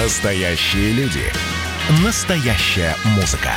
Настоящие 0.00 0.92
люди. 0.92 1.24
Настоящая 2.04 2.94
музыка. 3.16 3.50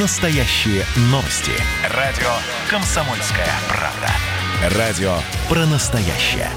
Настоящие 0.00 0.82
новости. 1.10 1.52
Радио 1.94 2.30
«Комсомольская 2.70 3.50
правда». 3.68 4.78
Радио 4.78 5.12
про 5.46 5.66
настоящее. 5.66 6.48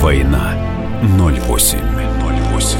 Война 0.00 0.54
08. 1.02 1.78
08. 2.52 2.78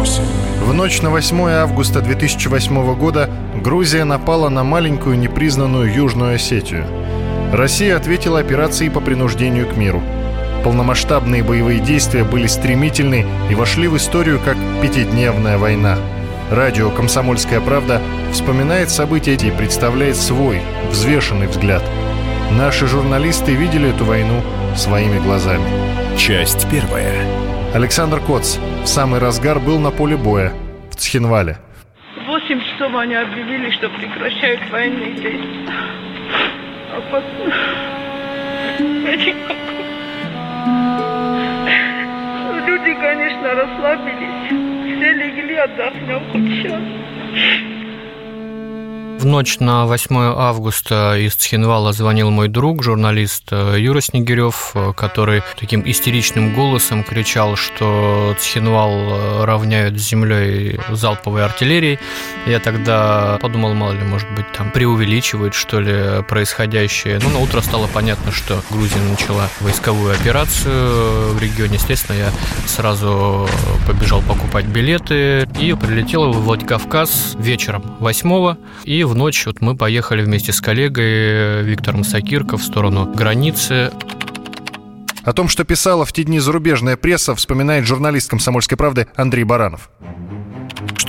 08. 0.00 0.24
В 0.64 0.74
ночь 0.74 1.00
на 1.00 1.10
8 1.10 1.48
августа 1.48 2.00
2008 2.00 2.96
года 2.96 3.30
Грузия 3.54 4.02
напала 4.02 4.48
на 4.48 4.64
маленькую 4.64 5.16
непризнанную 5.16 5.94
Южную 5.94 6.34
Осетию. 6.34 6.88
Россия 7.52 7.96
ответила 7.96 8.40
операцией 8.40 8.90
по 8.90 9.00
принуждению 9.00 9.68
к 9.68 9.76
миру. 9.76 10.02
Полномасштабные 10.64 11.42
боевые 11.42 11.80
действия 11.80 12.22
были 12.22 12.46
стремительны 12.46 13.26
и 13.50 13.54
вошли 13.54 13.88
в 13.88 13.96
историю 13.96 14.38
как 14.44 14.56
пятидневная 14.80 15.58
война. 15.58 15.98
Радио 16.52 16.90
«Комсомольская 16.90 17.60
правда» 17.60 18.00
вспоминает 18.32 18.90
события 18.90 19.34
и 19.34 19.50
представляет 19.50 20.16
свой, 20.16 20.60
взвешенный 20.90 21.48
взгляд. 21.48 21.82
Наши 22.52 22.86
журналисты 22.86 23.54
видели 23.54 23.90
эту 23.90 24.04
войну 24.04 24.40
своими 24.76 25.18
глазами. 25.18 25.64
Часть 26.16 26.70
первая. 26.70 27.26
Александр 27.74 28.20
Коц 28.20 28.58
в 28.84 28.86
самый 28.86 29.18
разгар 29.18 29.58
был 29.58 29.80
на 29.80 29.90
поле 29.90 30.16
боя 30.16 30.52
в 30.90 30.96
Цхинвале. 30.96 31.56
В 32.16 32.26
8 32.26 32.60
часов 32.60 32.94
они 32.94 33.14
объявили, 33.14 33.70
что 33.70 33.88
прекращают 33.88 34.60
военные 34.70 35.12
действия. 35.12 35.72
А 36.92 37.00
потом... 37.10 37.52
Люди, 42.84 42.98
конечно, 43.00 43.54
расслабились. 43.54 44.48
Все 44.48 45.12
легли, 45.12 45.54
отдохнем 45.54 46.20
хоть 46.32 46.48
сейчас. 46.48 46.82
В 49.22 49.24
ночь 49.24 49.60
на 49.60 49.86
8 49.86 50.16
августа 50.36 51.16
из 51.16 51.36
Цхинвала 51.36 51.92
звонил 51.92 52.30
мой 52.30 52.48
друг, 52.48 52.82
журналист 52.82 53.44
э, 53.52 53.76
Юра 53.78 54.00
Снегирев, 54.00 54.72
э, 54.74 54.92
который 54.96 55.44
таким 55.60 55.88
истеричным 55.88 56.52
голосом 56.52 57.04
кричал, 57.04 57.54
что 57.54 58.34
Цхинвал 58.40 58.90
э, 58.90 59.44
равняют 59.44 59.96
с 59.96 60.02
землей 60.02 60.80
залповой 60.90 61.44
артиллерией. 61.44 62.00
Я 62.48 62.58
тогда 62.58 63.38
подумал, 63.40 63.74
мало 63.74 63.92
ли, 63.92 64.02
может 64.02 64.28
быть, 64.32 64.50
там 64.58 64.72
преувеличивают, 64.72 65.54
что 65.54 65.78
ли, 65.78 66.24
происходящее. 66.24 67.20
Ну, 67.22 67.30
на 67.30 67.38
утро 67.38 67.60
стало 67.60 67.86
понятно, 67.86 68.32
что 68.32 68.60
Грузия 68.70 68.98
начала 69.08 69.48
войсковую 69.60 70.14
операцию 70.14 71.32
в 71.32 71.40
регионе. 71.40 71.74
Естественно, 71.74 72.16
я 72.16 72.32
сразу 72.66 73.48
побежал 73.86 74.20
покупать 74.22 74.64
билеты 74.64 75.48
и 75.60 75.74
прилетел 75.74 76.32
в 76.32 76.42
Владикавказ 76.42 77.36
вечером 77.38 77.84
8 78.00 78.56
и 78.82 79.04
в 79.12 79.14
ночь 79.14 79.44
вот 79.44 79.60
мы 79.60 79.76
поехали 79.76 80.22
вместе 80.22 80.52
с 80.52 80.60
коллегой 80.62 81.04
э, 81.04 81.62
Виктором 81.62 82.02
Сакирко 82.02 82.56
в 82.56 82.62
сторону 82.62 83.12
границы. 83.12 83.92
О 85.22 85.32
том, 85.34 85.48
что 85.48 85.64
писала 85.64 86.06
в 86.06 86.12
те 86.14 86.24
дни 86.24 86.38
зарубежная 86.38 86.96
пресса, 86.96 87.34
вспоминает 87.34 87.86
журналист 87.86 88.30
«Комсомольской 88.30 88.78
правды» 88.78 89.08
Андрей 89.14 89.44
Баранов. 89.44 89.90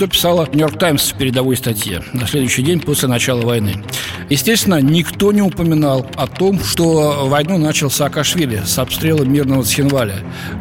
Что 0.03 0.09
писала 0.09 0.49
«Нью-Йорк 0.51 0.77
Таймс» 0.77 1.13
в 1.13 1.15
передовой 1.15 1.55
статье 1.55 2.03
на 2.11 2.27
следующий 2.27 2.61
день 2.61 2.81
после 2.81 3.07
начала 3.07 3.39
войны? 3.39 3.85
Естественно, 4.29 4.81
никто 4.81 5.31
не 5.31 5.41
упоминал 5.41 6.05
о 6.17 6.27
том, 6.27 6.61
что 6.61 7.25
войну 7.29 7.57
начал 7.57 7.89
Саакашвили 7.89 8.63
с 8.65 8.77
обстрела 8.79 9.23
мирного 9.23 9.63
Цхинваля. 9.63 10.17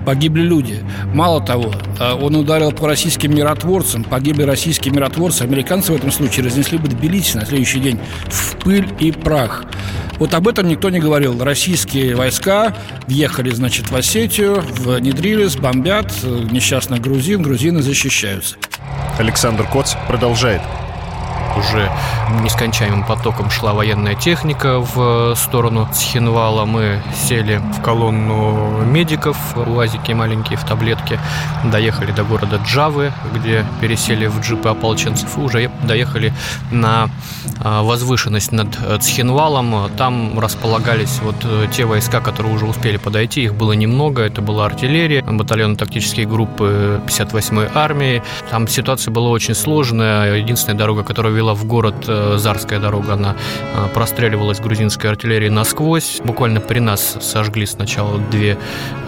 Погибли 0.07 0.43
люди. 0.43 0.85
Мало 1.13 1.45
того, 1.45 1.75
э, 1.99 2.13
он 2.13 2.37
ударил 2.37 2.71
по 2.71 2.87
российским 2.87 3.35
миротворцам, 3.35 4.05
погибли 4.05 4.45
российские 4.45 4.95
миротворцы. 4.95 5.43
Американцы 5.43 5.91
в 5.91 5.97
этом 5.97 6.13
случае 6.13 6.47
разнесли 6.47 6.79
бы 6.79 6.87
Тбилиси 6.87 7.37
на 7.37 7.45
следующий 7.45 7.81
день 7.81 7.99
в 8.29 8.55
пыль 8.59 8.87
и 9.01 9.11
прах. 9.11 9.65
Вот 10.23 10.35
об 10.35 10.47
этом 10.47 10.69
никто 10.69 10.89
не 10.89 11.01
говорил. 11.01 11.43
Российские 11.43 12.15
войска 12.15 12.77
въехали, 13.09 13.51
значит, 13.51 13.91
в 13.91 13.97
Осетию, 13.97 14.63
внедрились, 14.79 15.57
бомбят 15.57 16.13
э, 16.23 16.47
несчастных 16.49 17.01
грузин, 17.01 17.43
грузины 17.43 17.83
защищаются. 17.83 18.55
Александр 19.19 19.67
Коц 19.67 19.95
продолжает 20.07 20.63
уже 21.57 21.91
нескончаемым 22.43 23.05
потоком 23.05 23.51
шла 23.51 23.73
военная 23.73 24.15
техника 24.15 24.79
в 24.79 25.35
сторону 25.37 25.89
Цхинвала. 25.93 26.65
Мы 26.65 27.03
сели 27.15 27.61
в 27.79 27.83
колонну 27.83 28.83
медиков, 28.85 29.37
УАЗики 29.57 30.13
маленькие 30.13 30.59
в 30.59 30.65
таблетке, 30.65 31.19
доехали 31.65 32.13
до 32.13 32.25
города 32.25 32.61
Джавы, 32.65 33.13
где 33.35 33.65
пересели 33.81 34.27
в 34.27 34.41
джипы 34.41 34.69
ополченцев 34.69 35.37
и 35.37 35.41
уже 35.41 35.71
доехали 35.85 36.33
на 36.71 37.09
а, 37.61 37.83
возвышенность 37.83 38.53
над 38.53 38.69
Цхинвалом. 39.01 39.91
Там 39.97 40.39
располагались 40.39 41.21
вот 41.23 41.37
те 41.73 41.85
войска, 41.85 42.21
которые 42.21 42.55
уже 42.55 42.67
успели 42.67 42.97
подойти. 42.97 43.45
Их 43.45 43.55
было 43.55 43.73
немного. 43.73 44.23
Это 44.23 44.41
была 44.43 44.67
артиллерия, 44.67 45.23
батальон 45.23 45.77
тактические 45.77 46.27
группы 46.27 47.01
58-й 47.07 47.71
армии. 47.75 48.23
Там 48.51 48.69
ситуация 48.69 49.13
была 49.13 49.31
очень 49.31 49.55
сложная. 49.55 50.37
Единственная 50.37 50.79
дорога, 50.79 51.03
которая 51.03 51.33
вела 51.43 51.55
в 51.55 51.65
город 51.65 52.05
э, 52.07 52.37
Зарская 52.39 52.79
дорога, 52.79 53.15
она 53.15 53.35
э, 53.75 53.89
простреливалась 53.93 54.61
грузинской 54.61 55.11
артиллерией 55.11 55.51
насквозь. 55.51 56.21
Буквально 56.25 56.61
при 56.61 56.79
нас 56.79 57.19
сожгли 57.21 57.67
сначала 57.67 58.19
две 58.31 58.57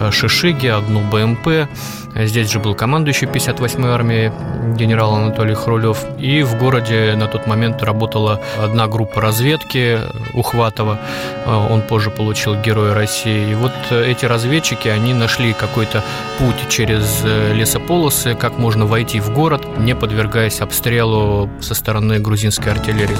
э, 0.01 0.11
шишиги, 0.11 0.67
одну 0.67 0.99
БМП. 0.99 1.69
Здесь 2.15 2.49
же 2.49 2.59
был 2.59 2.75
командующий 2.75 3.27
58-й 3.27 3.89
армией 3.89 4.31
генерал 4.77 5.15
Анатолий 5.15 5.53
Хрулев. 5.53 6.05
И 6.17 6.43
в 6.43 6.57
городе 6.57 7.13
на 7.17 7.27
тот 7.27 7.45
момент 7.45 7.83
работала 7.83 8.39
одна 8.57 8.87
группа 8.87 9.19
разведки 9.19 9.99
Ухватова. 10.33 10.97
Он 11.45 11.81
позже 11.81 12.11
получил 12.11 12.55
Героя 12.55 12.93
России. 12.93 13.51
И 13.51 13.55
вот 13.55 13.73
эти 13.91 14.25
разведчики, 14.25 14.87
они 14.87 15.13
нашли 15.13 15.51
какой-то 15.51 16.05
путь 16.39 16.69
через 16.69 17.21
лесополосы, 17.53 18.33
как 18.33 18.57
можно 18.57 18.85
войти 18.85 19.19
в 19.19 19.33
город, 19.33 19.67
не 19.77 19.93
подвергаясь 19.93 20.61
обстрелу 20.61 21.49
со 21.59 21.75
стороны 21.75 22.19
грузинской 22.25 22.71
артиллерии. 22.71 23.17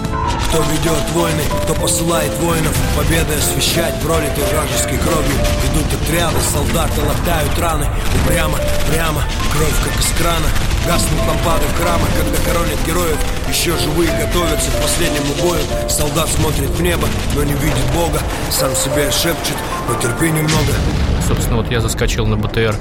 Кто 0.49 0.63
ведет 0.63 1.09
войны, 1.13 1.43
кто 1.63 1.75
посылает 1.75 2.33
воинов 2.39 2.75
Победы 2.97 3.35
освещать 3.35 3.93
пролитой 4.01 4.43
вражеской 4.51 4.97
кровью. 4.97 5.37
Идут 5.69 6.01
отряды, 6.01 6.37
солдаты 6.51 7.01
латают 7.01 7.59
раны. 7.59 7.87
Упрямо, 8.23 8.57
прямо, 8.89 9.21
кровь 9.53 9.77
как 9.83 9.99
из 9.99 10.09
крана. 10.17 10.49
Гаснут 10.87 11.19
лампады 11.27 11.65
в 11.67 11.77
храмах, 11.77 12.09
когда 12.17 12.37
хоронят 12.49 12.79
героев. 12.87 13.17
Еще 13.49 13.77
живые 13.77 14.09
готовятся 14.17 14.71
к 14.71 14.81
последнему 14.81 15.33
бою. 15.41 15.61
Солдат 15.89 16.29
смотрит 16.29 16.69
в 16.69 16.81
небо, 16.81 17.07
но 17.35 17.43
не 17.43 17.53
видит 17.53 17.85
Бога. 17.93 18.19
Сам 18.49 18.75
себе 18.75 19.11
шепчет, 19.11 19.57
потерпи 19.87 20.31
немного 20.31 20.73
Собственно, 21.27 21.57
вот 21.57 21.71
я 21.71 21.81
заскочил 21.81 22.27
на 22.27 22.37
БТР, 22.37 22.75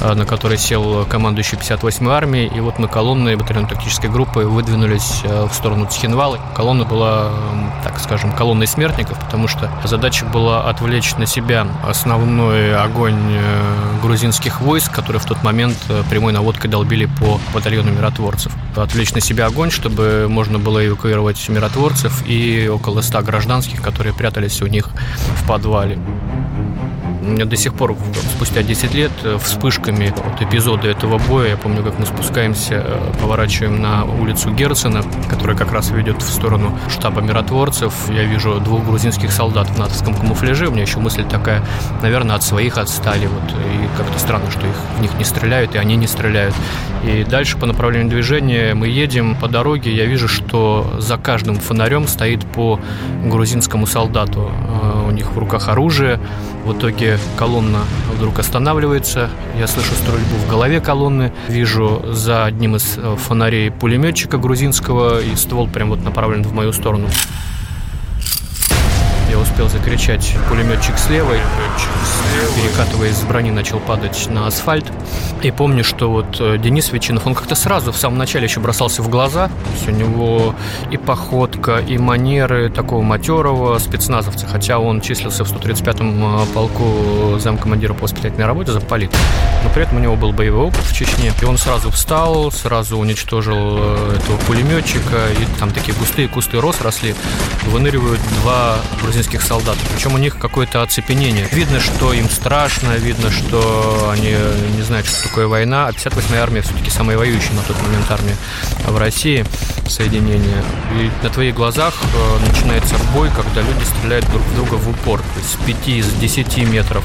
э, 0.00 0.14
на 0.14 0.24
который 0.24 0.56
сел 0.56 1.04
командующий 1.06 1.58
58-й 1.58 2.12
армии, 2.12 2.50
и 2.54 2.60
вот 2.60 2.78
мы 2.78 2.86
колонной 2.86 3.34
батальон-тактической 3.36 4.08
группы 4.08 4.40
выдвинулись 4.40 5.22
э, 5.24 5.46
в 5.46 5.52
сторону 5.52 5.86
Цхинвала. 5.86 6.38
Колонна 6.54 6.84
была, 6.84 7.32
так 7.82 7.98
скажем, 7.98 8.32
колонной 8.32 8.68
смертников, 8.68 9.18
потому 9.18 9.48
что 9.48 9.70
задача 9.84 10.24
была 10.26 10.68
отвлечь 10.68 11.16
на 11.16 11.26
себя 11.26 11.66
основной 11.84 12.76
огонь 12.76 13.18
э, 13.32 14.00
грузинских 14.02 14.60
войск, 14.60 14.92
которые 14.92 15.20
в 15.20 15.24
тот 15.24 15.42
момент 15.42 15.76
прямой 16.08 16.32
наводкой 16.32 16.70
долбили 16.70 17.06
по 17.06 17.40
батальону 17.52 17.90
миротворцев. 17.90 18.52
Отвлечь 18.76 19.12
на 19.12 19.20
себя 19.20 19.46
огонь, 19.46 19.70
чтобы 19.70 20.26
можно 20.28 20.58
было 20.58 20.86
эвакуировать 20.86 21.48
миротворцев 21.48 22.22
и 22.26 22.68
около 22.68 23.00
100 23.00 23.22
гражданских, 23.22 23.82
которые 23.82 24.14
прятались 24.14 24.62
у 24.62 24.66
них 24.66 24.90
в 25.42 25.48
подвале. 25.48 25.98
До 27.36 27.56
сих 27.56 27.74
пор, 27.74 27.96
спустя 28.36 28.62
10 28.62 28.94
лет, 28.94 29.12
э, 29.22 29.38
вспышками 29.42 30.12
вот 30.16 30.40
эпизода 30.40 30.88
этого 30.88 31.18
боя, 31.18 31.50
я 31.50 31.56
помню, 31.56 31.82
как 31.82 31.98
мы 31.98 32.06
спускаемся, 32.06 32.84
э, 32.86 33.12
поворачиваем 33.20 33.80
на 33.80 34.04
улицу 34.04 34.50
Герцена, 34.50 35.02
которая 35.28 35.56
как 35.56 35.72
раз 35.72 35.90
ведет 35.90 36.22
в 36.22 36.30
сторону 36.30 36.78
штаба 36.88 37.20
миротворцев. 37.20 37.92
Я 38.10 38.24
вижу 38.24 38.60
двух 38.60 38.84
грузинских 38.84 39.32
солдат 39.32 39.68
в 39.68 39.78
натовском 39.78 40.14
камуфляже. 40.14 40.68
У 40.68 40.72
меня 40.72 40.82
еще 40.82 40.98
мысль 40.98 41.24
такая, 41.24 41.62
наверное, 42.02 42.36
от 42.36 42.42
своих 42.42 42.78
отстали. 42.78 43.26
Вот, 43.26 43.50
и 43.50 43.96
как-то 43.96 44.18
странно, 44.18 44.50
что 44.50 44.66
их, 44.66 44.76
в 44.98 45.02
них 45.02 45.12
не 45.18 45.24
стреляют, 45.24 45.74
и 45.74 45.78
они 45.78 45.96
не 45.96 46.06
стреляют. 46.06 46.54
И 47.04 47.24
дальше 47.24 47.56
по 47.56 47.66
направлению 47.66 48.08
движения 48.08 48.74
мы 48.74 48.88
едем 48.88 49.36
по 49.36 49.48
дороге. 49.48 49.94
Я 49.94 50.06
вижу, 50.06 50.28
что 50.28 50.96
за 50.98 51.16
каждым 51.16 51.56
фонарем 51.56 52.08
стоит 52.08 52.44
по 52.46 52.80
грузинскому 53.24 53.86
солдату. 53.86 54.50
Э, 54.50 55.04
у 55.08 55.10
них 55.10 55.32
в 55.32 55.38
руках 55.38 55.68
оружие. 55.68 56.18
В 56.64 56.72
итоге 56.72 57.17
колонна 57.36 57.80
вдруг 58.14 58.38
останавливается, 58.38 59.30
я 59.58 59.66
слышу 59.66 59.94
стрельбу 59.94 60.36
в 60.44 60.48
голове 60.48 60.80
колонны, 60.80 61.32
вижу 61.48 62.02
за 62.10 62.44
одним 62.44 62.76
из 62.76 62.96
э, 62.96 63.16
фонарей 63.16 63.70
пулеметчика 63.70 64.38
грузинского, 64.38 65.20
и 65.20 65.34
ствол 65.36 65.68
прям 65.68 65.90
вот 65.90 66.02
направлен 66.02 66.42
в 66.42 66.52
мою 66.52 66.72
сторону. 66.72 67.08
Успел 69.42 69.68
закричать 69.68 70.36
пулеметчик 70.48 70.98
слева, 70.98 71.34
перекатываясь 72.56 73.16
с 73.16 73.22
брони, 73.22 73.50
начал 73.50 73.78
падать 73.80 74.28
на 74.30 74.46
асфальт. 74.46 74.86
И 75.42 75.50
помню, 75.50 75.84
что 75.84 76.10
вот 76.10 76.40
э, 76.40 76.58
Денис 76.58 76.90
Ветчинов, 76.92 77.26
он 77.26 77.34
как-то 77.34 77.54
сразу 77.54 77.92
в 77.92 77.96
самом 77.96 78.18
начале 78.18 78.44
еще 78.44 78.60
бросался 78.60 79.02
в 79.02 79.08
глаза. 79.08 79.48
То 79.48 79.72
есть 79.74 79.88
у 79.88 79.92
него 79.92 80.54
и 80.90 80.96
походка, 80.96 81.78
и 81.78 81.98
манеры 81.98 82.70
такого 82.70 83.02
матерого 83.02 83.78
спецназовца, 83.78 84.46
хотя 84.46 84.78
он 84.78 85.00
числился 85.00 85.44
в 85.44 85.52
135-м 85.52 86.46
полку 86.52 87.38
замкомандира 87.38 87.94
по 87.94 88.04
воспитательной 88.04 88.46
работе, 88.46 88.72
замполит. 88.72 89.12
Но 89.62 89.70
при 89.70 89.82
этом 89.84 89.98
у 89.98 90.00
него 90.00 90.16
был 90.16 90.32
боевой 90.32 90.66
опыт 90.66 90.82
в 90.82 90.94
Чечне. 90.94 91.32
И 91.40 91.44
он 91.44 91.58
сразу 91.58 91.90
встал, 91.90 92.50
сразу 92.50 92.98
уничтожил 92.98 93.78
этого 93.78 94.36
пулеметчика. 94.46 95.28
И 95.38 95.58
там 95.60 95.70
такие 95.70 95.96
густые 95.96 96.28
кусты 96.28 96.60
роз 96.60 96.80
росли. 96.80 97.14
Выныривают 97.66 98.20
два 98.42 98.76
грузинских 99.02 99.27
солдата. 99.36 99.78
Причем 99.94 100.14
у 100.14 100.18
них 100.18 100.38
какое-то 100.38 100.82
оцепенение. 100.82 101.46
Видно, 101.52 101.80
что 101.80 102.12
им 102.12 102.28
страшно, 102.30 102.92
видно, 102.92 103.30
что 103.30 104.10
они 104.10 104.34
не 104.76 104.82
знают, 104.82 105.06
что 105.06 105.28
такое 105.28 105.46
война. 105.46 105.86
А 105.86 105.90
58-я 105.90 106.42
армия 106.42 106.62
все-таки 106.62 106.90
самая 106.90 107.18
воюющая 107.18 107.52
на 107.52 107.62
тот 107.62 107.80
момент 107.82 108.10
армия 108.10 108.36
в 108.86 108.96
России 108.96 109.44
соединение. 109.90 110.62
И 110.94 111.10
на 111.22 111.30
твоих 111.30 111.54
глазах 111.54 111.94
э, 112.02 112.46
начинается 112.46 112.96
бой, 113.14 113.30
когда 113.34 113.60
люди 113.60 113.84
стреляют 113.84 114.28
друг 114.30 114.42
в 114.42 114.54
друга 114.54 114.74
в 114.74 114.88
упор. 114.88 115.20
То 115.20 115.40
есть 115.40 115.52
с 115.52 115.56
5, 115.64 115.88
из 115.88 116.12
10 116.12 116.58
метров. 116.68 117.04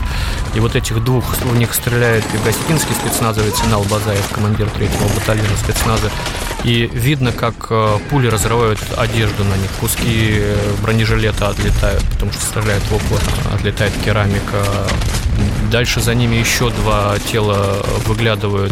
И 0.53 0.59
вот 0.59 0.75
этих 0.75 1.03
двух, 1.03 1.37
в 1.37 1.57
них 1.57 1.73
стреляет 1.73 2.23
и 2.33 2.45
гостинский 2.45 2.95
спецназовец 2.95 3.63
Инал 3.65 3.83
Базаев, 3.83 4.27
командир 4.31 4.69
третьего 4.69 5.07
батальона 5.15 5.57
спецназа. 5.57 6.09
И 6.63 6.89
видно, 6.93 7.31
как 7.31 7.67
э, 7.69 7.97
пули 8.09 8.27
разрывают 8.27 8.79
одежду 8.97 9.43
на 9.43 9.55
них. 9.55 9.69
Куски 9.79 10.37
э, 10.39 10.55
бронежилета 10.81 11.49
отлетают, 11.49 12.03
потому 12.23 12.31
что 12.31 12.59
стреляют 12.59 12.83
в 12.85 12.95
упор. 12.95 13.21
Отлетает 13.53 13.93
керамика. 14.03 14.63
Дальше 15.73 16.01
за 16.01 16.13
ними 16.13 16.35
еще 16.35 16.69
два 16.69 17.17
тела 17.31 17.83
выглядывают. 18.05 18.71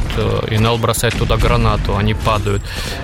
Инал 0.52 0.78
бросает 0.78 1.16
туда 1.18 1.36
гранату, 1.36 1.98
они 1.98 2.14
падают. 2.14 2.62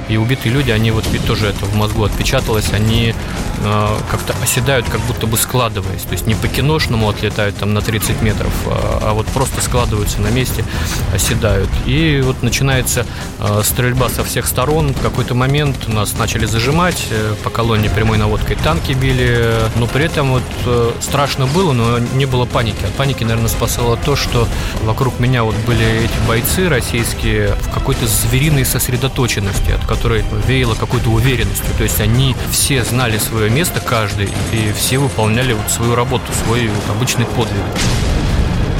И 0.07 0.17
убитые 0.17 0.53
люди, 0.53 0.69
они 0.69 0.91
вот 0.91 1.05
ведь 1.11 1.25
тоже 1.25 1.47
это 1.47 1.65
в 1.65 1.75
мозгу 1.75 2.03
отпечаталось, 2.03 2.71
они 2.73 3.15
э, 3.57 3.97
как-то 4.11 4.35
оседают, 4.43 4.87
как 4.87 5.01
будто 5.01 5.25
бы 5.25 5.35
складываясь. 5.35 6.03
То 6.03 6.11
есть 6.11 6.27
не 6.27 6.35
по-киношному 6.35 7.09
отлетают 7.09 7.57
там 7.57 7.73
на 7.73 7.81
30 7.81 8.21
метров, 8.21 8.53
а, 8.67 8.99
а 9.01 9.13
вот 9.13 9.25
просто 9.27 9.61
складываются 9.61 10.21
на 10.21 10.27
месте, 10.27 10.63
оседают. 11.11 11.69
И 11.87 12.21
вот 12.23 12.43
начинается 12.43 13.03
э, 13.39 13.61
стрельба 13.63 14.09
со 14.09 14.23
всех 14.23 14.45
сторон. 14.45 14.93
В 14.93 15.01
какой-то 15.01 15.33
момент 15.33 15.87
нас 15.87 16.13
начали 16.19 16.45
зажимать, 16.45 17.07
э, 17.09 17.33
по 17.43 17.49
колонне 17.49 17.89
прямой 17.89 18.19
наводкой 18.19 18.57
танки 18.57 18.91
били, 18.91 19.55
но 19.75 19.87
при 19.87 20.05
этом 20.05 20.33
вот 20.33 20.43
э, 20.67 20.91
страшно 21.01 21.47
было, 21.47 21.73
но 21.73 21.97
не 21.97 22.27
было 22.27 22.45
паники. 22.45 22.85
От 22.85 22.91
паники, 22.91 23.23
наверное, 23.23 23.49
спасало 23.49 23.86
то, 23.95 24.15
что 24.15 24.47
вокруг 24.83 25.19
меня 25.19 25.43
вот 25.43 25.55
были 25.65 26.05
эти 26.05 26.27
бойцы 26.27 26.67
российские 26.69 27.55
в 27.55 27.71
какой-то 27.71 28.07
звериной 28.07 28.65
сосредоточенности, 28.65 29.71
от 29.71 29.85
которой 29.85 30.23
веяло 30.47 30.75
какой-то 30.75 31.09
уверенностью. 31.09 31.69
То 31.77 31.83
есть 31.83 32.01
они 32.01 32.35
все 32.51 32.83
знали 32.83 33.17
свое 33.17 33.49
место, 33.49 33.79
каждый, 33.79 34.29
и 34.51 34.73
все 34.75 34.97
выполняли 34.97 35.53
вот 35.53 35.69
свою 35.71 35.95
работу, 35.95 36.25
свой 36.45 36.67
вот 36.67 36.95
обычный 36.95 37.25
подвиг. 37.25 37.63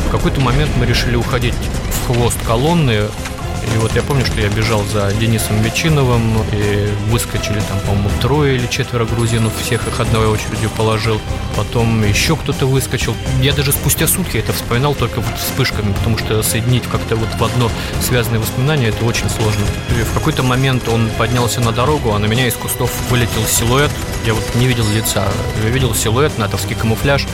В 0.08 0.10
какой-то 0.10 0.40
момент 0.42 0.72
мы 0.78 0.86
решили 0.86 1.16
уходить 1.16 1.54
в 1.54 2.08
хвост 2.08 2.38
колонны, 2.46 3.08
и 3.74 3.78
вот 3.78 3.94
я 3.96 4.04
помню, 4.04 4.26
что 4.26 4.40
я 4.40 4.50
бежал 4.50 4.84
за 4.86 5.12
Денисом 5.14 5.62
Ветчиновым, 5.62 6.42
и 6.52 6.90
выскочили 7.10 7.60
там, 7.60 7.80
по-моему, 7.82 8.10
трое 8.22 8.56
или 8.56 8.68
четверо 8.68 9.06
грузинов, 9.06 9.54
всех 9.62 9.88
их 9.88 10.00
одной 10.00 10.28
очередью 10.28 10.70
положил. 10.70 11.20
Потом 11.56 12.04
еще 12.04 12.36
кто-то 12.36 12.66
выскочил. 12.66 13.16
Я 13.42 13.54
даже 13.54 13.72
спустя 13.72 14.08
сутки 14.08 14.38
это 14.38 14.54
вспоминал 14.54 14.96
только 14.96 15.22
вот 15.22 15.38
вспышками, 15.38 15.94
потому 15.94 16.18
что 16.18 16.42
соединить 16.44 16.84
как-то 16.84 17.16
вот 17.16 17.30
в 17.38 17.44
одно 17.44 17.70
связанное 18.02 18.40
воспоминание 18.40 18.90
это 18.90 19.06
очень 19.06 19.30
сложно. 19.30 19.66
И 20.00 20.04
в 20.04 20.14
какой-то 20.14 20.44
момент 20.44 20.88
он 20.88 21.10
поднялся 21.18 21.62
на 21.62 21.72
дорогу, 21.72 22.14
а 22.14 22.20
на 22.20 22.26
меня 22.26 22.48
из 22.48 22.54
кустов 22.54 22.92
вылетел 23.10 23.44
силуэт. 23.46 23.92
Я 24.26 24.34
вот 24.34 24.44
не 24.56 24.68
видел 24.68 24.86
лица. 24.90 25.28
Я 25.64 25.70
видел 25.70 25.94
силуэт, 25.94 26.38
натовский 26.38 26.76
камуфляж. 26.76 27.26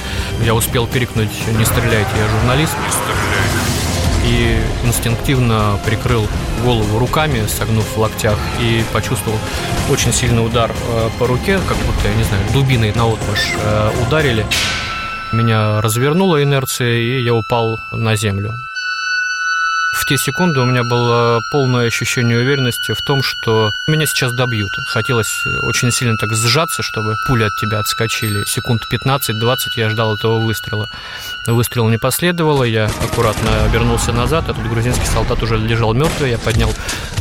Я 0.44 0.54
успел 0.54 0.88
крикнуть 0.88 1.32
«Не 1.58 1.66
стреляйте, 1.66 2.10
я 2.18 2.28
журналист». 2.28 2.74
Не 2.74 2.92
стреляйте 2.92 3.83
и 4.26 4.60
инстинктивно 4.86 5.80
прикрыл 5.86 6.28
голову 6.64 7.00
руками, 7.00 7.46
согнув 7.48 7.86
в 7.86 7.98
локтях, 7.98 8.38
и 8.60 8.84
почувствовал 8.94 9.38
очень 9.90 10.14
сильный 10.14 10.46
удар 10.46 10.72
э, 10.72 11.10
по 11.20 11.28
руке, 11.28 11.60
как 11.68 11.78
будто, 11.78 12.08
я 12.08 12.16
не 12.16 12.24
знаю, 12.24 12.44
дубиной 12.54 12.94
на 12.94 13.06
отмашь 13.06 13.54
э, 13.56 13.92
ударили. 14.08 14.46
Меня 15.32 15.82
развернула 15.82 16.44
инерция, 16.44 16.94
и 16.94 17.22
я 17.22 17.34
упал 17.34 17.80
на 17.92 18.16
землю. 18.16 18.54
В 20.04 20.06
те 20.06 20.18
секунды 20.18 20.60
у 20.60 20.66
меня 20.66 20.84
было 20.84 21.42
полное 21.50 21.88
ощущение 21.88 22.38
уверенности 22.38 22.92
в 22.92 23.02
том, 23.02 23.24
что 23.24 23.72
меня 23.88 24.06
сейчас 24.06 24.34
добьют. 24.34 24.72
Хотелось 24.88 25.46
очень 25.62 25.92
сильно 25.92 26.18
так 26.18 26.34
сжаться, 26.34 26.82
чтобы 26.82 27.16
пули 27.26 27.44
от 27.44 27.56
тебя 27.56 27.80
отскочили. 27.80 28.44
Секунд 28.44 28.86
15-20 28.92 29.56
я 29.76 29.90
ждал 29.90 30.16
этого 30.16 30.40
выстрела. 30.40 30.90
Выстрела 31.46 31.90
не 31.90 31.98
последовало, 31.98 32.64
я 32.64 32.86
аккуратно 32.86 33.66
обернулся 33.66 34.14
назад, 34.14 34.46
а 34.48 34.54
тут 34.54 34.66
грузинский 34.70 35.06
солдат 35.06 35.44
уже 35.44 35.58
лежал 35.58 35.94
мертвый. 35.94 36.32
Я 36.32 36.38
поднял 36.38 36.70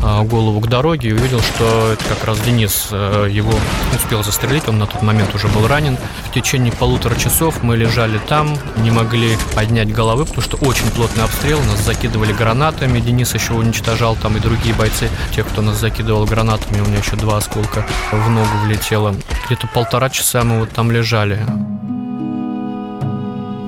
а, 0.00 0.22
голову 0.22 0.60
к 0.60 0.68
дороге 0.68 1.08
и 1.08 1.12
увидел, 1.12 1.40
что 1.40 1.92
это 1.92 2.04
как 2.04 2.24
раз 2.24 2.38
Денис 2.40 2.88
э, 2.92 3.26
его 3.30 3.52
успел 3.94 4.22
застрелить, 4.22 4.68
он 4.68 4.78
на 4.78 4.86
тот 4.86 5.02
момент 5.02 5.34
уже 5.34 5.48
был 5.48 5.66
ранен. 5.66 5.98
В 6.28 6.32
течение 6.32 6.72
полутора 6.72 7.16
часов 7.16 7.64
мы 7.64 7.76
лежали 7.76 8.20
там, 8.28 8.56
не 8.76 8.92
могли 8.92 9.36
поднять 9.56 9.92
головы, 9.92 10.24
потому 10.24 10.42
что 10.42 10.56
очень 10.58 10.88
плотный 10.92 11.24
обстрел, 11.24 11.60
нас 11.62 11.80
закидывали 11.80 12.32
гранатами, 12.32 13.00
Денис 13.00 13.34
еще 13.34 13.54
уничтожал 13.54 14.14
там 14.14 14.36
и 14.36 14.40
другие 14.40 14.74
бойцы, 14.74 15.08
те, 15.34 15.42
кто 15.42 15.62
нас 15.62 15.80
закидывал 15.80 16.26
гранатами, 16.26 16.80
у 16.80 16.84
меня 16.84 16.98
еще 16.98 17.16
два 17.16 17.38
осколка 17.38 17.84
в 18.12 18.30
ногу 18.30 18.48
влетело. 18.64 19.16
Где-то 19.46 19.66
полтора 19.66 20.10
часа 20.10 20.44
мы 20.44 20.60
вот 20.60 20.70
там 20.70 20.92
лежали. 20.92 21.44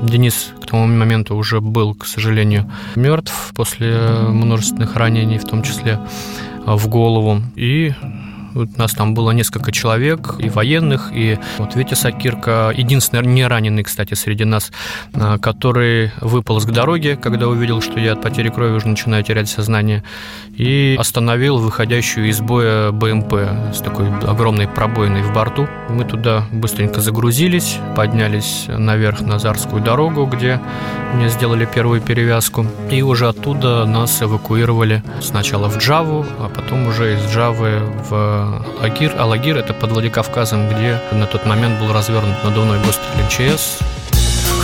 Денис 0.04 0.52
к 0.60 0.66
тому 0.66 0.86
моменту 0.86 1.34
уже 1.34 1.60
был, 1.60 1.94
к 1.94 2.06
сожалению, 2.06 2.70
мертв 2.94 3.52
после 3.54 3.96
множественных 4.28 4.96
ранений, 4.96 5.38
в 5.38 5.44
том 5.44 5.62
числе 5.62 5.98
в 6.66 6.88
голову. 6.88 7.40
И 7.56 7.94
у 8.54 8.66
нас 8.76 8.92
там 8.92 9.14
было 9.14 9.32
несколько 9.32 9.72
человек, 9.72 10.36
и 10.38 10.48
военных, 10.48 11.10
и 11.12 11.38
вот 11.58 11.74
Витя 11.74 11.94
Сакирка, 11.94 12.72
единственный 12.74 13.26
не 13.26 13.46
раненый, 13.46 13.82
кстати, 13.82 14.14
среди 14.14 14.44
нас, 14.44 14.70
а, 15.14 15.38
который 15.38 16.12
выпал 16.20 16.60
с 16.60 16.64
дороги, 16.64 17.18
когда 17.20 17.48
увидел, 17.48 17.80
что 17.80 17.98
я 17.98 18.12
от 18.12 18.22
потери 18.22 18.48
крови 18.48 18.72
уже 18.72 18.88
начинаю 18.88 19.24
терять 19.24 19.48
сознание, 19.48 20.04
и 20.56 20.96
остановил 20.98 21.58
выходящую 21.58 22.28
из 22.28 22.40
боя 22.40 22.92
БМП 22.92 23.34
с 23.74 23.78
такой 23.78 24.08
огромной 24.20 24.68
пробоиной 24.68 25.22
в 25.22 25.32
борту. 25.32 25.68
Мы 25.88 26.04
туда 26.04 26.46
быстренько 26.52 27.00
загрузились, 27.00 27.78
поднялись 27.96 28.66
наверх 28.68 29.20
на 29.20 29.38
Зарскую 29.38 29.82
дорогу, 29.82 30.26
где 30.26 30.60
мне 31.14 31.28
сделали 31.28 31.66
первую 31.72 32.00
перевязку, 32.00 32.66
и 32.90 33.02
уже 33.02 33.28
оттуда 33.28 33.84
нас 33.84 34.22
эвакуировали 34.22 35.02
сначала 35.20 35.68
в 35.68 35.78
Джаву, 35.78 36.24
а 36.38 36.48
потом 36.48 36.86
уже 36.86 37.14
из 37.14 37.32
Джавы 37.32 37.80
в 38.08 38.43
Алагир. 38.78 39.16
Алагир– 39.18 39.56
это 39.58 39.74
под 39.74 39.92
Владикавказом, 39.92 40.68
где 40.68 41.00
на 41.12 41.26
тот 41.26 41.46
момент 41.46 41.80
был 41.80 41.92
развернут 41.92 42.42
надувной 42.44 42.78
госпиталь 42.78 43.24
МЧС. 43.26 43.78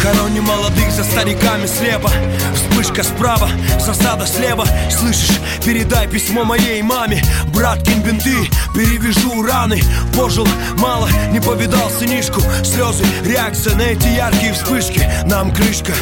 Хороним 0.02 0.44
молодых 0.44 0.90
за 0.90 1.04
стариками 1.04 1.66
слепо 1.66 2.10
Вспышка 2.54 3.02
справа, 3.02 3.50
засада 3.78 4.26
слева. 4.26 4.64
Слышишь, 4.90 5.38
передай 5.64 6.08
письмо 6.08 6.44
моей 6.44 6.80
маме. 6.80 7.22
Брат, 7.54 7.82
бинты, 7.86 8.48
перевяжу 8.74 9.42
раны. 9.42 9.82
Пожил 10.16 10.48
мало, 10.78 11.08
не 11.30 11.40
повидал 11.40 11.90
сынишку. 11.90 12.40
Слезы, 12.64 13.04
реакция 13.24 13.76
на 13.76 13.82
эти 13.82 14.08
яркие 14.08 14.54
вспышки. 14.54 15.06
Нам 15.26 15.52
крышка 15.52 15.92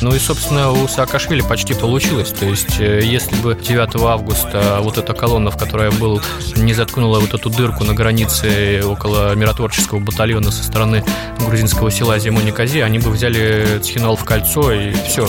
ну 0.00 0.14
и, 0.14 0.18
собственно, 0.18 0.70
у 0.70 0.88
Саакашвили 0.88 1.42
почти 1.42 1.74
получилось. 1.74 2.30
То 2.30 2.46
есть, 2.46 2.80
э, 2.80 3.00
если 3.02 3.36
бы 3.36 3.54
9 3.54 4.02
августа 4.06 4.78
вот 4.80 4.98
эта 4.98 5.12
колонна, 5.14 5.50
в 5.50 5.56
которой 5.56 5.90
я 5.90 5.98
был, 5.98 6.20
не 6.56 6.72
заткнула 6.74 7.20
вот 7.20 7.34
эту 7.34 7.50
дырку 7.50 7.84
на 7.84 7.94
границе 7.94 8.82
около 8.84 9.34
миротворческого 9.34 10.00
батальона 10.00 10.50
со 10.50 10.64
стороны 10.64 11.04
грузинского 11.38 11.90
села 11.90 12.18
Зимоникази, 12.18 12.80
они 12.80 12.98
бы 12.98 13.10
взяли 13.10 13.80
Цхинвал 13.82 14.16
в 14.16 14.24
кольцо 14.24 14.72
и 14.72 14.92
все. 14.92 15.26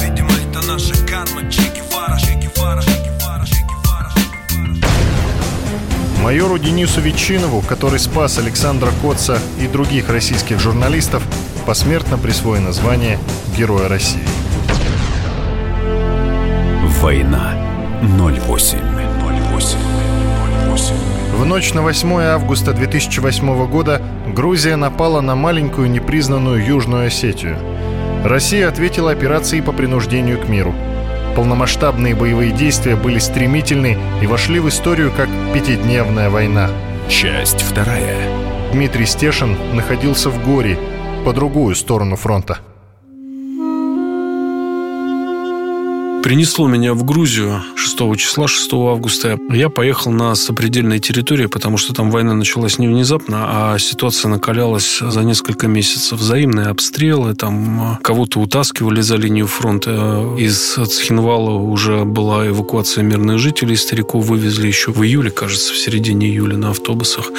Видимо, 0.00 0.30
это 0.30 0.66
наша 0.66 0.94
карма, 1.06 1.42
Майору 6.26 6.58
Денису 6.58 7.00
Ветчинову, 7.00 7.60
который 7.60 8.00
спас 8.00 8.36
Александра 8.38 8.90
Коца 9.00 9.38
и 9.60 9.68
других 9.68 10.08
российских 10.08 10.58
журналистов, 10.58 11.22
посмертно 11.66 12.18
присвоено 12.18 12.72
звание 12.72 13.20
Героя 13.56 13.88
России. 13.88 14.20
Война 17.00 17.54
08. 18.02 18.78
08. 19.54 19.78
08. 20.68 20.94
В 21.38 21.44
ночь 21.46 21.72
на 21.72 21.80
8 21.80 22.20
августа 22.20 22.74
2008 22.74 23.66
года 23.66 24.02
Грузия 24.26 24.76
напала 24.76 25.22
на 25.22 25.36
маленькую 25.36 25.90
непризнанную 25.90 26.66
Южную 26.66 27.06
Осетию. 27.06 27.56
Россия 28.24 28.68
ответила 28.68 29.10
операцией 29.10 29.62
по 29.62 29.72
принуждению 29.72 30.38
к 30.38 30.48
миру. 30.50 30.74
Полномасштабные 31.34 32.14
боевые 32.14 32.52
действия 32.52 32.94
были 32.94 33.18
стремительны 33.18 33.96
и 34.20 34.26
вошли 34.26 34.60
в 34.60 34.68
историю 34.68 35.10
как 35.16 35.30
пятидневная 35.54 36.28
война. 36.28 36.68
Часть 37.08 37.62
вторая. 37.62 38.18
Дмитрий 38.72 39.06
Стешин 39.06 39.56
находился 39.74 40.28
в 40.28 40.44
горе 40.44 40.78
по 41.24 41.32
другую 41.32 41.74
сторону 41.74 42.16
фронта. 42.16 42.58
Принесло 46.26 46.66
меня 46.66 46.92
в 46.92 47.04
Грузию 47.04 47.62
6 47.76 48.16
числа, 48.16 48.48
6 48.48 48.72
августа. 48.72 49.38
Я 49.48 49.68
поехал 49.68 50.10
на 50.10 50.34
сопредельные 50.34 50.98
территории, 50.98 51.46
потому 51.46 51.78
что 51.78 51.92
там 51.94 52.10
война 52.10 52.34
началась 52.34 52.80
не 52.80 52.88
внезапно, 52.88 53.44
а 53.46 53.78
ситуация 53.78 54.28
накалялась 54.28 54.98
за 54.98 55.22
несколько 55.22 55.68
месяцев. 55.68 56.18
Взаимные 56.18 56.66
обстрелы, 56.66 57.36
там 57.36 57.92
э, 57.92 57.98
кого-то 58.02 58.40
утаскивали 58.40 59.02
за 59.02 59.14
линию 59.14 59.46
фронта. 59.46 60.34
Из 60.36 60.74
Цхинвала 60.74 61.52
уже 61.52 62.04
была 62.04 62.48
эвакуация 62.48 63.04
мирных 63.04 63.38
жителей, 63.38 63.76
стариков 63.76 64.26
вывезли 64.26 64.66
еще 64.66 64.90
в 64.90 65.04
июле, 65.04 65.30
кажется, 65.30 65.72
в 65.74 65.78
середине 65.78 66.26
июля 66.26 66.56
на 66.56 66.70
автобусах. 66.70 67.30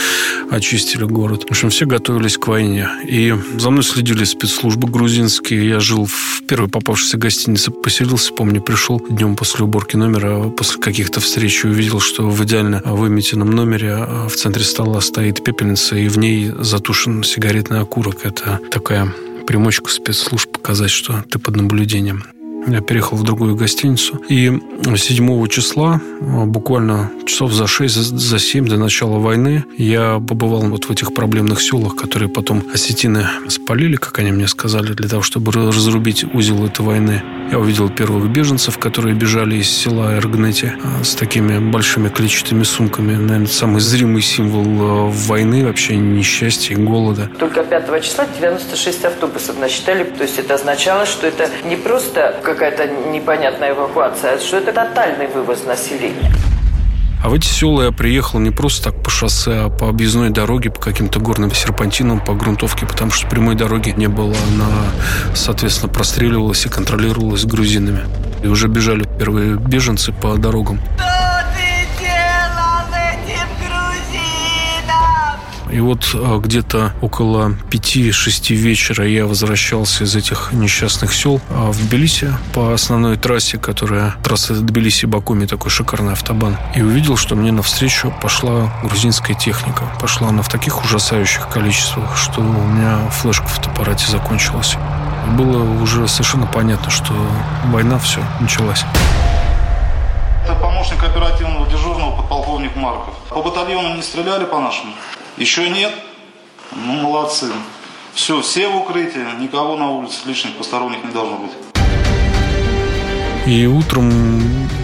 Очистили 0.49 1.03
город. 1.03 1.43
В 1.43 1.51
общем, 1.51 1.71
все 1.71 1.85
готовились 1.85 2.37
к 2.37 2.47
войне. 2.47 2.87
И 3.05 3.35
за 3.57 3.69
мной 3.69 3.83
следили 3.83 4.23
спецслужбы 4.23 4.87
грузинские. 4.87 5.67
Я 5.67 5.81
жил 5.81 6.05
в 6.05 6.41
первой 6.47 6.69
попавшейся 6.69 7.17
гостинице, 7.17 7.71
поселился, 7.71 8.31
помню, 8.31 8.61
пришел 8.61 8.76
пришел 8.77 8.99
днем 8.99 9.35
после 9.35 9.65
уборки 9.65 9.95
номера, 9.95 10.49
после 10.49 10.79
каких-то 10.79 11.19
встреч 11.19 11.65
увидел, 11.65 11.99
что 11.99 12.29
в 12.29 12.43
идеально 12.43 12.83
выметенном 12.85 13.49
номере 13.49 13.91
а, 13.91 14.27
в 14.27 14.35
центре 14.35 14.63
стола 14.63 15.01
стоит 15.01 15.43
пепельница, 15.43 15.95
и 15.95 16.07
в 16.07 16.19
ней 16.19 16.51
затушен 16.59 17.23
сигаретный 17.23 17.79
окурок. 17.79 18.23
Это 18.23 18.59
такая 18.69 19.11
примочка 19.47 19.89
спецслужб 19.89 20.51
показать, 20.51 20.91
что 20.91 21.23
ты 21.27 21.39
под 21.39 21.55
наблюдением. 21.55 22.36
Я 22.67 22.81
переехал 22.81 23.17
в 23.17 23.23
другую 23.23 23.55
гостиницу. 23.55 24.21
И 24.27 24.51
7 24.95 25.47
числа, 25.47 26.01
а, 26.21 26.45
буквально 26.45 27.11
часов 27.25 27.53
за 27.53 27.65
6, 27.65 27.95
за 27.95 28.39
7 28.39 28.67
до 28.67 28.77
начала 28.77 29.19
войны, 29.19 29.63
я 29.77 30.19
побывал 30.19 30.61
вот 30.63 30.85
в 30.85 30.91
этих 30.91 31.13
проблемных 31.13 31.61
селах, 31.61 31.95
которые 31.95 32.29
потом 32.29 32.63
осетины 32.73 33.25
спалили, 33.47 33.95
как 33.95 34.19
они 34.19 34.31
мне 34.31 34.47
сказали, 34.47 34.93
для 34.93 35.07
того, 35.07 35.21
чтобы 35.21 35.51
разрубить 35.51 36.25
узел 36.33 36.65
этой 36.65 36.85
войны. 36.85 37.23
Я 37.51 37.59
увидел 37.59 37.89
первых 37.89 38.29
беженцев, 38.29 38.77
которые 38.77 39.15
бежали 39.15 39.55
из 39.55 39.69
села 39.69 40.17
Эргнети 40.17 40.73
а, 40.83 41.03
с 41.03 41.15
такими 41.15 41.59
большими 41.59 42.09
клетчатыми 42.09 42.63
сумками. 42.63 43.15
Наверное, 43.15 43.47
самый 43.47 43.79
зримый 43.79 44.21
символ 44.21 44.65
а, 44.65 45.09
войны, 45.09 45.65
вообще 45.65 45.95
несчастья 45.95 46.75
и 46.75 46.77
голода. 46.77 47.29
Только 47.39 47.63
5 47.63 48.03
числа 48.03 48.27
96 48.37 49.05
автобусов 49.05 49.57
насчитали. 49.57 50.03
То 50.03 50.23
есть 50.23 50.37
это 50.37 50.55
означало, 50.55 51.05
что 51.05 51.27
это 51.27 51.49
не 51.63 51.77
просто 51.77 52.35
какая-то 52.57 52.87
непонятная 53.11 53.71
эвакуация, 53.71 54.35
а 54.35 54.39
что 54.39 54.57
это 54.57 54.73
тотальный 54.73 55.27
вывоз 55.27 55.63
населения. 55.65 56.31
А 57.23 57.29
в 57.29 57.33
эти 57.33 57.47
села 57.47 57.83
я 57.83 57.91
приехал 57.91 58.39
не 58.39 58.51
просто 58.51 58.91
так 58.91 59.03
по 59.03 59.09
шоссе, 59.09 59.65
а 59.65 59.69
по 59.69 59.89
объездной 59.89 60.29
дороге, 60.29 60.69
по 60.69 60.79
каким-то 60.79 61.19
горным 61.19 61.51
серпантинам, 61.51 62.19
по 62.19 62.33
грунтовке, 62.33 62.85
потому 62.85 63.11
что 63.11 63.27
прямой 63.27 63.55
дороги 63.55 63.93
не 63.95 64.07
было. 64.07 64.35
Она, 64.53 64.69
соответственно, 65.35 65.91
простреливалась 65.91 66.65
и 66.65 66.69
контролировалась 66.69 67.45
грузинами. 67.45 68.01
И 68.43 68.47
уже 68.47 68.67
бежали 68.67 69.05
первые 69.19 69.55
беженцы 69.55 70.11
по 70.11 70.35
дорогам. 70.37 70.79
И 75.71 75.79
вот 75.79 76.11
а, 76.13 76.39
где-то 76.39 76.93
около 77.01 77.53
5-6 77.69 78.53
вечера 78.53 79.05
я 79.05 79.25
возвращался 79.25 80.05
из 80.05 80.15
этих 80.15 80.49
несчастных 80.53 81.13
сел 81.13 81.41
а, 81.49 81.71
в 81.71 81.77
Тбилиси 81.77 82.33
по 82.53 82.73
основной 82.73 83.17
трассе, 83.17 83.57
которая 83.57 84.15
трасса 84.23 84.53
Тбилиси-Бакуми, 84.53 85.47
такой 85.47 85.69
шикарный 85.69 86.13
автобан. 86.13 86.57
И 86.75 86.81
увидел, 86.81 87.17
что 87.17 87.35
мне 87.35 87.51
навстречу 87.51 88.13
пошла 88.21 88.71
грузинская 88.83 89.35
техника. 89.35 89.83
Пошла 89.99 90.29
она 90.29 90.41
в 90.41 90.49
таких 90.49 90.83
ужасающих 90.83 91.49
количествах, 91.49 92.17
что 92.17 92.41
у 92.41 92.43
меня 92.43 93.09
флешка 93.09 93.47
в 93.47 93.51
фотоаппарате 93.51 94.09
закончилась. 94.09 94.75
Было 95.37 95.63
уже 95.81 96.07
совершенно 96.07 96.47
понятно, 96.47 96.89
что 96.89 97.13
война 97.65 97.99
все 97.99 98.21
началась. 98.39 98.85
Это 100.45 100.55
помощник 100.55 101.03
оперативного 101.03 101.69
дежурного 101.69 102.15
подполковник 102.15 102.75
Марков. 102.77 103.13
По 103.29 103.41
батальону 103.41 103.95
не 103.95 104.01
стреляли 104.01 104.45
по 104.45 104.59
нашему? 104.61 104.93
Еще 105.37 105.69
нет? 105.69 105.93
Ну, 106.71 106.93
молодцы. 106.93 107.51
Все, 108.13 108.41
все 108.41 108.67
в 108.67 108.75
укрытии, 108.77 109.39
никого 109.39 109.77
на 109.77 109.91
улице 109.91 110.15
лишних 110.25 110.53
посторонних 110.53 111.03
не 111.03 111.11
должно 111.11 111.37
быть. 111.37 111.51
И 113.45 113.67
утром 113.67 114.11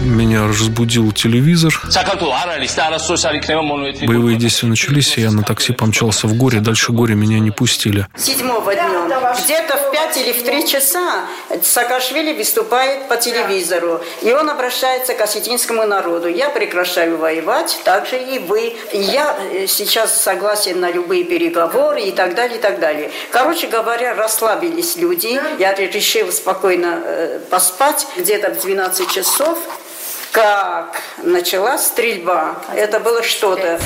меня 0.04 0.46
разбудил 0.46 1.12
телевизор. 1.12 1.72
Боевые 4.06 4.36
действия 4.36 4.68
начались, 4.68 5.18
и 5.18 5.22
я 5.22 5.30
на 5.30 5.42
такси 5.42 5.72
помчался 5.72 6.26
в 6.26 6.34
горе. 6.34 6.60
Дальше 6.60 6.92
горе 6.92 7.14
меня 7.14 7.38
не 7.40 7.50
пустили. 7.50 8.06
Седьмого 8.16 8.74
днем, 8.74 9.08
где-то 9.44 9.76
в 9.76 9.92
пять 9.92 10.16
или 10.16 10.32
в 10.32 10.44
три 10.44 10.66
часа 10.66 11.26
Саакашвили 11.62 12.32
выступает 12.36 13.08
по 13.08 13.16
телевизору. 13.16 14.00
И 14.22 14.32
он 14.32 14.50
обращается 14.50 15.14
к 15.14 15.20
осетинскому 15.20 15.84
народу. 15.86 16.28
Я 16.28 16.50
прекращаю 16.50 17.18
воевать, 17.18 17.80
так 17.84 18.06
же 18.06 18.18
и 18.18 18.38
вы. 18.38 18.76
Я 18.92 19.36
э, 19.52 19.66
сейчас 19.66 20.20
согласен 20.20 20.80
на 20.80 20.90
любые 20.90 21.24
переговоры 21.24 22.02
и 22.02 22.12
так 22.12 22.34
далее, 22.34 22.58
и 22.58 22.60
так 22.60 22.80
далее. 22.80 23.10
Короче 23.30 23.66
говоря, 23.66 24.14
расслабились 24.14 24.96
люди. 24.96 25.40
Я 25.58 25.74
решил 25.74 26.30
спокойно 26.32 27.00
э, 27.04 27.40
поспать. 27.50 28.06
Где-то 28.16 28.54
в 28.54 28.62
12 28.62 29.10
часов 29.10 29.58
как 30.34 31.00
началась 31.18 31.86
стрельба, 31.86 32.56
это 32.74 32.98
было 32.98 33.22
что-то. 33.22 33.78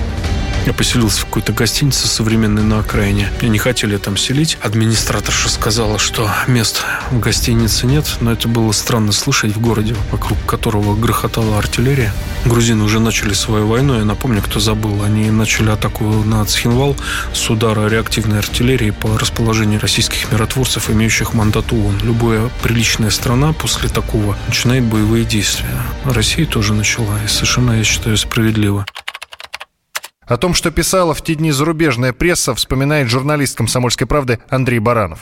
Я 0.69 0.75
поселился 0.75 1.23
в 1.23 1.25
какой-то 1.25 1.55
гостинице 1.55 2.07
современной 2.07 2.63
на 2.63 2.81
окраине. 2.81 3.31
Меня 3.41 3.53
не 3.53 3.59
хотели 3.59 3.97
там 3.97 4.19
селить. 4.19 4.59
Администраторша 4.61 5.49
сказала, 5.49 5.99
что 5.99 6.31
мест 6.47 6.83
в 7.11 7.19
гостинице 7.21 7.87
нет, 7.87 8.19
но 8.21 8.33
это 8.33 8.49
было 8.49 8.71
странно 8.73 9.13
слышать 9.13 9.57
в 9.57 9.61
городе, 9.63 9.97
вокруг 10.13 10.37
которого 10.45 10.95
грохотала 10.95 11.57
артиллерия. 11.57 12.13
Грузины 12.45 12.85
уже 12.85 13.01
начали 13.01 13.33
свою 13.33 13.67
войну. 13.67 13.97
Я 13.97 14.05
напомню, 14.05 14.43
кто 14.43 14.61
забыл. 14.61 15.03
Они 15.03 15.31
начали 15.31 15.71
атаку 15.71 16.05
на 16.05 16.45
Цхинвал 16.45 16.95
с 17.33 17.49
удара 17.49 17.89
реактивной 17.89 18.41
артиллерии 18.41 18.91
по 18.91 19.17
расположению 19.17 19.81
российских 19.81 20.31
миротворцев, 20.31 20.91
имеющих 20.91 21.33
мандат 21.33 21.73
ООН. 21.73 22.01
Любая 22.03 22.51
приличная 22.63 23.09
страна 23.09 23.55
после 23.55 23.89
такого 23.89 24.37
начинает 24.47 24.85
боевые 24.85 25.25
действия. 25.25 25.81
Россия 26.05 26.45
тоже 26.45 26.75
начала. 26.75 27.25
И 27.25 27.27
совершенно, 27.27 27.73
я 27.73 27.85
считаю, 27.85 28.19
справедливо. 28.19 28.85
О 30.29 30.37
том, 30.37 30.53
что 30.53 30.71
писала 30.71 31.15
в 31.15 31.23
те 31.23 31.35
дни 31.35 31.51
зарубежная 31.51 32.13
пресса, 32.13 32.55
вспоминает 32.55 33.09
журналист 33.09 33.57
«Комсомольской 33.57 34.07
правды» 34.07 34.39
Андрей 34.51 34.79
Баранов. 34.79 35.21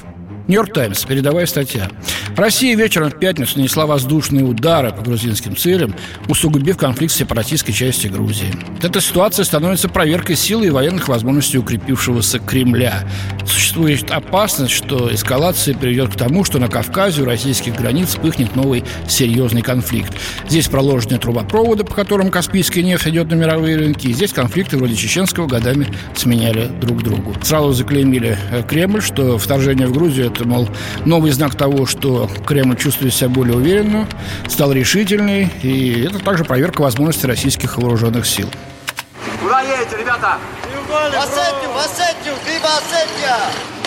Нью-Йорк 0.49 0.73
Таймс, 0.73 1.05
передовая 1.05 1.47
статья. 1.47 1.91
Россия 2.37 2.76
вечером 2.76 3.11
в 3.11 3.19
пятницу 3.19 3.59
нанесла 3.59 3.87
воздушные 3.87 4.45
удары 4.45 4.93
по 4.93 5.03
грузинским 5.03 5.57
целям, 5.57 5.95
усугубив 6.29 6.76
конфликт 6.76 7.12
с 7.12 7.17
сепаратистской 7.17 7.75
части 7.75 8.07
Грузии. 8.07 8.55
Эта 8.81 9.00
ситуация 9.00 9.45
становится 9.45 9.88
проверкой 9.88 10.37
силы 10.37 10.67
и 10.67 10.71
военных 10.71 11.09
возможностей 11.09 11.59
укрепившегося 11.59 12.38
Кремля. 12.38 13.09
Существует 13.45 14.11
опасность, 14.11 14.73
что 14.73 15.12
эскалация 15.12 15.75
приведет 15.75 16.12
к 16.12 16.17
тому, 16.17 16.45
что 16.45 16.59
на 16.59 16.69
Кавказе 16.69 17.23
у 17.23 17.25
российских 17.25 17.75
границ 17.75 18.11
вспыхнет 18.11 18.55
новый 18.55 18.85
серьезный 19.09 19.62
конфликт. 19.62 20.12
Здесь 20.49 20.69
проложены 20.69 21.19
трубопроводы, 21.19 21.83
по 21.83 21.95
которым 21.95 22.31
Каспийская 22.31 22.85
нефть 22.85 23.09
идет 23.09 23.31
на 23.31 23.35
мировые 23.35 23.79
рынки, 23.79 24.09
и 24.09 24.12
здесь 24.12 24.33
конфликты 24.33 24.76
вроде 24.76 24.95
чеченского 24.95 25.49
годами 25.49 25.88
сменяли 26.15 26.67
друг 26.81 27.03
другу. 27.03 27.35
Сразу 27.43 27.73
заклеймили 27.73 28.38
э, 28.53 28.62
Кремль, 28.62 29.03
что 29.03 29.38
вторжение 29.38 29.88
в 29.88 29.93
Грузию 29.93 30.31
это, 30.37 30.47
мол, 30.47 30.69
новый 31.05 31.31
знак 31.33 31.55
того, 31.55 31.87
что 31.87 32.31
Кремль 32.47 32.76
чувствует 32.76 33.14
себя 33.14 33.28
более 33.28 33.57
уверенно, 33.57 34.07
стал 34.49 34.73
решительней, 34.73 35.50
и 35.62 36.05
это 36.05 36.19
также 36.19 36.45
проверка 36.45 36.83
возможностей 36.83 37.26
российских 37.26 37.78
вооруженных 37.78 38.26
сил. 38.26 38.49
Куда 39.43 39.62
едете, 39.62 39.97
ребята? 39.99 40.38
В 40.88 41.16
Осетию, 41.16 41.71
в 41.73 41.78
Осетию, 41.78 42.35
либо 42.47 42.69
Осетия! 42.69 43.86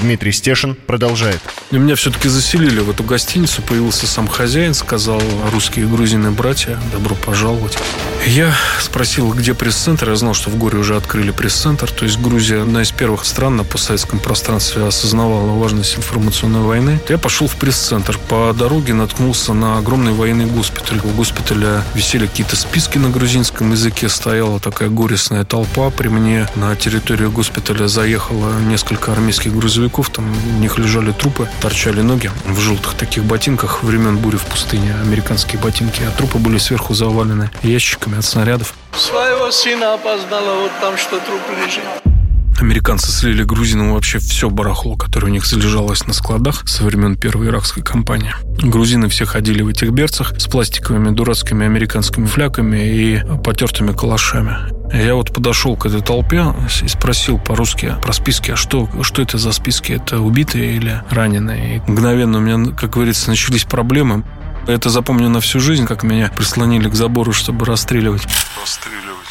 Дмитрий 0.00 0.32
Стешин 0.32 0.74
продолжает. 0.74 1.40
И 1.70 1.78
меня 1.78 1.94
все-таки 1.96 2.28
заселили 2.28 2.80
в 2.80 2.90
эту 2.90 3.02
гостиницу. 3.02 3.62
Появился 3.62 4.06
сам 4.06 4.28
хозяин, 4.28 4.74
сказал 4.74 5.22
русские 5.52 5.86
и 5.86 5.88
грузины 5.88 6.30
братья, 6.30 6.78
добро 6.92 7.14
пожаловать. 7.14 7.78
Я 8.26 8.54
спросил, 8.80 9.32
где 9.32 9.54
пресс-центр. 9.54 10.10
Я 10.10 10.16
знал, 10.16 10.34
что 10.34 10.50
в 10.50 10.56
горе 10.56 10.78
уже 10.78 10.96
открыли 10.96 11.30
пресс-центр. 11.30 11.90
То 11.90 12.04
есть 12.04 12.18
Грузия 12.18 12.62
одна 12.62 12.82
из 12.82 12.90
первых 12.90 13.24
стран 13.24 13.56
на 13.56 13.64
постсоветском 13.64 14.18
пространстве 14.18 14.84
осознавала 14.84 15.58
важность 15.58 15.96
информационной 15.96 16.60
войны. 16.60 17.00
Я 17.08 17.18
пошел 17.18 17.46
в 17.46 17.56
пресс-центр. 17.56 18.18
По 18.28 18.52
дороге 18.52 18.94
наткнулся 18.94 19.54
на 19.54 19.78
огромный 19.78 20.12
военный 20.12 20.46
госпиталь. 20.46 21.00
У 21.04 21.08
госпиталя 21.08 21.82
висели 21.94 22.26
какие-то 22.26 22.56
списки 22.56 22.98
на 22.98 23.10
грузинском 23.10 23.72
языке. 23.72 24.08
Стояла 24.08 24.60
такая 24.60 24.88
горестная 24.88 25.44
толпа. 25.44 25.90
При 25.90 26.08
мне 26.08 26.48
на 26.54 26.74
территорию 26.76 27.30
госпиталя 27.30 27.86
заехало 27.86 28.58
несколько 28.60 29.12
армейских 29.12 29.54
грузовиков 29.54 29.85
грузовиков, 29.86 30.10
там 30.10 30.32
в 30.32 30.60
них 30.60 30.78
лежали 30.78 31.12
трупы, 31.12 31.48
торчали 31.60 32.02
ноги 32.02 32.30
в 32.44 32.58
желтых 32.60 32.94
таких 32.94 33.24
ботинках 33.24 33.82
времен 33.82 34.18
бури 34.18 34.36
в 34.36 34.44
пустыне, 34.44 34.94
американские 35.02 35.60
ботинки, 35.60 36.02
а 36.02 36.10
трупы 36.16 36.38
были 36.38 36.58
сверху 36.58 36.94
завалены 36.94 37.50
ящиками 37.62 38.18
от 38.18 38.24
снарядов. 38.24 38.74
Своего 38.96 39.50
сына 39.50 39.94
опознала, 39.94 40.60
вот 40.62 40.72
там 40.80 40.96
что 40.96 41.18
труп 41.20 41.42
лежит. 41.64 42.15
Американцы 42.58 43.12
слили 43.12 43.44
грузинам 43.44 43.92
вообще 43.92 44.18
все 44.18 44.48
барахло, 44.48 44.96
которое 44.96 45.26
у 45.26 45.30
них 45.30 45.44
залежалось 45.44 46.06
на 46.06 46.14
складах 46.14 46.66
со 46.66 46.84
времен 46.84 47.16
первой 47.16 47.48
иракской 47.48 47.82
кампании. 47.82 48.32
Грузины 48.62 49.08
все 49.08 49.26
ходили 49.26 49.60
в 49.62 49.68
этих 49.68 49.90
берцах 49.90 50.32
с 50.38 50.46
пластиковыми 50.46 51.10
дурацкими 51.10 51.66
американскими 51.66 52.24
фляками 52.24 52.78
и 52.78 53.22
потертыми 53.44 53.92
калашами. 53.92 54.56
Я 54.92 55.14
вот 55.16 55.34
подошел 55.34 55.76
к 55.76 55.84
этой 55.84 56.00
толпе 56.00 56.46
и 56.82 56.88
спросил 56.88 57.38
по-русски 57.38 57.96
про 58.00 58.12
списки, 58.12 58.52
а 58.52 58.56
что, 58.56 58.88
что 59.02 59.20
это 59.20 59.36
за 59.36 59.52
списки? 59.52 59.92
Это 59.92 60.20
убитые 60.20 60.76
или 60.76 61.02
раненые? 61.10 61.76
И 61.76 61.90
мгновенно 61.90 62.38
у 62.38 62.40
меня, 62.40 62.72
как 62.72 62.90
говорится, 62.90 63.28
начались 63.28 63.64
проблемы. 63.64 64.24
Это 64.66 64.88
запомню 64.88 65.28
на 65.28 65.40
всю 65.40 65.60
жизнь, 65.60 65.86
как 65.86 66.02
меня 66.02 66.30
прислонили 66.34 66.88
к 66.88 66.94
забору, 66.94 67.32
чтобы 67.32 67.66
расстреливать. 67.66 68.26
Расстреливать. 68.60 69.25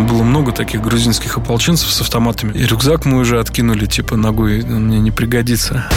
Там 0.00 0.06
было 0.06 0.22
много 0.22 0.50
таких 0.52 0.80
грузинских 0.80 1.36
ополченцев 1.36 1.92
с 1.92 2.00
автоматами. 2.00 2.56
И 2.56 2.64
рюкзак 2.64 3.04
мы 3.04 3.18
уже 3.18 3.38
откинули, 3.38 3.84
типа, 3.84 4.16
ногой, 4.16 4.62
он 4.62 4.86
мне 4.86 4.98
не 4.98 5.10
пригодится. 5.10 5.90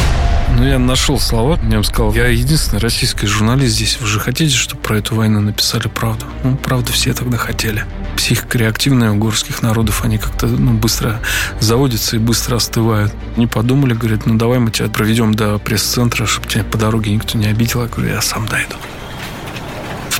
Ну, 0.57 0.65
я 0.67 0.77
нашел 0.77 1.17
слова. 1.17 1.57
Я 1.63 1.77
им 1.77 1.85
сказал, 1.85 2.13
я 2.13 2.27
единственный 2.27 2.79
российский 2.79 3.27
журналист 3.27 3.75
здесь. 3.75 3.97
Вы 4.01 4.07
же 4.07 4.19
хотите, 4.19 4.53
чтобы 4.53 4.81
про 4.81 4.97
эту 4.97 5.15
войну 5.15 5.39
написали 5.39 5.87
правду? 5.87 6.25
Ну, 6.43 6.57
правду 6.57 6.91
все 6.91 7.13
тогда 7.13 7.37
хотели. 7.37 7.85
Психика 8.17 8.57
реактивная 8.57 9.11
у 9.11 9.15
горских 9.15 9.61
народов. 9.61 10.03
Они 10.03 10.17
как-то 10.17 10.47
ну, 10.47 10.73
быстро 10.73 11.21
заводятся 11.61 12.17
и 12.17 12.19
быстро 12.19 12.57
остывают. 12.57 13.13
Не 13.37 13.47
подумали, 13.47 13.93
говорят, 13.93 14.25
ну, 14.25 14.35
давай 14.35 14.59
мы 14.59 14.71
тебя 14.71 14.89
проведем 14.89 15.33
до 15.33 15.59
пресс-центра, 15.59 16.25
чтобы 16.25 16.49
тебя 16.49 16.65
по 16.65 16.77
дороге 16.77 17.13
никто 17.13 17.37
не 17.37 17.45
обидел. 17.45 17.83
Я 17.83 17.87
говорю, 17.87 18.09
я 18.09 18.21
сам 18.21 18.47
дойду 18.47 18.75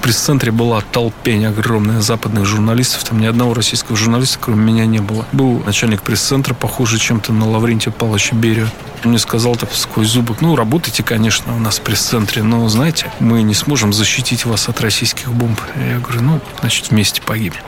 пресс-центре 0.04 0.52
была 0.52 0.82
толпень 0.82 1.46
огромная 1.46 2.02
западных 2.02 2.46
журналистов. 2.46 3.06
Там 3.06 3.20
ни 3.20 3.26
одного 3.26 3.54
российского 3.54 3.98
журналиста, 3.98 4.38
кроме 4.40 4.62
меня, 4.74 4.86
не 4.86 5.00
было. 5.00 5.26
Был 5.32 5.64
начальник 5.66 6.04
пресс-центра, 6.04 6.54
похожий 6.54 7.00
чем-то 7.00 7.32
на 7.32 7.50
Лаврентия 7.50 7.92
Павловича 7.92 8.36
Берию. 8.36 8.70
Он 9.04 9.12
мне 9.12 9.20
сказал 9.20 9.56
так 9.56 9.72
сквозь 9.74 10.10
зубы, 10.10 10.36
ну, 10.42 10.56
работайте, 10.56 11.04
конечно, 11.04 11.56
у 11.56 11.60
нас 11.60 11.80
в 11.80 11.82
пресс-центре, 11.82 12.44
но, 12.44 12.68
знаете, 12.68 13.12
мы 13.20 13.42
не 13.44 13.54
сможем 13.54 13.94
защитить 13.94 14.46
вас 14.46 14.68
от 14.68 14.82
российских 14.82 15.32
бомб. 15.32 15.60
Я 15.78 16.00
говорю, 16.00 16.22
ну, 16.22 16.42
значит, 16.60 16.92
вместе 16.92 17.22
погибнем. 17.22 17.62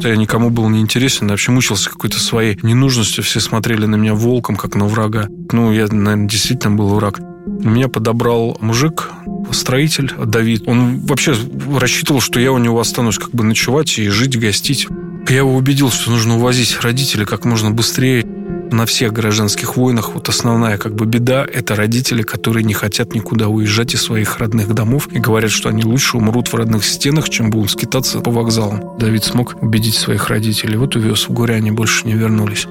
Я 0.00 0.14
никому 0.14 0.50
был 0.50 0.68
не 0.68 0.80
интересен, 0.80 1.26
я 1.26 1.32
вообще 1.32 1.50
мучился 1.50 1.90
какой-то 1.90 2.20
своей 2.20 2.56
ненужностью. 2.62 3.24
Все 3.24 3.40
смотрели 3.40 3.86
на 3.86 3.96
меня 3.96 4.14
волком, 4.14 4.54
как 4.54 4.76
на 4.76 4.86
врага. 4.86 5.26
Ну, 5.50 5.72
я, 5.72 5.88
наверное, 5.88 6.28
действительно 6.28 6.76
был 6.76 6.94
враг. 6.94 7.18
Меня 7.60 7.88
подобрал 7.88 8.56
мужик, 8.60 9.10
строитель 9.52 10.12
Давид. 10.24 10.64
Он 10.66 11.00
вообще 11.00 11.34
рассчитывал, 11.76 12.20
что 12.20 12.40
я 12.40 12.52
у 12.52 12.58
него 12.58 12.80
останусь 12.80 13.18
как 13.18 13.30
бы 13.30 13.44
ночевать 13.44 13.98
и 13.98 14.08
жить, 14.08 14.38
гостить. 14.38 14.86
Я 15.28 15.38
его 15.38 15.54
убедил, 15.54 15.90
что 15.90 16.10
нужно 16.10 16.36
увозить 16.36 16.80
родителей 16.80 17.26
как 17.26 17.44
можно 17.44 17.70
быстрее. 17.70 18.24
На 18.70 18.84
всех 18.84 19.14
гражданских 19.14 19.76
войнах 19.76 20.14
вот 20.14 20.28
основная 20.28 20.76
как 20.76 20.94
бы 20.94 21.06
беда– 21.06 21.46
это 21.52 21.74
родители, 21.74 22.22
которые 22.22 22.64
не 22.64 22.74
хотят 22.74 23.14
никуда 23.14 23.48
уезжать 23.48 23.94
из 23.94 24.02
своих 24.02 24.38
родных 24.38 24.74
домов 24.74 25.08
и 25.10 25.18
говорят, 25.18 25.50
что 25.50 25.70
они 25.70 25.84
лучше 25.84 26.18
умрут 26.18 26.48
в 26.48 26.54
родных 26.54 26.84
стенах, 26.84 27.30
чем 27.30 27.48
будут 27.48 27.70
скитаться 27.70 28.20
по 28.20 28.30
вокзалам. 28.30 28.98
Давид 28.98 29.24
смог 29.24 29.62
убедить 29.62 29.94
своих 29.94 30.28
родителей. 30.28 30.76
Вот 30.76 30.96
увез 30.96 31.28
в 31.28 31.42
они 31.50 31.70
больше 31.70 32.06
не 32.06 32.12
вернулись. 32.12 32.66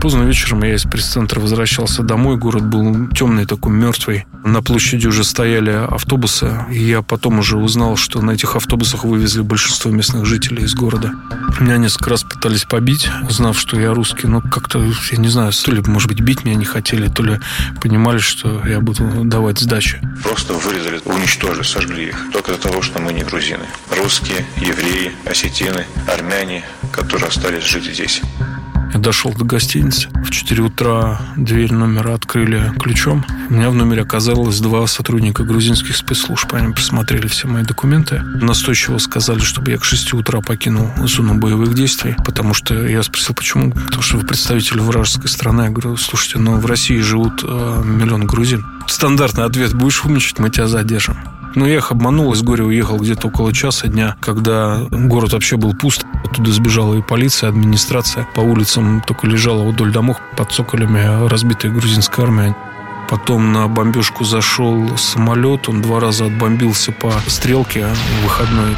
Поздно 0.00 0.22
вечером 0.22 0.62
я 0.62 0.76
из 0.76 0.84
пресс-центра 0.84 1.40
возвращался 1.40 2.02
домой. 2.02 2.38
Город 2.38 2.64
был 2.64 3.08
темный, 3.08 3.44
такой 3.44 3.72
мертвый. 3.72 4.26
На 4.44 4.62
площади 4.62 5.06
уже 5.06 5.24
стояли 5.24 5.70
автобусы. 5.70 6.64
И 6.70 6.82
я 6.82 7.02
потом 7.02 7.40
уже 7.40 7.58
узнал, 7.58 7.96
что 7.96 8.22
на 8.22 8.30
этих 8.30 8.56
автобусах 8.56 9.04
вывезли 9.04 9.42
большинство 9.42 9.90
местных 9.90 10.24
жителей 10.24 10.64
из 10.64 10.74
города. 10.74 11.12
Меня 11.60 11.76
несколько 11.76 12.10
раз 12.10 12.22
пытались 12.22 12.64
побить, 12.64 13.10
узнав, 13.28 13.58
что 13.58 13.78
я 13.78 13.92
русский. 13.92 14.26
Но 14.26 14.40
как-то, 14.40 14.82
я 15.10 15.18
не 15.18 15.28
знаю, 15.28 15.52
то 15.52 15.70
ли, 15.70 15.82
может 15.82 16.08
быть, 16.08 16.20
бить 16.20 16.44
меня 16.46 16.56
не 16.56 16.64
хотели, 16.64 17.08
то 17.08 17.22
ли 17.22 17.38
понимали, 17.82 18.18
что 18.18 18.66
я 18.66 18.80
буду 18.80 19.04
давать 19.24 19.58
сдачи. 19.58 20.00
Просто 20.22 20.54
вырезали, 20.54 21.02
уничтожили, 21.04 21.62
сожгли 21.62 22.06
их. 22.06 22.26
Только 22.32 22.52
из-за 22.52 22.62
того, 22.62 22.80
что 22.80 23.02
мы 23.02 23.12
не 23.12 23.22
грузины. 23.22 23.66
Русские, 23.94 24.46
евреи, 24.56 25.12
осетины, 25.26 25.84
армяне, 26.08 26.64
которые 26.90 27.28
остались 27.28 27.64
жить 27.64 27.84
здесь. 27.84 28.22
Я 28.92 28.98
дошел 28.98 29.32
до 29.32 29.44
гостиницы. 29.44 30.08
В 30.24 30.30
4 30.30 30.62
утра 30.62 31.20
дверь 31.36 31.72
номера 31.72 32.14
открыли 32.14 32.72
ключом. 32.80 33.24
У 33.48 33.54
меня 33.54 33.70
в 33.70 33.74
номере 33.74 34.02
оказалось 34.02 34.60
два 34.60 34.86
сотрудника 34.86 35.44
грузинских 35.44 35.96
спецслужб. 35.96 36.52
Они 36.54 36.72
просмотрели 36.72 37.28
все 37.28 37.46
мои 37.46 37.62
документы. 37.62 38.20
Настойчиво 38.20 38.98
сказали, 38.98 39.40
чтобы 39.40 39.70
я 39.70 39.78
к 39.78 39.84
6 39.84 40.14
утра 40.14 40.40
покинул 40.40 40.90
зону 41.06 41.34
боевых 41.34 41.74
действий. 41.74 42.16
Потому 42.24 42.52
что 42.52 42.86
я 42.86 43.02
спросил, 43.02 43.34
почему? 43.34 43.70
Потому 43.70 44.02
что 44.02 44.16
вы 44.16 44.26
представитель 44.26 44.80
вражеской 44.80 45.28
страны. 45.28 45.62
Я 45.62 45.70
говорю, 45.70 45.96
слушайте, 45.96 46.38
но 46.38 46.56
в 46.56 46.66
России 46.66 47.00
живут 47.00 47.44
э, 47.44 47.82
миллион 47.84 48.26
грузин. 48.26 48.66
Стандартный 48.86 49.44
ответ. 49.44 49.72
Будешь 49.74 50.04
умничать, 50.04 50.38
мы 50.38 50.50
тебя 50.50 50.66
задержим. 50.66 51.16
Но 51.54 51.66
я 51.66 51.76
их 51.76 51.90
обманул, 51.90 52.32
из 52.32 52.42
горя 52.42 52.64
уехал 52.64 52.96
где-то 52.98 53.28
около 53.28 53.52
часа 53.52 53.88
дня, 53.88 54.16
когда 54.20 54.78
город 54.90 55.32
вообще 55.32 55.56
был 55.56 55.74
пуст. 55.74 56.04
Оттуда 56.24 56.52
сбежала 56.52 56.94
и 56.94 57.02
полиция, 57.02 57.48
администрация. 57.48 58.26
По 58.34 58.40
улицам 58.40 59.02
только 59.06 59.26
лежала 59.26 59.64
вдоль 59.64 59.92
домов 59.92 60.18
под 60.36 60.52
цоколями 60.52 61.28
разбитая 61.28 61.72
грузинская 61.72 62.26
армия. 62.26 62.56
Потом 63.08 63.52
на 63.52 63.66
бомбежку 63.66 64.24
зашел 64.24 64.96
самолет, 64.96 65.68
он 65.68 65.82
два 65.82 65.98
раза 65.98 66.26
отбомбился 66.26 66.92
по 66.92 67.12
стрелке 67.26 67.86
выходной. 68.22 68.76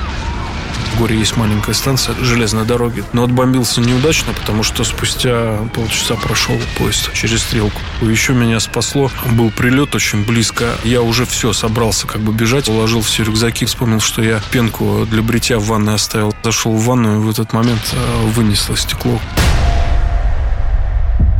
В 0.95 0.99
горе 0.99 1.19
есть 1.19 1.37
маленькая 1.37 1.75
станция 1.75 2.15
железной 2.21 2.65
дороги. 2.65 3.05
Но 3.13 3.25
отбомбился 3.25 3.81
неудачно, 3.81 4.33
потому 4.33 4.63
что 4.63 4.85
спустя 4.85 5.59
полчаса 5.75 6.15
прошел 6.17 6.57
поезд 6.79 7.13
через 7.15 7.43
стрелку. 7.43 7.81
Еще 8.01 8.33
меня 8.33 8.61
спасло. 8.61 9.11
Был 9.33 9.51
прилет 9.51 9.95
очень 9.95 10.25
близко. 10.25 10.75
Я 10.85 11.03
уже 11.03 11.25
все, 11.25 11.53
собрался 11.53 12.07
как 12.07 12.21
бы 12.21 12.33
бежать. 12.33 12.69
Уложил 12.69 13.03
все 13.03 13.25
рюкзаки. 13.25 13.67
Вспомнил, 13.67 14.01
что 14.01 14.23
я 14.23 14.41
пенку 14.51 15.07
для 15.11 15.23
бритья 15.23 15.59
в 15.59 15.65
ванной 15.65 15.95
оставил. 15.95 16.35
Зашел 16.43 16.73
в 16.73 16.85
ванную, 16.85 17.21
в 17.21 17.31
этот 17.31 17.53
момент 17.53 17.83
э, 17.93 18.27
вынесло 18.27 18.77
стекло. 18.77 19.21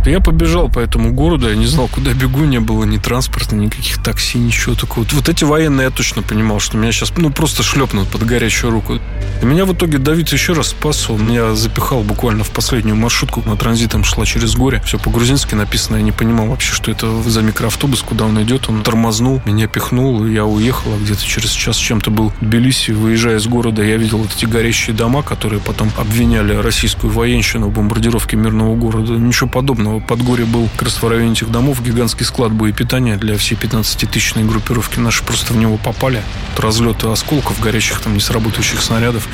Я 0.05 0.21
побежал 0.21 0.69
по 0.69 0.81
этому 0.81 1.13
городу, 1.13 1.49
я 1.49 1.55
не 1.55 1.67
знал, 1.67 1.89
куда 1.89 2.13
бегу, 2.13 2.41
не 2.41 2.59
было 2.59 2.85
ни 2.85 2.99
транспорта, 2.99 3.55
никаких 3.55 4.03
такси, 4.03 4.39
ничего 4.39 4.75
такого. 4.75 5.07
Вот 5.13 5.29
эти 5.29 5.45
военные 5.45 5.85
я 5.85 5.91
точно 5.91 6.23
понимал, 6.23 6.59
что 6.59 6.77
меня 6.77 6.91
сейчас 6.91 7.13
ну, 7.17 7.31
просто 7.31 7.63
шлепнут 7.63 8.09
под 8.09 8.25
горячую 8.25 8.73
руку. 8.73 8.99
И 9.43 9.45
меня 9.45 9.65
в 9.65 9.73
итоге 9.73 9.99
Давид 9.99 10.29
еще 10.29 10.53
раз 10.53 10.69
спас. 10.69 11.11
Он 11.11 11.27
меня 11.27 11.55
запихал 11.55 12.03
буквально 12.03 12.45
в 12.45 12.51
последнюю 12.51 12.97
маршрутку. 12.97 13.43
На 13.45 13.57
транзитом 13.57 14.05
шла 14.05 14.25
через 14.25 14.55
горе. 14.55 14.81
Все 14.85 14.99
по-грузински 14.99 15.55
написано. 15.55 15.97
Я 15.97 16.03
не 16.03 16.13
понимал 16.13 16.47
вообще, 16.47 16.73
что 16.73 16.91
это 16.91 17.23
за 17.23 17.43
микроавтобус, 17.43 18.03
куда 18.03 18.25
он 18.25 18.41
идет. 18.43 18.69
Он 18.69 18.83
тормознул, 18.83 19.43
меня 19.45 19.67
пихнул, 19.67 20.25
и 20.25 20.33
я 20.33 20.45
уехал. 20.45 20.95
А 20.95 20.99
где-то 20.99 21.25
через 21.25 21.51
час 21.51 21.77
чем-то 21.77 22.11
был 22.11 22.31
в 22.31 22.45
Тбилиси. 22.45 22.93
Выезжая 22.93 23.39
из 23.39 23.47
города, 23.47 23.83
я 23.83 23.97
видел 23.97 24.19
вот 24.19 24.31
эти 24.37 24.47
горящие 24.47 24.95
дома, 24.95 25.23
которые 25.23 25.61
потом 25.61 25.91
обвиняли 25.97 26.55
российскую 26.55 27.13
военщину 27.13 27.69
в 27.69 27.73
бомбардировке 27.73 28.37
мирного 28.37 28.77
города. 28.77 29.13
Ничего 29.15 29.49
подобного 29.49 29.92
в 29.99 30.07
Подгоре 30.07 30.45
был 30.45 30.69
как 30.75 30.83
раз 30.83 31.03
в 31.03 31.09
районе 31.09 31.33
этих 31.33 31.51
домов 31.51 31.83
гигантский 31.83 32.25
склад 32.25 32.53
боепитания 32.53 33.17
для 33.17 33.37
всей 33.37 33.57
15-тысячной 33.57 34.45
группировки. 34.45 34.99
Наши 34.99 35.25
просто 35.25 35.53
в 35.53 35.57
него 35.57 35.77
попали. 35.77 36.23
От 36.55 36.61
разлета 36.61 37.13
осколков, 37.13 37.61
горящих 37.61 38.01
там 38.01 38.15
несработающих 38.15 38.81
снарядов, 38.83 39.29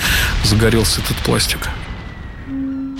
загорелся 0.45 1.01
этот 1.01 1.17
пластик. 1.19 1.69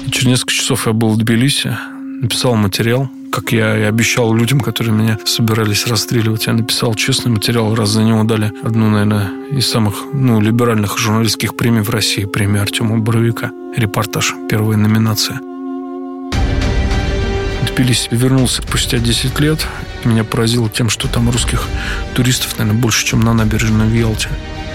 И 0.07 0.11
через 0.11 0.27
несколько 0.27 0.55
часов 0.55 0.87
я 0.87 0.93
был 0.93 1.11
в 1.11 1.19
Тбилиси, 1.19 1.77
написал 2.23 2.55
материал, 2.55 3.11
как 3.31 3.53
я 3.53 3.77
и 3.79 3.83
обещал 3.83 4.35
людям, 4.35 4.61
которые 4.61 4.95
меня 4.95 5.19
собирались 5.25 5.87
расстреливать. 5.87 6.47
Я 6.47 6.55
написал 6.55 6.95
честный 6.95 7.31
материал, 7.31 7.75
раз 7.75 7.91
за 7.91 8.03
него 8.03 8.25
дали 8.25 8.53
одну, 8.63 8.89
наверное, 8.89 9.31
из 9.51 9.69
самых 9.69 9.95
ну, 10.13 10.41
либеральных 10.41 10.99
журналистских 10.99 11.57
премий 11.57 11.83
в 11.83 11.91
России, 11.91 12.25
премию 12.25 12.63
Артема 12.63 12.99
Боровика. 12.99 13.51
Репортаж, 13.77 14.35
первая 14.49 14.77
номинация. 14.77 15.41
Тбилиси 17.79 18.09
вернулся 18.11 18.61
спустя 18.61 18.99
10 18.99 19.39
лет. 19.39 19.65
Меня 20.05 20.25
поразило 20.25 20.69
тем, 20.69 20.91
что 20.91 21.07
там 21.07 21.31
русских 21.31 21.63
туристов, 22.13 22.59
наверное, 22.59 22.81
больше, 22.81 23.07
чем 23.07 23.21
на 23.21 23.33
набережной 23.33 23.87
в 23.87 23.95
Ялте. 23.95 24.31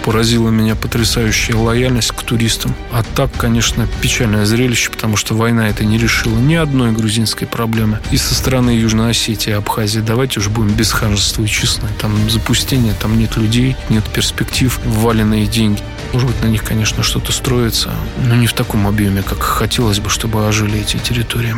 Поразила 0.05 0.49
меня 0.49 0.75
потрясающая 0.75 1.57
лояльность 1.57 2.11
к 2.13 2.23
туристам. 2.23 2.73
А 2.93 3.03
так, 3.03 3.29
конечно, 3.33 3.89
печальное 4.01 4.45
зрелище, 4.45 4.89
потому 4.89 5.17
что 5.17 5.35
война 5.35 5.67
это 5.67 5.83
не 5.83 5.97
решила 5.97 6.39
ни 6.39 6.55
одной 6.55 6.93
грузинской 6.93 7.45
проблемы. 7.45 7.99
И 8.11 8.15
со 8.15 8.35
стороны 8.35 8.69
Южной 8.69 9.11
Осетии 9.11 9.49
и 9.49 9.53
Абхазии 9.53 9.99
давайте 9.99 10.39
уже 10.39 10.49
будем 10.49 10.73
без 10.73 10.93
и 10.93 11.47
честно. 11.47 11.89
Там 11.99 12.29
запустение, 12.29 12.93
там 13.01 13.19
нет 13.19 13.35
людей, 13.35 13.75
нет 13.89 14.05
перспектив, 14.05 14.79
вваленные 14.85 15.45
деньги. 15.45 15.81
Может 16.13 16.29
быть, 16.29 16.41
на 16.41 16.47
них, 16.47 16.63
конечно, 16.63 17.03
что-то 17.03 17.33
строится, 17.33 17.91
но 18.25 18.35
не 18.35 18.47
в 18.47 18.53
таком 18.53 18.87
объеме, 18.87 19.23
как 19.23 19.41
хотелось 19.41 19.99
бы, 19.99 20.09
чтобы 20.09 20.47
ожили 20.47 20.79
эти 20.79 20.95
территории. 20.95 21.57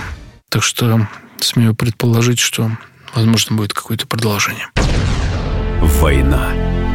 Так 0.50 0.64
что 0.64 1.08
смею 1.44 1.76
предположить, 1.76 2.40
что, 2.40 2.72
возможно, 3.14 3.56
будет 3.56 3.74
какое-то 3.74 4.08
продолжение. 4.08 4.68
Война 5.82 6.50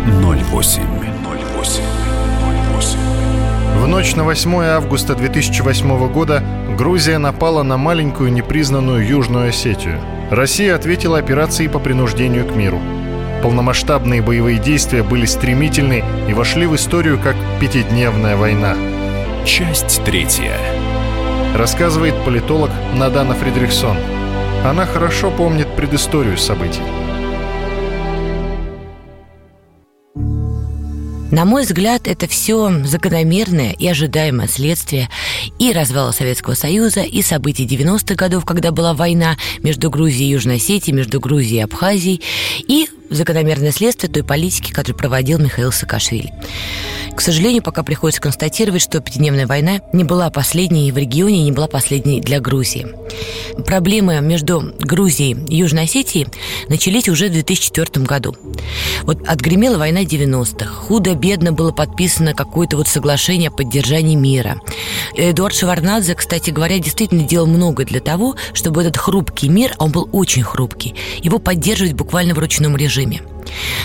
08. 0.07 0.83
08. 1.57 1.83
В 3.77 3.87
ночь 3.87 4.15
на 4.15 4.25
8 4.25 4.55
августа 4.63 5.15
2008 5.15 6.13
года 6.13 6.43
Грузия 6.77 7.19
напала 7.19 7.63
на 7.63 7.77
маленькую 7.77 8.33
непризнанную 8.33 9.07
Южную 9.07 9.49
Осетию. 9.49 10.01
Россия 10.31 10.75
ответила 10.75 11.19
операцией 11.19 11.69
по 11.69 11.79
принуждению 11.79 12.47
к 12.47 12.55
миру. 12.55 12.81
Полномасштабные 13.43 14.21
боевые 14.21 14.59
действия 14.59 15.03
были 15.03 15.25
стремительны 15.25 16.05
и 16.29 16.35
вошли 16.35 16.67
в 16.67 16.77
историю 16.77 17.19
как 17.19 17.37
пятидневная 17.59 18.37
война. 18.37 18.77
Часть 19.47 20.05
третья. 20.05 20.59
Рассказывает 21.57 22.15
политолог 22.25 22.71
Надана 22.95 23.35
Фридрихсон. 23.35 23.97
Она 24.63 24.85
хорошо 24.85 25.31
помнит 25.31 25.75
предысторию 25.75 26.37
событий. 26.37 26.83
На 31.31 31.47
мой 31.47 31.63
взгляд, 31.63 32.07
это 32.07 32.27
все 32.27 32.71
закономерное 32.85 33.73
и 33.73 33.89
ожидаемое 33.89 34.49
следствие 34.49 35.09
и 35.59 35.73
развала 35.73 36.11
Советского 36.11 36.53
Союза, 36.53 37.01
и 37.01 37.23
событий 37.23 37.67
90-х 37.67 38.17
годов, 38.17 38.45
когда 38.45 38.71
была 38.71 38.93
война 38.93 39.39
между 39.63 39.89
Грузией 39.91 40.29
и 40.29 40.33
Южной 40.33 40.57
Осетией, 40.57 40.95
между 40.95 41.21
Грузией 41.21 41.61
и 41.61 41.65
Абхазией, 41.65 42.21
и 42.59 42.89
закономерное 43.11 43.73
следствие 43.73 44.11
той 44.11 44.25
политики, 44.25 44.73
которую 44.73 44.97
проводил 44.97 45.39
Михаил 45.39 45.73
Саакашвили. 45.73 46.33
К 47.15 47.21
сожалению, 47.21 47.63
пока 47.63 47.83
приходится 47.83 48.23
констатировать, 48.23 48.83
что 48.83 49.01
пятидневная 49.01 49.47
война 49.47 49.81
не 49.93 50.05
была 50.05 50.31
последней 50.31 50.91
в 50.93 50.97
регионе, 50.97 51.43
не 51.43 51.53
была 51.53 51.67
последней 51.67 52.21
для 52.21 52.41
Грузии. 52.41 52.87
Проблемы 53.67 54.21
между 54.21 54.73
Грузией 54.79 55.37
и 55.49 55.57
Южной 55.57 55.85
Осетией 55.85 56.29
начались 56.69 57.09
уже 57.09 57.29
в 57.29 57.33
2004 57.33 58.07
году. 58.07 58.37
Вот 59.03 59.27
отгремела 59.29 59.77
война 59.77 60.03
90-х. 60.03 60.67
Худо-бедно 60.67 61.53
было 61.53 61.73
подписано 61.73 62.33
какое-то 62.33 62.77
вот 62.77 62.89
соглашение 62.89 63.49
о 63.49 63.53
поддержании 63.53 64.15
мира. 64.15 64.61
Эдуард 65.17 65.55
Шеварнадзе, 65.55 66.15
кстати 66.15 66.51
говоря, 66.51 66.79
действительно 66.79 67.25
делал 67.25 67.47
много 67.47 67.85
для 67.85 68.01
того, 68.01 68.37
чтобы 68.55 68.83
этот 68.83 68.97
хрупкий 68.97 69.49
мир, 69.49 69.75
а 69.79 69.85
он 69.85 69.93
был 69.93 70.09
очень 70.13 70.43
хрупкий, 70.43 70.95
его 71.23 71.39
поддерживать 71.39 71.95
буквально 71.95 72.35
в 72.35 72.39
ручном 72.39 72.77
режиме. 72.77 73.00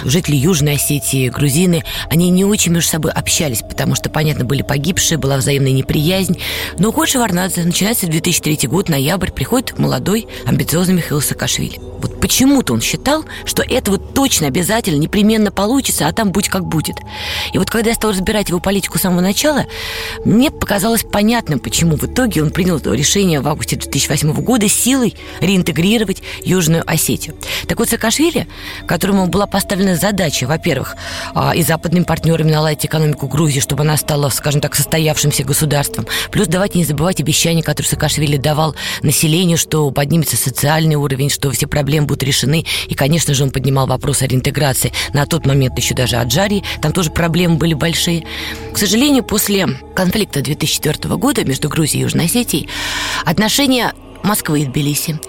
Жители 0.03 0.35
Южной 0.35 0.75
Осетии, 0.75 1.29
грузины, 1.29 1.83
они 2.09 2.29
не 2.29 2.45
очень 2.45 2.71
между 2.71 2.89
собой 2.89 3.11
общались, 3.11 3.61
потому 3.61 3.95
что, 3.95 4.09
понятно, 4.09 4.45
были 4.45 4.61
погибшие, 4.61 5.17
была 5.17 5.37
взаимная 5.37 5.71
неприязнь. 5.71 6.39
Но 6.77 6.91
год 6.91 7.09
Шеварнадзе, 7.09 7.63
начинается 7.63 8.07
2003 8.07 8.67
год, 8.67 8.89
ноябрь, 8.89 9.31
приходит 9.31 9.77
молодой, 9.79 10.27
амбициозный 10.45 10.95
Михаил 10.95 11.21
Саакашвили. 11.21 11.79
Вот 12.05 12.19
почему-то 12.19 12.73
он 12.73 12.81
считал, 12.81 13.25
что 13.45 13.63
это 13.63 13.91
вот 13.91 14.13
точно, 14.13 14.47
обязательно, 14.47 14.97
непременно 14.97 15.51
получится, 15.51 16.07
а 16.07 16.13
там 16.13 16.31
будь 16.31 16.49
как 16.49 16.65
будет. 16.65 16.97
И 17.53 17.57
вот 17.57 17.69
когда 17.69 17.89
я 17.89 17.95
стал 17.95 18.11
разбирать 18.11 18.49
его 18.49 18.59
политику 18.59 18.97
с 18.97 19.01
самого 19.01 19.21
начала, 19.21 19.65
мне 20.23 20.51
показалось 20.51 21.03
понятным, 21.03 21.59
почему 21.59 21.95
в 21.95 22.03
итоге 22.03 22.43
он 22.43 22.51
принял 22.51 22.77
решение 22.77 23.41
в 23.41 23.47
августе 23.47 23.75
2008 23.75 24.33
года 24.33 24.67
силой 24.67 25.15
реинтегрировать 25.39 26.21
Южную 26.43 26.83
Осетию. 26.85 27.35
Так 27.67 27.79
вот, 27.79 27.89
Саакашвили, 27.89 28.47
которому 29.05 29.27
была 29.27 29.45
поставлена 29.45 29.95
задача, 29.95 30.47
во-первых, 30.47 30.95
а, 31.35 31.55
и 31.55 31.61
западными 31.61 32.05
партнерами 32.05 32.49
наладить 32.49 32.87
экономику 32.87 33.27
Грузии, 33.27 33.59
чтобы 33.59 33.83
она 33.83 33.97
стала, 33.97 34.29
скажем 34.29 34.61
так, 34.61 34.73
состоявшимся 34.73 35.43
государством. 35.43 36.07
Плюс 36.31 36.47
давайте 36.47 36.79
не 36.79 36.85
забывать 36.85 37.19
обещания, 37.19 37.61
которые 37.61 37.87
Саакашвили 37.87 38.37
давал 38.37 38.75
населению, 39.03 39.59
что 39.59 39.91
поднимется 39.91 40.37
социальный 40.37 40.95
уровень, 40.95 41.29
что 41.29 41.51
все 41.51 41.67
проблемы 41.67 42.07
будут 42.07 42.23
решены. 42.23 42.65
И, 42.87 42.95
конечно 42.95 43.35
же, 43.35 43.43
он 43.43 43.51
поднимал 43.51 43.85
вопрос 43.85 44.23
о 44.23 44.25
реинтеграции. 44.25 44.91
На 45.13 45.27
тот 45.27 45.45
момент 45.45 45.77
еще 45.77 45.93
даже 45.93 46.15
Аджарии. 46.15 46.63
Там 46.81 46.91
тоже 46.91 47.11
проблемы 47.11 47.57
были 47.57 47.75
большие. 47.75 48.25
К 48.73 48.77
сожалению, 48.79 49.23
после 49.23 49.67
конфликта 49.93 50.41
2004 50.41 51.15
года 51.17 51.45
между 51.45 51.69
Грузией 51.69 51.99
и 51.99 52.03
Южной 52.05 52.25
Осетией 52.25 52.69
отношения 53.23 53.93
Москвы 54.23 54.61
и 54.61 54.65
Тбилиси 54.65 55.19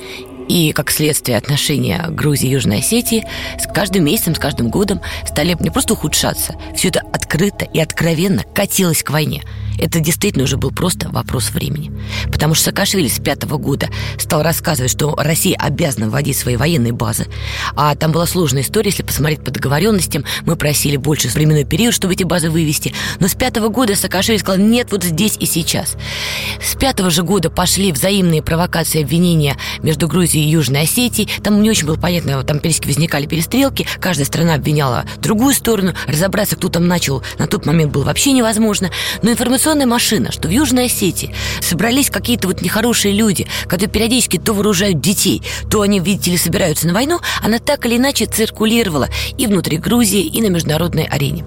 и, 0.49 0.73
как 0.73 0.91
следствие, 0.91 1.39
отношения 1.39 2.07
Грузии 2.09 2.49
и 2.49 2.53
Южной 2.53 2.79
Осетии 2.79 3.27
с 3.59 3.67
каждым 3.73 4.05
месяцем, 4.05 4.35
с 4.35 4.39
каждым 4.39 4.69
годом 4.69 5.01
стали 5.27 5.57
не 5.61 5.71
просто 5.71 5.95
ухудшаться, 5.95 6.55
все 6.75 6.89
это 6.89 7.01
открыто 7.13 7.65
и 7.65 7.81
откровенно 7.81 8.43
катилось 8.55 9.03
к 9.03 9.11
войне– 9.11 9.43
это 9.79 10.01
действительно 10.01 10.45
уже 10.45 10.57
был 10.57 10.71
просто 10.71 11.09
вопрос 11.11 11.51
времени. 11.51 11.93
Потому 12.33 12.55
что 12.55 12.65
Саакашвили 12.67 13.09
с 13.09 13.19
пятого 13.19 13.59
года 13.59 13.89
стал 14.19 14.43
рассказывать, 14.43 14.91
что 14.91 15.15
Россия 15.17 15.57
обязана 15.59 16.09
вводить 16.09 16.37
свои 16.37 16.57
военные 16.57 16.93
базы. 16.93 17.27
А 17.75 17.95
там 17.95 18.13
была 18.13 18.27
сложная 18.27 18.63
история, 18.63 18.91
если 18.91 19.03
посмотреть 19.03 19.45
по 19.45 19.51
договоренностям. 19.51 20.25
Мы 20.45 20.57
просили 20.57 20.97
больше 20.97 21.29
временной 21.29 21.65
период, 21.65 21.95
чтобы 21.95 22.15
эти 22.15 22.25
базы 22.25 22.51
вывести. 22.51 22.95
Но 23.21 23.29
с 23.29 23.35
пятого 23.35 23.69
года 23.69 23.95
Саакашвили 23.95 24.39
сказал, 24.39 24.65
нет, 24.65 24.89
вот 24.91 25.05
здесь 25.05 25.37
и 25.39 25.47
сейчас. 25.47 25.97
С 26.63 26.75
пятого 26.77 27.11
же 27.11 27.23
года 27.23 27.51
пошли 27.51 27.93
взаимные 27.93 28.43
провокации 28.43 29.03
обвинения 29.03 29.57
между 29.83 30.09
Грузией 30.09 30.36
и 30.40 30.49
Южной 30.49 30.83
Осетией. 30.83 31.29
Там 31.42 31.62
не 31.62 31.70
очень 31.70 31.87
было 31.87 31.96
понятно, 31.96 32.42
там 32.42 32.61
возникали 32.62 33.27
перестрелки. 33.27 33.87
Каждая 34.01 34.27
страна 34.27 34.55
обвиняла 34.55 35.05
другую 35.18 35.55
сторону. 35.55 35.94
Разобраться, 36.07 36.57
кто 36.57 36.68
там 36.68 36.87
начал, 36.87 37.22
на 37.38 37.46
тот 37.46 37.66
момент 37.66 37.92
было 37.92 38.05
вообще 38.05 38.33
невозможно. 38.33 38.90
Но 39.22 39.31
информационная 39.31 39.87
машина, 39.87 40.33
что 40.33 40.49
в 40.49 40.51
Южной 40.51 40.87
Осетии 40.87 41.35
собрались 41.61 42.11
какие-то 42.11 42.49
вот 42.49 42.62
нехорошие 42.62 43.14
люди, 43.14 43.46
которые 43.66 43.88
периодически 43.88 44.38
то 44.38 44.53
вооружают 44.53 45.01
детей, 45.01 45.42
то 45.70 45.83
они, 45.83 46.01
видите 46.01 46.31
ли, 46.31 46.38
собираются 46.38 46.87
на 46.87 46.94
войну, 46.94 47.20
она 47.42 47.59
так 47.59 47.87
или 47.87 47.96
иначе 47.96 48.27
циркулировала 48.27 49.09
и 49.38 49.46
внутри 49.46 49.79
Грузии, 49.79 50.22
и 50.22 50.40
на 50.40 50.49
международной 50.49 51.05
арене. 51.05 51.44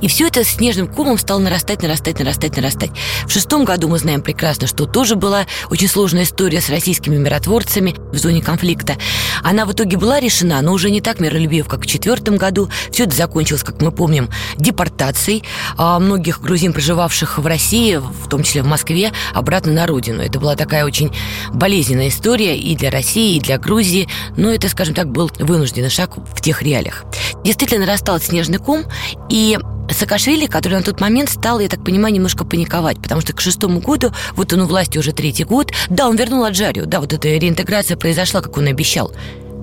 И 0.00 0.08
все 0.08 0.26
это 0.26 0.44
снежным 0.44 0.88
комом 0.88 1.18
стало 1.18 1.38
нарастать, 1.40 1.82
нарастать, 1.82 2.18
нарастать, 2.18 2.56
нарастать. 2.56 2.90
В 3.26 3.30
шестом 3.30 3.64
году 3.64 3.88
мы 3.88 3.98
знаем 3.98 4.22
прекрасно, 4.22 4.66
что 4.66 4.86
тоже 4.86 5.16
была 5.16 5.46
очень 5.70 5.88
сложная 5.88 6.24
история 6.24 6.60
с 6.60 6.70
российскими 6.70 7.16
миротворцами 7.16 7.94
в 8.12 8.18
зоне 8.30 8.42
конфликта. 8.42 8.94
Она 9.42 9.66
в 9.66 9.72
итоге 9.72 9.96
была 9.96 10.20
решена, 10.20 10.62
но 10.62 10.72
уже 10.72 10.90
не 10.90 11.00
так 11.00 11.18
миролюбив, 11.18 11.66
как 11.66 11.82
в 11.82 11.86
четвертом 11.86 12.36
году. 12.36 12.70
Все 12.92 13.04
это 13.04 13.16
закончилось, 13.16 13.64
как 13.64 13.82
мы 13.82 13.90
помним, 13.90 14.30
депортацией 14.56 15.42
а 15.76 15.98
многих 15.98 16.40
грузин, 16.40 16.72
проживавших 16.72 17.38
в 17.38 17.46
России 17.46 17.96
в 17.96 18.28
том 18.28 18.44
числе 18.44 18.62
в 18.62 18.66
Москве, 18.66 19.12
обратно 19.34 19.72
на 19.72 19.86
родину. 19.86 20.22
Это 20.22 20.38
была 20.38 20.54
такая 20.54 20.84
очень 20.84 21.12
болезненная 21.52 22.08
история 22.08 22.56
и 22.56 22.76
для 22.76 22.90
России, 22.90 23.36
и 23.36 23.40
для 23.40 23.58
Грузии, 23.58 24.08
но 24.36 24.50
это, 24.50 24.68
скажем 24.68 24.94
так, 24.94 25.10
был 25.10 25.30
вынужденный 25.38 25.90
шаг 25.90 26.16
в 26.16 26.40
тех 26.40 26.62
реалиях. 26.62 27.04
Действительно 27.44 27.86
нарастал 27.86 28.20
снежный 28.20 28.58
ком, 28.58 28.84
и 29.28 29.58
Саакашвили, 29.90 30.46
который 30.46 30.74
на 30.74 30.82
тот 30.82 31.00
момент 31.00 31.30
стал, 31.30 31.60
я 31.60 31.68
так 31.68 31.84
понимаю, 31.84 32.14
немножко 32.14 32.44
паниковать, 32.44 33.00
потому 33.02 33.20
что 33.20 33.32
к 33.32 33.40
шестому 33.40 33.80
году, 33.80 34.12
вот 34.34 34.52
он 34.52 34.62
у 34.62 34.66
власти 34.66 34.98
уже 34.98 35.12
третий 35.12 35.44
год, 35.44 35.72
да, 35.88 36.08
он 36.08 36.16
вернул 36.16 36.44
Аджарию, 36.44 36.86
да, 36.86 37.00
вот 37.00 37.12
эта 37.12 37.28
реинтеграция 37.28 37.96
произошла, 37.96 38.40
как 38.40 38.56
он 38.56 38.66
обещал, 38.66 39.12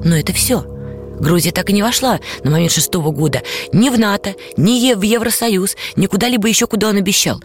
но 0.03 0.15
это 0.15 0.33
все– 0.33 0.65
Грузия 1.19 1.51
так 1.51 1.69
и 1.69 1.73
не 1.73 1.83
вошла 1.83 2.19
на 2.43 2.51
момент 2.51 2.71
шестого 2.71 3.11
года 3.11 3.41
ни 3.73 3.89
в 3.89 3.99
НАТО, 3.99 4.35
ни 4.55 4.93
в 4.93 5.01
Евросоюз, 5.01 5.75
ни 5.95 6.05
куда-либо 6.05 6.47
еще, 6.47 6.67
куда 6.67 6.89
он 6.89 6.97
обещал. 6.97 7.41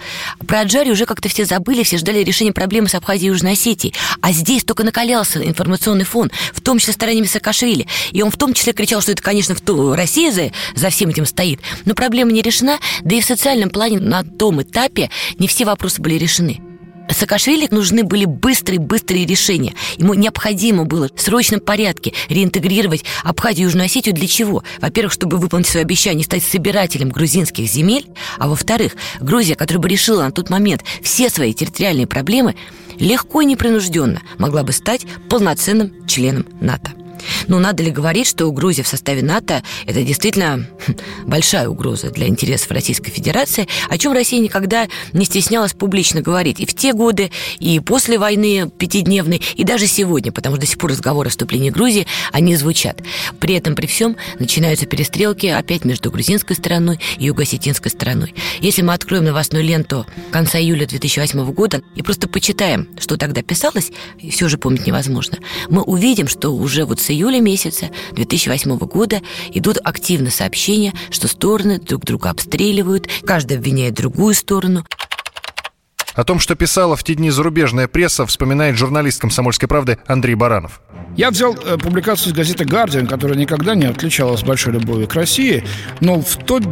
Про 0.46 0.60
Аджарию 0.60 0.94
уже 0.94 1.06
как-то 1.06 1.28
все 1.28 1.44
забыли, 1.44 1.82
все 1.82 1.98
ждали 1.98 2.22
решения 2.22 2.52
проблемы 2.52 2.88
с 2.88 2.94
Абхазией 2.94 3.28
и 3.28 3.32
Южной 3.32 3.52
Осетией. 3.52 3.94
А 4.20 4.32
здесь 4.32 4.64
только 4.64 4.84
накалялся 4.84 5.42
информационный 5.42 6.04
фон, 6.04 6.30
в 6.52 6.60
том 6.60 6.78
числе 6.78 6.92
стараниями 6.92 7.26
Саакашвили. 7.26 7.86
И 8.12 8.22
он 8.22 8.30
в 8.30 8.36
том 8.36 8.54
числе 8.54 8.72
кричал, 8.72 9.00
что 9.00 9.12
это, 9.12 9.22
конечно, 9.22 9.54
в 9.54 9.94
Россия 9.94 10.30
за, 10.32 10.50
за 10.74 10.90
всем 10.90 11.10
этим 11.10 11.26
стоит. 11.26 11.60
Но 11.84 11.94
проблема 11.94 12.32
не 12.32 12.42
решена, 12.42 12.78
да 13.02 13.14
и 13.14 13.20
в 13.20 13.24
социальном 13.24 13.70
плане 13.70 13.98
на 13.98 14.22
том 14.24 14.62
этапе 14.62 15.10
не 15.38 15.48
все 15.48 15.64
вопросы 15.64 16.00
были 16.00 16.14
решены. 16.14 16.71
Саакашвили 17.08 17.68
нужны 17.70 18.04
были 18.04 18.24
быстрые-быстрые 18.24 19.26
решения. 19.26 19.74
Ему 19.96 20.14
необходимо 20.14 20.84
было 20.84 21.08
в 21.14 21.20
срочном 21.20 21.60
порядке 21.60 22.12
реинтегрировать 22.28 23.04
Абхазию 23.24 23.62
и 23.62 23.64
Южную 23.64 23.86
Осетию 23.86 24.14
для 24.14 24.26
чего? 24.26 24.62
Во-первых, 24.80 25.12
чтобы 25.12 25.36
выполнить 25.36 25.66
свое 25.66 25.84
обещание 25.84 26.24
стать 26.24 26.42
собирателем 26.42 27.10
грузинских 27.10 27.66
земель, 27.66 28.06
а 28.38 28.48
во-вторых, 28.48 28.96
Грузия, 29.20 29.54
которая 29.54 29.82
бы 29.82 29.88
решила 29.88 30.22
на 30.22 30.30
тот 30.30 30.50
момент 30.50 30.84
все 31.02 31.28
свои 31.28 31.52
территориальные 31.52 32.06
проблемы, 32.06 32.54
легко 32.98 33.40
и 33.40 33.46
непринужденно 33.46 34.22
могла 34.38 34.62
бы 34.62 34.72
стать 34.72 35.06
полноценным 35.28 36.06
членом 36.06 36.46
НАТО. 36.60 36.92
Ну, 37.48 37.58
надо 37.58 37.82
ли 37.82 37.90
говорить, 37.90 38.26
что 38.26 38.50
Грузия 38.52 38.82
в 38.82 38.88
составе 38.88 39.22
НАТО– 39.22 39.62
это 39.86 40.02
действительно 40.02 40.66
большая 41.26 41.68
угроза 41.68 42.10
для 42.10 42.26
интересов 42.26 42.70
Российской 42.70 43.10
Федерации, 43.10 43.68
о 43.88 43.98
чем 43.98 44.12
Россия 44.12 44.40
никогда 44.40 44.88
не 45.12 45.24
стеснялась 45.24 45.72
публично 45.72 46.20
говорить 46.20 46.60
и 46.60 46.66
в 46.66 46.74
те 46.74 46.92
годы, 46.92 47.30
и 47.58 47.80
после 47.80 48.18
войны 48.18 48.70
пятидневной, 48.76 49.42
и 49.56 49.64
даже 49.64 49.86
сегодня, 49.86 50.32
потому 50.32 50.56
что 50.56 50.62
до 50.62 50.66
сих 50.66 50.78
пор 50.78 50.90
разговоры 50.90 51.28
о 51.28 51.30
вступлении 51.30 51.70
Грузии, 51.70 52.06
они 52.32 52.56
звучат. 52.56 53.00
При 53.40 53.54
этом, 53.54 53.74
при 53.74 53.86
всем, 53.86 54.16
начинаются 54.38 54.86
перестрелки 54.86 55.46
опять 55.46 55.84
между 55.84 56.10
грузинской 56.10 56.56
стороной 56.56 56.98
и 57.18 57.24
юго-осетинской 57.26 57.90
стороной. 57.90 58.34
Если 58.60 58.82
мы 58.82 58.94
откроем 58.94 59.24
новостную 59.24 59.64
ленту 59.64 60.06
конца 60.30 60.58
июля 60.58 60.86
2008 60.86 61.52
года 61.52 61.82
и 61.94 62.02
просто 62.02 62.28
почитаем, 62.28 62.88
что 62.98 63.16
тогда 63.16 63.42
писалось, 63.42 63.90
все 64.30 64.48
же 64.48 64.58
помнить 64.58 64.86
невозможно, 64.86 65.38
мы 65.68 65.82
увидим, 65.82 66.28
что 66.28 66.50
уже 66.50 66.84
вот 66.84 67.00
с 67.00 67.10
июля 67.12 67.40
месяца 67.40 67.90
2008 68.12 68.76
года 68.78 69.20
идут 69.52 69.78
активно 69.82 70.30
сообщения, 70.30 70.92
что 71.10 71.28
стороны 71.28 71.78
друг 71.78 72.04
друга 72.04 72.30
обстреливают, 72.30 73.08
каждый 73.24 73.58
обвиняет 73.58 73.94
другую 73.94 74.34
сторону. 74.34 74.84
О 76.14 76.24
том, 76.24 76.38
что 76.38 76.54
писала 76.54 76.94
в 76.96 77.04
те 77.04 77.14
дни 77.14 77.30
зарубежная 77.30 77.88
пресса, 77.88 78.26
вспоминает 78.26 78.76
журналист 78.76 79.20
«Комсомольской 79.20 79.68
правды» 79.68 79.98
Андрей 80.06 80.34
Баранов. 80.34 80.80
Я 81.16 81.30
взял 81.30 81.54
э, 81.54 81.76
публикацию 81.76 82.32
из 82.32 82.36
газеты 82.36 82.64
«Гардиан», 82.64 83.06
которая 83.06 83.36
никогда 83.36 83.74
не 83.74 83.84
отличалась 83.84 84.42
большой 84.42 84.72
любовью 84.72 85.06
к 85.06 85.14
России, 85.14 85.62
но 86.00 86.22
в 86.22 86.36
тот 86.46 86.64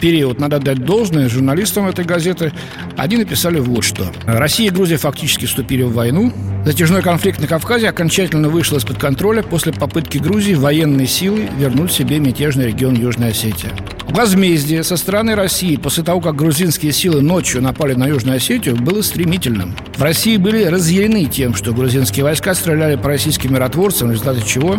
период, 0.00 0.38
надо 0.38 0.60
дать 0.60 0.84
должное 0.84 1.28
журналистам 1.28 1.88
этой 1.88 2.04
газеты, 2.04 2.52
они 2.96 3.16
написали 3.16 3.58
вот 3.58 3.82
что. 3.82 4.12
Россия 4.26 4.68
и 4.68 4.70
Грузия 4.70 4.96
фактически 4.96 5.46
вступили 5.46 5.82
в 5.82 5.92
войну. 5.92 6.32
Затяжной 6.64 7.02
конфликт 7.02 7.40
на 7.40 7.48
Кавказе 7.48 7.88
окончательно 7.88 8.48
вышел 8.48 8.76
из-под 8.76 8.98
контроля 8.98 9.42
после 9.42 9.72
попытки 9.72 10.18
Грузии 10.18 10.54
военной 10.54 11.06
силой 11.06 11.48
вернуть 11.58 11.90
себе 11.90 12.20
мятежный 12.20 12.66
регион 12.68 12.94
Южной 12.94 13.30
Осетии. 13.30 13.70
Возмездие 14.10 14.82
со 14.82 14.96
стороны 14.96 15.36
России 15.36 15.76
после 15.76 16.02
того, 16.02 16.20
как 16.20 16.34
грузинские 16.34 16.92
силы 16.92 17.22
ночью 17.22 17.62
напали 17.62 17.94
на 17.94 18.06
Южную 18.08 18.36
Осетию, 18.36 18.76
было 18.76 19.02
стремительным. 19.02 19.74
В 19.96 20.02
России 20.02 20.36
были 20.36 20.64
разъярены 20.64 21.26
тем, 21.26 21.54
что 21.54 21.72
грузинские 21.72 22.24
войска 22.24 22.54
стреляли 22.54 22.96
по 22.96 23.08
российским 23.08 23.54
миротворцам, 23.54 23.79
в 23.88 24.12
результате 24.12 24.46
чего 24.46 24.78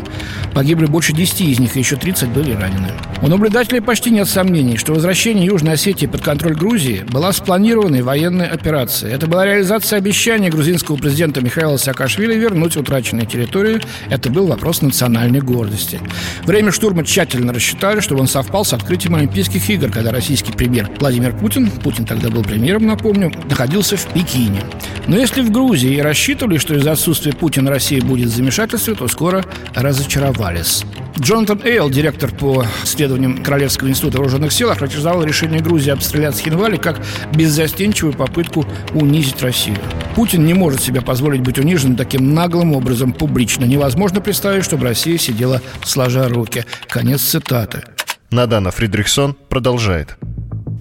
погибли 0.53 0.85
больше 0.85 1.13
10 1.13 1.41
из 1.41 1.59
них, 1.59 1.75
и 1.75 1.79
еще 1.79 1.95
30 1.95 2.29
были 2.29 2.51
ранены. 2.53 2.93
У 3.23 3.27
наблюдателей 3.27 3.81
почти 3.81 4.09
нет 4.09 4.27
сомнений, 4.27 4.77
что 4.77 4.93
возвращение 4.93 5.45
Южной 5.45 5.73
Осетии 5.73 6.07
под 6.07 6.21
контроль 6.21 6.55
Грузии 6.55 7.05
была 7.07 7.31
спланированной 7.31 8.01
военной 8.01 8.47
операцией. 8.47 9.13
Это 9.13 9.27
была 9.27 9.45
реализация 9.45 9.97
обещания 9.97 10.49
грузинского 10.49 10.95
президента 10.95 11.39
Михаила 11.39 11.77
Саакашвили 11.77 12.33
вернуть 12.33 12.77
утраченные 12.77 13.27
территории. 13.27 13.79
Это 14.09 14.31
был 14.31 14.47
вопрос 14.47 14.81
национальной 14.81 15.39
гордости. 15.39 15.99
Время 16.45 16.71
штурма 16.71 17.05
тщательно 17.05 17.53
рассчитали, 17.53 17.99
чтобы 17.99 18.21
он 18.21 18.27
совпал 18.27 18.65
с 18.65 18.73
открытием 18.73 19.13
Олимпийских 19.13 19.69
игр, 19.69 19.91
когда 19.91 20.09
российский 20.09 20.51
премьер 20.51 20.89
Владимир 20.99 21.37
Путин, 21.37 21.69
Путин 21.69 22.05
тогда 22.05 22.29
был 22.29 22.41
премьером, 22.41 22.87
напомню, 22.87 23.31
находился 23.47 23.97
в 23.97 24.05
Пекине. 24.13 24.63
Но 25.05 25.15
если 25.15 25.43
в 25.43 25.51
Грузии 25.51 25.93
и 25.93 26.01
рассчитывали, 26.01 26.57
что 26.57 26.73
из-за 26.73 26.93
отсутствия 26.93 27.33
Путина 27.33 27.69
Россия 27.69 28.01
будет 28.01 28.29
в 28.29 28.35
замешательстве, 28.35 28.95
то 28.95 29.07
скоро 29.07 29.45
разочаровались. 29.75 30.83
Джонатан 31.21 31.61
Эйл, 31.63 31.87
директор 31.91 32.31
по 32.31 32.65
исследованиям 32.83 33.43
Королевского 33.43 33.89
института 33.89 34.17
вооруженных 34.17 34.51
сил, 34.51 34.71
охарактеризовал 34.71 35.23
решение 35.23 35.61
Грузии 35.61 35.91
обстрелять 35.91 36.35
Хинвали 36.39 36.77
как 36.77 36.99
беззастенчивую 37.35 38.15
попытку 38.15 38.65
унизить 38.95 39.39
Россию. 39.43 39.77
Путин 40.15 40.43
не 40.45 40.55
может 40.55 40.81
себе 40.81 41.01
позволить 41.01 41.41
быть 41.41 41.59
униженным 41.59 41.95
таким 41.95 42.33
наглым 42.33 42.73
образом 42.73 43.13
публично. 43.13 43.65
Невозможно 43.65 44.19
представить, 44.19 44.65
чтобы 44.65 44.85
Россия 44.85 45.19
сидела 45.19 45.61
сложа 45.83 46.27
руки. 46.27 46.65
Конец 46.87 47.21
цитаты. 47.21 47.83
Надана 48.31 48.71
Фридрихсон 48.71 49.35
продолжает. 49.47 50.17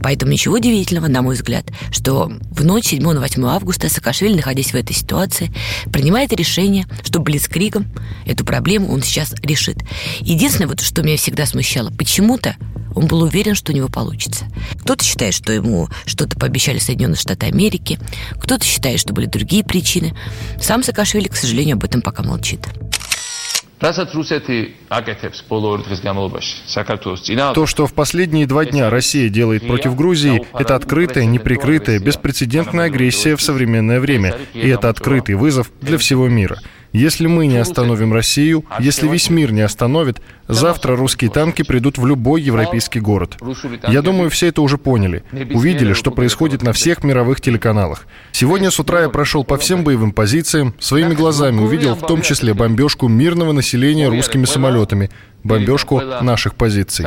Поэтому 0.03 0.33
ничего 0.33 0.57
удивительного, 0.57 1.09
на 1.09 1.23
мой 1.23 1.35
взгляд, 1.35 1.67
что 1.91 2.33
в 2.51 2.65
ночь 2.65 2.89
7 2.89 3.03
на 3.03 3.21
8 3.21 3.45
августа 3.47 3.89
Саакашвили, 3.89 4.35
находясь 4.35 4.73
в 4.73 4.77
этой 4.77 4.95
ситуации, 4.95 5.53
принимает 5.93 6.33
решение, 6.33 6.87
что 7.05 7.21
Блицкригом 7.21 7.87
эту 8.27 8.45
проблему 8.45 8.93
он 8.93 9.03
сейчас 9.03 9.35
решит. 9.43 9.79
Единственное, 10.21 10.69
вот, 10.69 10.81
что 10.81 11.03
меня 11.03 11.17
всегда 11.17 11.47
смущало, 11.47 11.91
почему-то 11.91 12.57
он 12.95 13.07
был 13.07 13.23
уверен, 13.23 13.55
что 13.55 13.73
у 13.73 13.75
него 13.75 13.89
получится. 13.89 14.47
Кто-то 14.81 15.05
считает, 15.05 15.35
что 15.35 15.53
ему 15.53 15.89
что-то 16.07 16.39
пообещали 16.39 16.79
Соединенные 16.79 17.17
Штаты 17.17 17.47
Америки, 17.47 17.99
кто-то 18.41 18.65
считает, 18.65 19.01
что 19.01 19.13
были 19.13 19.27
другие 19.27 19.65
причины. 19.65 20.17
Сам 20.61 20.83
Саакашвили, 20.83 21.29
к 21.29 21.37
сожалению, 21.37 21.77
об 21.77 21.85
этом 21.85 22.03
пока 22.03 22.23
молчит. 22.23 22.61
То, 27.55 27.67
что 27.67 27.87
в 27.87 27.95
последние 27.95 28.47
два 28.47 28.67
дня 28.67 28.91
Россия 28.91 29.31
делает 29.31 29.67
против 29.67 29.97
Грузии, 29.97 30.47
это 30.53 30.75
открытая, 30.75 31.25
неприкрытая, 31.25 31.99
беспрецедентная 31.99 32.87
агрессия 32.87 33.37
в 33.37 33.43
современное 33.43 33.99
время. 34.01 34.37
И 34.53 34.69
это 34.69 34.91
открытый 34.91 35.35
вызов 35.35 35.73
для 35.81 35.97
всего 35.97 36.29
мира. 36.29 36.59
Если 36.93 37.27
мы 37.27 37.47
не 37.47 37.57
остановим 37.57 38.13
Россию, 38.13 38.65
если 38.81 39.07
весь 39.07 39.31
мир 39.31 39.53
не 39.53 39.61
остановит, 39.61 40.21
завтра 40.49 40.97
русские 40.97 41.31
танки 41.31 41.63
придут 41.63 41.99
в 41.99 42.07
любой 42.07 42.43
европейский 42.43 43.01
город. 43.01 43.37
Я 43.87 44.03
думаю, 44.03 44.31
все 44.31 44.49
это 44.49 44.63
уже 44.63 44.77
поняли. 44.77 45.23
Увидели, 45.33 45.93
что 45.93 46.11
происходит 46.11 46.63
на 46.63 46.73
всех 46.73 47.05
мировых 47.05 47.41
телеканалах. 47.41 48.07
Сегодня 48.33 48.71
с 48.71 48.81
утра 48.81 49.03
я 49.03 49.09
прошел 49.09 49.45
по 49.45 49.57
всем 49.57 49.85
боевым 49.85 50.13
позициям, 50.13 50.75
своими 50.81 51.15
глазами 51.15 51.61
увидел 51.61 51.95
в 51.95 52.07
том 52.07 52.23
числе 52.23 52.55
бомбежку 52.55 53.09
мирного 53.09 53.53
населения 53.53 54.09
русскими 54.09 54.45
самолетами, 54.45 55.11
бомбежку 55.45 56.01
наших 56.01 56.55
позиций. 56.55 57.07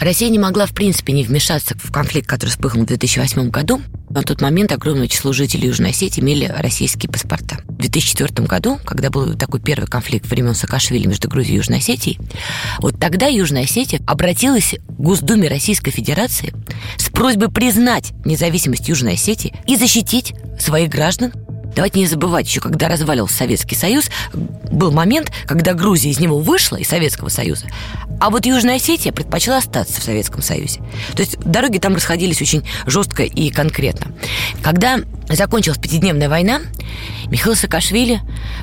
Россия 0.00 0.28
не 0.28 0.38
могла, 0.38 0.66
в 0.66 0.72
принципе, 0.72 1.12
не 1.12 1.24
вмешаться 1.24 1.74
в 1.76 1.90
конфликт, 1.90 2.28
который 2.28 2.50
вспыхнул 2.50 2.84
в 2.84 2.88
2008 2.88 3.50
году. 3.50 3.82
На 4.10 4.22
тот 4.22 4.40
момент 4.40 4.72
огромное 4.72 5.08
число 5.08 5.32
жителей 5.32 5.66
Южной 5.68 5.90
Осетии 5.90 6.20
имели 6.20 6.46
российские 6.46 7.10
паспорта. 7.10 7.58
В 7.64 7.78
2004 7.78 8.46
году, 8.46 8.78
когда 8.84 9.10
был 9.10 9.34
такой 9.34 9.60
первый 9.60 9.86
конфликт 9.86 10.26
времен 10.26 10.54
Саакашвили 10.54 11.06
между 11.06 11.28
Грузией 11.28 11.54
и 11.54 11.56
Южной 11.56 11.78
Осетией, 11.78 12.18
вот 12.78 12.98
тогда 12.98 13.26
Южная 13.26 13.64
Осетия 13.64 14.00
обратилась 14.06 14.74
к 14.74 14.92
Госдуме 14.92 15.48
Российской 15.48 15.90
Федерации 15.90 16.54
с 16.96 17.08
просьбой 17.10 17.50
признать 17.50 18.12
независимость 18.24 18.88
Южной 18.88 19.14
Осетии 19.14 19.52
и 19.66 19.76
защитить 19.76 20.32
своих 20.60 20.90
граждан 20.90 21.32
Давайте 21.78 22.00
не 22.00 22.06
забывать, 22.06 22.44
еще 22.48 22.60
когда 22.60 22.88
развалился 22.88 23.36
Советский 23.36 23.76
Союз, 23.76 24.10
был 24.32 24.90
момент, 24.90 25.30
когда 25.46 25.74
Грузия 25.74 26.10
из 26.10 26.18
него 26.18 26.40
вышла, 26.40 26.74
из 26.74 26.88
Советского 26.88 27.28
Союза, 27.28 27.66
а 28.18 28.30
вот 28.30 28.46
Южная 28.46 28.76
Осетия 28.76 29.12
предпочла 29.12 29.58
остаться 29.58 30.00
в 30.00 30.02
Советском 30.02 30.42
Союзе. 30.42 30.80
То 31.14 31.22
есть 31.22 31.38
дороги 31.38 31.78
там 31.78 31.94
расходились 31.94 32.42
очень 32.42 32.64
жестко 32.86 33.22
и 33.22 33.50
конкретно. 33.50 34.10
Когда 34.60 34.98
закончилась 35.28 35.78
пятидневная 35.78 36.28
война, 36.28 36.62
Михаил 37.30 37.56
Саакашвили 37.56 38.20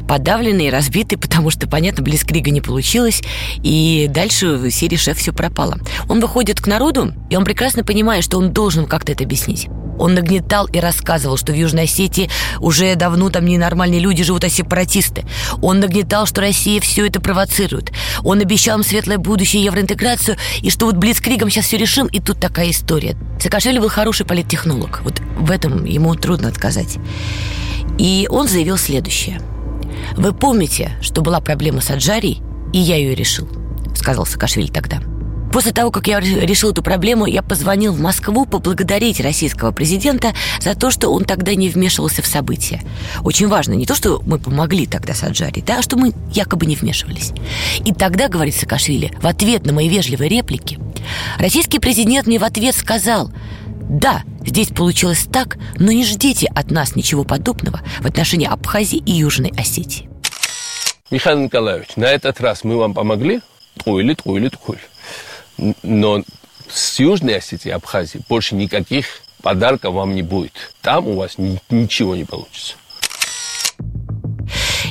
подавленный, 0.08 0.70
разбитый, 0.70 1.18
потому 1.18 1.50
что, 1.50 1.68
понятно, 1.68 2.04
Блицкрига 2.04 2.52
не 2.52 2.62
получилось, 2.62 3.22
и 3.64 4.08
дальше 4.10 4.56
в 4.56 4.70
серии 4.72 4.98
«Шеф» 4.98 5.18
все 5.18 5.34
пропало. 5.34 5.78
Он 6.10 6.20
выходит 6.20 6.62
к 6.62 6.68
народу, 6.68 7.14
и 7.30 7.36
он 7.36 7.46
прекрасно 7.46 7.84
понимает, 7.84 8.24
что 8.24 8.38
он 8.38 8.52
должен 8.52 8.86
как-то 8.86 9.12
это 9.12 9.24
объяснить. 9.24 9.68
Он 9.98 10.14
нагнетал 10.14 10.66
и 10.68 10.80
рассказывал, 10.80 11.38
что 11.38 11.54
в 11.54 11.56
Южной 11.56 11.84
Осетии 11.84 12.30
уже 12.60 12.96
давно 12.96 13.30
там 13.30 13.46
ненормальные 13.46 14.00
люди 14.00 14.24
живут, 14.24 14.44
а 14.44 14.50
сепаратисты. 14.50 15.26
Он 15.62 15.80
нагнетал, 15.80 16.26
что 16.26 16.42
Россия 16.42 16.82
все 16.82 17.08
это 17.08 17.22
провоцирует. 17.22 17.92
Он 18.24 18.42
обещал 18.42 18.78
им 18.78 18.84
светлое 18.84 19.18
будущее, 19.18 19.64
евроинтеграцию, 19.64 20.38
и 20.62 20.70
что 20.70 20.88
вот 20.88 20.98
Блицкригом 20.98 21.50
сейчас 21.50 21.66
все 21.66 21.78
решим, 21.78 22.08
и 22.08 22.20
тут 22.20 22.40
такая 22.40 22.72
история. 22.72 23.16
Саакашвили 23.40 23.80
был 23.80 23.90
хороший 23.90 24.26
политтехнолог. 24.26 25.02
Вот 25.04 25.22
в 25.38 25.50
этом 25.50 25.86
ему 25.86 26.16
трудно 26.16 26.50
отказать. 26.50 26.98
И 27.98 28.28
он 28.30 28.48
заявил 28.48 28.78
следующее. 28.78 29.40
«Вы 30.18 30.34
помните, 30.34 30.92
что 31.02 31.22
была 31.22 31.40
проблема 31.40 31.82
с 31.82 31.90
Аджарией, 31.90 32.42
и 32.74 32.80
я 32.80 32.96
ее 32.96 33.16
решил», 33.16 33.48
сказал 33.96 34.26
Саакашвили 34.26 34.68
тогда. 34.68 35.02
После 35.56 35.72
того, 35.72 35.90
как 35.90 36.08
я 36.08 36.20
решил 36.20 36.72
эту 36.72 36.84
проблему, 36.84 37.26
я 37.26 37.42
позвонил 37.42 37.94
в 37.94 38.02
Москву 38.02 38.46
поблагодарить 38.46 39.22
российского 39.22 39.72
президента 39.72 40.34
за 40.60 40.76
то, 40.76 40.92
что 40.92 41.14
он 41.14 41.24
тогда 41.24 41.56
не 41.56 41.70
вмешивался 41.70 42.22
в 42.22 42.28
события. 42.28 42.82
Очень 43.24 43.48
важно 43.48 43.72
не 43.72 43.86
то, 43.86 43.96
что 43.96 44.22
мы 44.26 44.38
помогли 44.38 44.86
тогда 44.86 45.14
Саджари, 45.14 45.62
да, 45.62 45.80
а 45.80 45.82
что 45.82 45.96
мы 45.96 46.12
якобы 46.34 46.66
не 46.66 46.76
вмешивались. 46.76 47.32
И 47.86 47.94
тогда, 47.94 48.28
говорит 48.28 48.54
Саакашвили, 48.56 49.14
в 49.22 49.28
ответ 49.28 49.66
на 49.66 49.72
мои 49.72 49.88
вежливые 49.88 50.28
реплики, 50.28 50.78
российский 51.40 51.80
президент 51.80 52.28
мне 52.28 52.38
в 52.38 52.44
ответ 52.44 52.76
сказал, 52.76 53.32
да, 53.90 54.24
здесь 54.46 54.70
получилось 54.70 55.28
так, 55.32 55.58
но 55.78 55.92
не 55.92 56.04
ждите 56.06 56.48
от 56.48 56.72
нас 56.72 56.96
ничего 56.96 57.24
подобного 57.24 57.82
в 58.00 58.06
отношении 58.06 58.48
Абхазии 58.48 58.98
и 58.98 59.12
Южной 59.12 59.52
Осетии. 59.58 60.10
Михаил 61.12 61.40
Николаевич, 61.40 61.96
на 61.96 62.06
этот 62.06 62.42
раз 62.42 62.64
мы 62.64 62.78
вам 62.78 62.94
помогли? 62.94 63.42
Труили, 63.78 64.16
труили, 64.16 64.50
труили. 64.50 65.76
Но 65.84 66.24
с 66.68 67.00
Южной 67.00 67.38
Осетии 67.38 67.70
Абхазии 67.70 68.22
больше 68.28 68.56
никаких 68.56 69.06
подарков 69.42 69.94
вам 69.94 70.16
не 70.16 70.24
будет. 70.24 70.54
Там 70.82 71.08
у 71.08 71.16
вас 71.16 71.38
ни, 71.38 71.60
ничего 71.70 72.16
не 72.16 72.26
получится. 72.26 72.76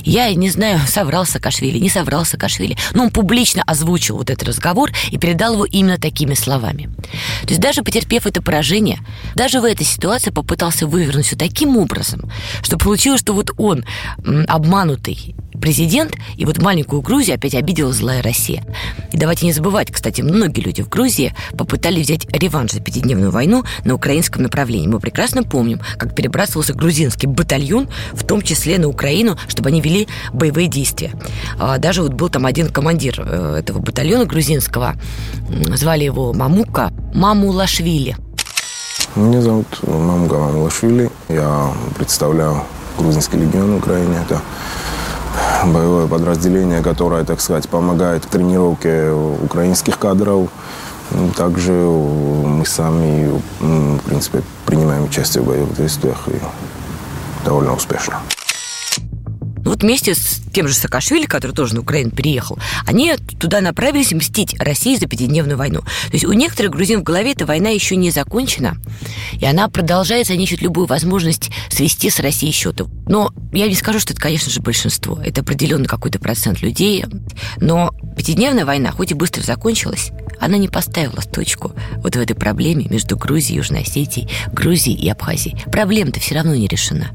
Я 0.04 0.32
не 0.34 0.50
знаю, 0.50 0.80
соврал 0.86 1.24
Саакашвили, 1.24 1.78
не 1.78 1.88
соврал 1.88 2.24
Саакашвили, 2.24 2.76
но 2.92 3.04
он 3.04 3.10
публично 3.10 3.62
озвучил 3.66 4.18
вот 4.18 4.30
этот 4.30 4.48
разговор 4.48 4.90
и 5.10 5.18
передал 5.18 5.54
его 5.54 5.64
именно 5.64 5.98
такими 5.98 6.34
словами. 6.34 6.90
То 7.42 7.48
есть 7.48 7.60
даже 7.60 7.82
потерпев 7.82 8.26
это 8.26 8.42
поражение, 8.42 9.00
даже 9.34 9.60
в 9.60 9.64
этой 9.64 9.86
ситуации 9.86 10.30
попытался 10.30 10.86
вывернуть 10.86 11.26
все 11.26 11.36
таким 11.36 11.76
образом, 11.76 12.30
что 12.62 12.76
получилось, 12.76 13.20
что 13.20 13.32
вот 13.32 13.50
он, 13.56 13.84
обманутый 14.46 15.34
президент, 15.60 16.14
и 16.36 16.44
вот 16.44 16.58
маленькую 16.58 17.02
Грузию 17.02 17.36
опять 17.36 17.54
обидела 17.54 17.92
злая 17.92 18.22
Россия. 18.22 18.62
И 19.12 19.16
давайте 19.16 19.46
не 19.46 19.52
забывать, 19.52 19.90
кстати, 19.90 20.20
многие 20.20 20.60
люди 20.60 20.82
в 20.82 20.88
Грузии 20.88 21.34
попытались 21.56 22.06
взять 22.06 22.26
реванш 22.32 22.72
за 22.72 22.80
пятидневную 22.80 23.30
войну 23.30 23.64
на 23.84 23.94
украинском 23.94 24.42
направлении. 24.42 24.88
Мы 24.88 25.00
прекрасно 25.00 25.42
помним, 25.42 25.80
как 25.96 26.14
перебрасывался 26.14 26.74
грузинский 26.74 27.26
батальон, 27.26 27.88
в 28.12 28.24
том 28.24 28.42
числе 28.42 28.78
на 28.78 28.88
Украину, 28.88 29.38
чтобы 29.48 29.68
они 29.68 29.80
вели 29.80 30.08
боевые 30.32 30.68
действия. 30.68 31.12
А 31.58 31.78
даже 31.78 32.02
вот 32.02 32.14
был 32.14 32.28
там 32.28 32.46
один 32.46 32.68
командир 32.68 33.22
э, 33.24 33.56
этого 33.60 33.78
батальона 33.78 34.24
грузинского, 34.24 34.94
звали 35.74 36.04
его 36.04 36.32
Мамука 36.32 36.92
Мамулашвили. 37.14 38.16
Меня 39.14 39.40
зовут 39.40 39.66
Мамука 39.86 40.36
Мамулашвили. 40.36 41.10
Я 41.28 41.72
представляю 41.96 42.64
грузинский 42.98 43.38
легион 43.38 43.74
Украины. 43.74 44.14
Это 44.14 44.40
боевое 45.66 46.06
подразделение, 46.06 46.82
которое, 46.82 47.24
так 47.24 47.40
сказать, 47.40 47.68
помогает 47.68 48.24
в 48.24 48.28
тренировке 48.28 49.10
украинских 49.10 49.98
кадров. 49.98 50.48
Также 51.36 51.72
мы 51.72 52.64
сами, 52.66 53.40
в 53.60 53.98
принципе, 54.06 54.42
принимаем 54.66 55.04
участие 55.04 55.42
в 55.42 55.46
боевых 55.46 55.76
действиях 55.76 56.28
и 56.28 56.40
довольно 57.44 57.74
успешно. 57.74 58.20
Вместе 59.84 60.14
с 60.14 60.40
тем 60.50 60.66
же 60.66 60.72
Саакашвили, 60.72 61.26
который 61.26 61.52
тоже 61.52 61.74
на 61.74 61.82
Украину 61.82 62.10
переехал, 62.10 62.58
они 62.86 63.16
туда 63.38 63.60
направились 63.60 64.12
мстить 64.12 64.58
России 64.58 64.96
за 64.96 65.06
пятидневную 65.06 65.58
войну. 65.58 65.80
То 65.80 66.12
есть 66.12 66.24
у 66.24 66.32
некоторых 66.32 66.72
грузин 66.72 67.00
в 67.00 67.02
голове 67.02 67.32
эта 67.32 67.44
война 67.44 67.68
еще 67.68 67.94
не 67.96 68.10
закончена, 68.10 68.78
и 69.38 69.44
она 69.44 69.68
продолжается, 69.68 70.32
они 70.32 70.44
ищут 70.44 70.62
любую 70.62 70.86
возможность 70.86 71.50
свести 71.68 72.08
с 72.08 72.18
Россией 72.20 72.52
счеты. 72.52 72.86
Но 73.06 73.30
я 73.52 73.68
не 73.68 73.74
скажу, 73.74 73.98
что 74.00 74.14
это, 74.14 74.22
конечно 74.22 74.50
же, 74.50 74.62
большинство. 74.62 75.20
Это 75.22 75.42
определенный 75.42 75.84
какой-то 75.84 76.18
процент 76.18 76.62
людей. 76.62 77.04
Но 77.58 77.90
пятидневная 78.16 78.64
война, 78.64 78.90
хоть 78.90 79.10
и 79.10 79.14
быстро 79.14 79.42
закончилась, 79.42 80.12
она 80.40 80.56
не 80.56 80.68
поставила 80.68 81.22
точку 81.22 81.72
вот 81.96 82.16
в 82.16 82.20
этой 82.20 82.34
проблеме 82.34 82.86
между 82.88 83.16
Грузией 83.16 83.58
Южной 83.58 83.82
Осетией, 83.82 84.30
Грузией 84.52 84.98
и 84.98 85.08
Абхазией. 85.08 85.62
Проблема-то 85.70 86.20
все 86.20 86.36
равно 86.36 86.54
не 86.54 86.68
решена. 86.68 87.10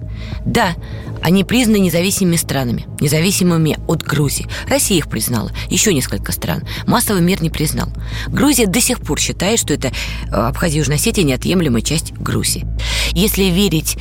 Да, 0.45 0.75
они 1.21 1.43
признаны 1.43 1.79
независимыми 1.79 2.36
странами, 2.38 2.58
независимыми 2.65 3.77
от 3.87 4.03
Грузии. 4.03 4.47
Россия 4.67 4.97
их 4.97 5.09
признала, 5.09 5.51
еще 5.69 5.93
несколько 5.93 6.31
стран. 6.31 6.63
Массовый 6.87 7.21
мир 7.21 7.41
не 7.41 7.49
признал. 7.49 7.89
Грузия 8.27 8.67
до 8.67 8.81
сих 8.81 8.99
пор 8.99 9.19
считает, 9.19 9.59
что 9.59 9.73
это 9.73 9.89
э, 9.89 10.31
Абхазия 10.31 10.77
и 10.77 10.79
Южная 10.79 10.99
неотъемлемая 11.23 11.81
часть 11.81 12.13
Грузии. 12.13 12.65
Если 13.11 13.45
верить, 13.45 13.97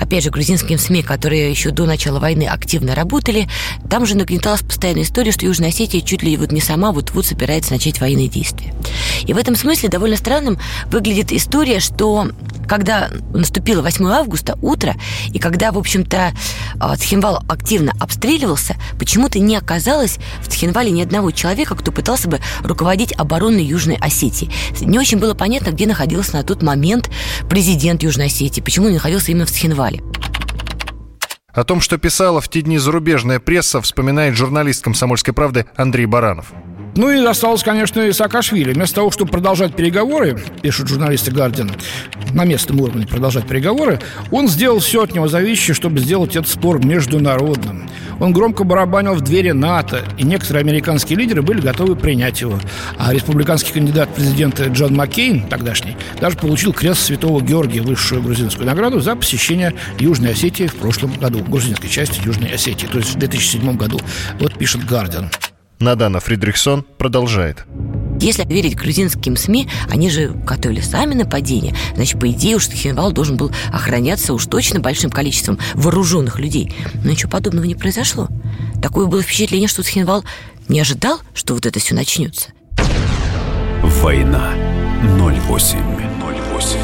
опять 0.00 0.24
же, 0.24 0.30
грузинским 0.30 0.78
СМИ, 0.78 1.02
которые 1.02 1.50
еще 1.50 1.70
до 1.70 1.86
начала 1.86 2.18
войны 2.18 2.44
активно 2.44 2.94
работали, 2.94 3.48
там 3.90 4.06
же 4.06 4.16
нагнеталась 4.16 4.62
постоянная 4.62 5.02
история, 5.02 5.32
что 5.32 5.46
Южная 5.46 5.70
Осетия 5.70 6.00
чуть 6.00 6.22
ли 6.22 6.36
вот 6.36 6.52
не 6.52 6.60
сама 6.60 6.92
вот-вот 6.92 7.26
собирается 7.26 7.72
начать 7.72 8.00
военные 8.00 8.28
действия. 8.28 8.74
И 9.26 9.32
в 9.32 9.36
этом 9.36 9.56
смысле 9.56 9.88
довольно 9.88 10.16
странным 10.16 10.58
выглядит 10.86 11.32
история, 11.32 11.80
что 11.80 12.28
когда 12.68 13.10
наступило 13.34 13.82
8 13.82 14.06
августа, 14.06 14.58
утро, 14.62 14.94
и 15.32 15.38
когда, 15.38 15.72
в 15.72 15.78
общем-то, 15.78 16.32
а, 16.80 16.96
Цхинвал 16.96 17.42
активно 17.48 17.92
обстреливался, 18.00 18.76
почему-то 18.98 19.38
не 19.38 19.56
оказалось 19.56 20.18
в 20.40 20.48
Цхинвале 20.48 20.90
ни 20.90 21.02
одного 21.02 21.30
человека, 21.30 21.74
кто 21.74 21.92
пытался 21.92 22.28
бы 22.28 22.40
руководить 22.62 23.12
обороной 23.12 23.64
Южной 23.64 23.96
Осетии. 23.96 24.50
Не 24.80 24.98
очень 24.98 25.18
было 25.18 25.34
понятно, 25.34 25.70
где 25.70 25.86
находился 25.86 26.36
на 26.36 26.44
тот 26.44 26.62
момент 26.62 27.10
президент 27.48 28.02
Южной 28.02 28.26
Осетии, 28.26 28.60
почему 28.60 28.86
он 28.86 28.94
находился 28.94 29.32
именно 29.32 29.46
в 29.46 29.50
Цхинвале. 29.50 30.02
О 31.52 31.64
том, 31.64 31.82
что 31.82 31.98
писала 31.98 32.40
в 32.40 32.48
те 32.48 32.62
дни 32.62 32.78
зарубежная 32.78 33.38
пресса, 33.38 33.82
вспоминает 33.82 34.34
журналист 34.34 34.82
«Комсомольской 34.82 35.34
правды» 35.34 35.66
Андрей 35.76 36.06
Баранов. 36.06 36.46
Ну 36.94 37.10
и 37.10 37.24
осталось, 37.24 37.62
конечно, 37.62 38.00
и 38.00 38.12
Саакашвили. 38.12 38.72
Вместо 38.72 38.96
того, 38.96 39.10
чтобы 39.10 39.30
продолжать 39.30 39.74
переговоры, 39.74 40.42
пишут 40.60 40.88
журналисты 40.88 41.30
Гардиан, 41.30 41.70
на 42.34 42.44
местном 42.44 42.80
уровне 42.80 43.06
продолжать 43.06 43.46
переговоры, 43.46 44.00
он 44.30 44.48
сделал 44.48 44.78
все 44.78 45.02
от 45.02 45.14
него 45.14 45.28
зависящее, 45.28 45.74
чтобы 45.74 46.00
сделать 46.00 46.36
этот 46.36 46.48
спор 46.48 46.84
международным. 46.84 47.88
Он 48.20 48.32
громко 48.32 48.64
барабанил 48.64 49.14
в 49.14 49.22
двери 49.22 49.52
НАТО, 49.52 50.04
и 50.18 50.24
некоторые 50.24 50.60
американские 50.60 51.18
лидеры 51.18 51.42
были 51.42 51.60
готовы 51.60 51.96
принять 51.96 52.40
его. 52.40 52.58
А 52.98 53.12
республиканский 53.12 53.72
кандидат 53.72 54.14
президента 54.14 54.66
Джон 54.66 54.94
Маккейн, 54.94 55.48
тогдашний, 55.48 55.96
даже 56.20 56.36
получил 56.36 56.72
крест 56.72 57.02
Святого 57.02 57.40
Георгия, 57.40 57.80
высшую 57.80 58.22
грузинскую 58.22 58.66
награду 58.66 59.00
за 59.00 59.16
посещение 59.16 59.74
Южной 59.98 60.32
Осетии 60.32 60.66
в 60.66 60.76
прошлом 60.76 61.12
году, 61.14 61.42
грузинской 61.42 61.88
части 61.88 62.20
Южной 62.24 62.50
Осетии, 62.54 62.86
то 62.86 62.98
есть 62.98 63.14
в 63.14 63.18
2007 63.18 63.76
году. 63.76 63.98
Вот 64.38 64.54
пишет 64.54 64.84
Гардиан. 64.84 65.30
Надана 65.82 66.20
Фридрихсон 66.20 66.84
продолжает. 66.96 67.66
Если 68.20 68.44
верить 68.44 68.76
грузинским 68.76 69.36
СМИ, 69.36 69.68
они 69.90 70.08
же 70.08 70.28
готовили 70.28 70.80
сами 70.80 71.14
нападение. 71.14 71.74
Значит, 71.96 72.20
по 72.20 72.30
идее, 72.30 72.56
уж 72.56 72.68
Хинвал 72.68 73.10
должен 73.10 73.36
был 73.36 73.50
охраняться 73.72 74.32
уж 74.32 74.46
точно 74.46 74.78
большим 74.78 75.10
количеством 75.10 75.58
вооруженных 75.74 76.38
людей. 76.38 76.72
Но 77.02 77.10
ничего 77.10 77.30
подобного 77.30 77.64
не 77.64 77.74
произошло. 77.74 78.28
Такое 78.80 79.06
было 79.06 79.22
впечатление, 79.22 79.68
что 79.68 79.82
Цхинвал 79.82 80.24
не 80.68 80.80
ожидал, 80.80 81.20
что 81.34 81.54
вот 81.54 81.66
это 81.66 81.80
все 81.80 81.96
начнется. 81.96 82.50
Война 83.82 84.54
08. 85.18 85.78
08. 86.52 86.78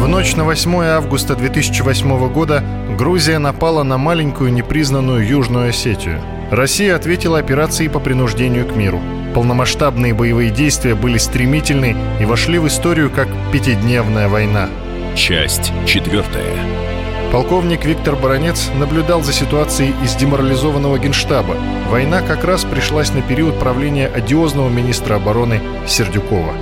В 0.00 0.08
ночь 0.08 0.34
на 0.34 0.44
8 0.44 0.74
августа 0.82 1.36
2008 1.36 2.32
года 2.32 2.64
Грузия 2.98 3.38
напала 3.38 3.84
на 3.84 3.96
маленькую 3.96 4.52
непризнанную 4.52 5.26
Южную 5.26 5.68
Осетию– 5.68 6.20
Россия 6.50 6.94
ответила 6.94 7.38
операцией 7.38 7.88
по 7.88 7.98
принуждению 7.98 8.66
к 8.66 8.76
миру. 8.76 9.00
Полномасштабные 9.34 10.14
боевые 10.14 10.50
действия 10.50 10.94
были 10.94 11.18
стремительны 11.18 11.96
и 12.20 12.24
вошли 12.24 12.58
в 12.58 12.68
историю 12.68 13.10
как 13.10 13.28
пятидневная 13.52 14.28
война. 14.28 14.68
Часть 15.16 15.72
четвертая. 15.86 16.54
Полковник 17.32 17.84
Виктор 17.84 18.14
Баранец 18.14 18.70
наблюдал 18.78 19.22
за 19.22 19.32
ситуацией 19.32 19.92
из 20.04 20.14
деморализованного 20.14 20.98
генштаба. 20.98 21.56
Война 21.90 22.22
как 22.22 22.44
раз 22.44 22.64
пришлась 22.64 23.12
на 23.12 23.22
период 23.22 23.58
правления 23.58 24.06
одиозного 24.06 24.68
министра 24.68 25.16
обороны 25.16 25.60
Сердюкова. 25.88 26.54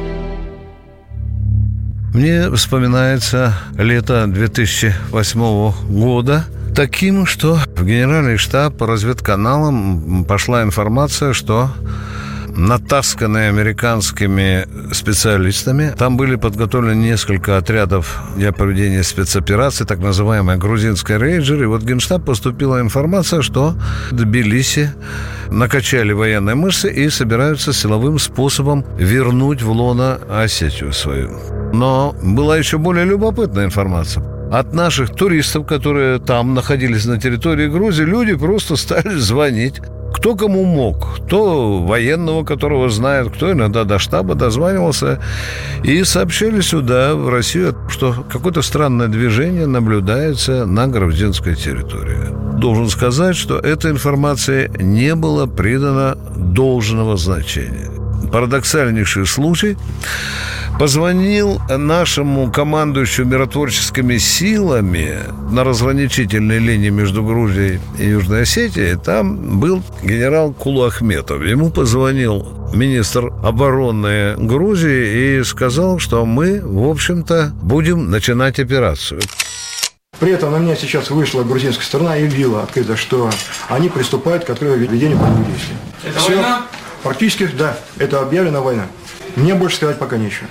Мне 2.15 2.51
вспоминается 2.53 3.55
лето 3.77 4.27
2008 4.27 5.73
года– 5.91 6.47
таким, 6.75 7.25
что 7.27 7.59
в 7.77 7.85
Генеральный 7.85 8.37
штаб 8.37 8.77
по 8.77 8.87
разведканалам 8.87 10.25
пошла 10.25 10.63
информация, 10.63 11.33
что 11.33 11.71
натасканные 12.57 13.49
американскими 13.49 14.67
специалистами. 14.93 15.93
Там 15.99 16.17
были 16.17 16.37
подготовлены 16.37 17.01
несколько 17.01 17.57
отрядов 17.57 18.23
для 18.37 18.53
проведения 18.53 19.03
спецоперации, 19.03 19.85
так 19.85 19.99
называемая 19.99 20.57
грузинская 20.57 21.19
рейнджер. 21.19 21.63
И 21.63 21.67
вот 21.67 21.83
Генштаб 21.83 22.25
поступила 22.25 22.81
информация, 22.81 23.43
что 23.43 23.75
в 24.11 24.15
Тбилиси 24.15 24.93
накачали 25.51 26.13
военные 26.13 26.55
мышцы 26.55 26.93
и 26.93 27.09
собираются 27.11 27.73
силовым 27.73 28.19
способом 28.19 28.85
вернуть 28.99 29.63
в 29.63 29.71
лоно 29.71 30.19
Осетию 30.29 30.93
свою. 30.93 31.31
Но 31.73 32.15
была 32.23 32.57
еще 32.57 32.79
более 32.79 33.05
любопытная 33.05 33.65
информация 33.65 34.25
от 34.53 34.73
наших 34.73 35.11
туристов, 35.15 35.67
которые 35.67 36.19
там 36.19 36.55
находились 36.55 37.05
на 37.07 37.21
территории 37.21 37.69
Грузии, 37.69 38.05
люди 38.05 38.35
просто 38.35 38.77
стали 38.77 39.15
звонить. 39.17 39.81
Кто 40.15 40.37
кому 40.37 40.65
мог, 40.65 41.17
кто 41.17 41.81
военного, 41.83 42.45
которого 42.45 42.89
знает, 42.89 43.31
кто 43.31 43.51
иногда 43.51 43.83
до 43.83 43.99
штаба 43.99 44.37
дозванивался, 44.37 45.21
и 45.83 46.05
сообщили 46.05 46.61
сюда, 46.61 47.17
в 47.17 47.29
Россию, 47.29 47.77
что 47.89 48.25
какое-то 48.31 48.63
странное 48.63 49.09
движение 49.09 49.67
наблюдается 49.67 50.67
на 50.67 50.87
грузинской 50.87 51.57
территории. 51.57 52.59
Должен 52.59 52.89
сказать, 52.89 53.35
что 53.35 53.59
эта 53.59 53.91
информация 53.91 54.69
не 54.79 55.17
была 55.17 55.47
придана 55.47 56.17
должного 56.37 57.17
значения. 57.17 57.94
Парадоксальнейший 58.35 59.27
случай 59.27 59.77
позвонил 60.77 61.61
нашему 61.69 62.51
командующему 62.51 63.31
миротворческими 63.31 64.19
силами 64.19 65.21
на 65.53 65.63
разграничительной 65.63 66.59
линии 66.59 66.91
между 66.91 67.23
Грузией 67.23 67.79
и 67.97 68.07
Южной 68.07 68.43
Осетией. 68.43 68.99
Там 68.99 69.61
был 69.61 69.85
генерал 70.03 70.53
Кулахметов. 70.53 71.45
Ему 71.45 71.71
позвонил 71.71 72.45
министр 72.75 73.27
обороны 73.45 74.35
Грузии 74.37 75.39
и 75.39 75.45
сказал, 75.45 76.01
что 76.01 76.27
мы, 76.27 76.61
в 76.61 76.89
общем-то, 76.91 77.53
будем 77.63 78.11
начинать 78.11 78.59
операцию. 78.59 79.21
При 80.19 80.33
этом 80.33 80.51
на 80.51 80.57
меня 80.57 80.75
сейчас 80.75 81.09
вышла 81.11 81.45
грузинская 81.45 81.87
сторона 81.87 82.17
и 82.17 82.27
объявила 82.27 82.65
открыто, 82.65 82.97
что 82.97 83.31
они 83.69 83.89
приступают 83.89 84.45
к 84.45 84.51
открытию 84.51 84.91
ведению 84.91 85.19
боевых 85.19 85.47
действий. 85.47 85.77
Это 86.03 86.19
Все. 86.19 86.35
война? 86.35 86.67
Практически, 87.05 87.49
да. 87.57 87.77
Это 87.99 88.21
объявлена 88.21 88.61
война. 88.61 88.87
Мне 89.37 89.55
больше 89.55 89.77
сказать 89.77 89.99
пока 89.99 90.17
нечего. 90.17 90.49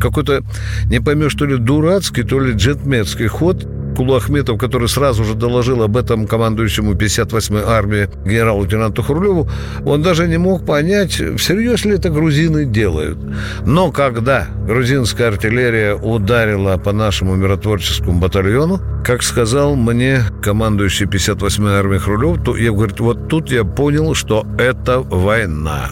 Какой-то, 0.00 0.42
не 0.84 1.00
поймешь, 1.00 1.34
то 1.34 1.46
ли 1.46 1.56
дурацкий, 1.56 2.22
то 2.22 2.38
ли 2.38 2.52
джентльменский 2.52 3.26
ход 3.26 3.66
Кулуахметов, 4.00 4.58
который 4.58 4.88
сразу 4.88 5.24
же 5.24 5.34
доложил 5.34 5.82
об 5.82 5.94
этом 5.94 6.26
командующему 6.26 6.94
58-й 6.94 7.62
армии 7.62 8.08
генерал-лейтенанту 8.24 9.02
Хрулеву, 9.02 9.46
он 9.84 10.00
даже 10.00 10.26
не 10.26 10.38
мог 10.38 10.64
понять, 10.64 11.20
всерьез 11.36 11.84
ли 11.84 11.96
это 11.96 12.08
грузины 12.08 12.64
делают. 12.64 13.18
Но 13.66 13.92
когда 13.92 14.46
грузинская 14.66 15.28
артиллерия 15.28 15.96
ударила 15.96 16.78
по 16.78 16.92
нашему 16.92 17.36
миротворческому 17.36 18.18
батальону, 18.18 18.80
как 19.04 19.22
сказал 19.22 19.76
мне 19.76 20.22
командующий 20.42 21.04
58-й 21.04 21.74
армией 21.74 22.00
Хрулев, 22.00 22.42
то 22.42 22.56
я 22.56 22.72
говорю, 22.72 22.94
вот 23.00 23.28
тут 23.28 23.52
я 23.52 23.64
понял, 23.64 24.14
что 24.14 24.46
это 24.58 25.00
война. 25.00 25.90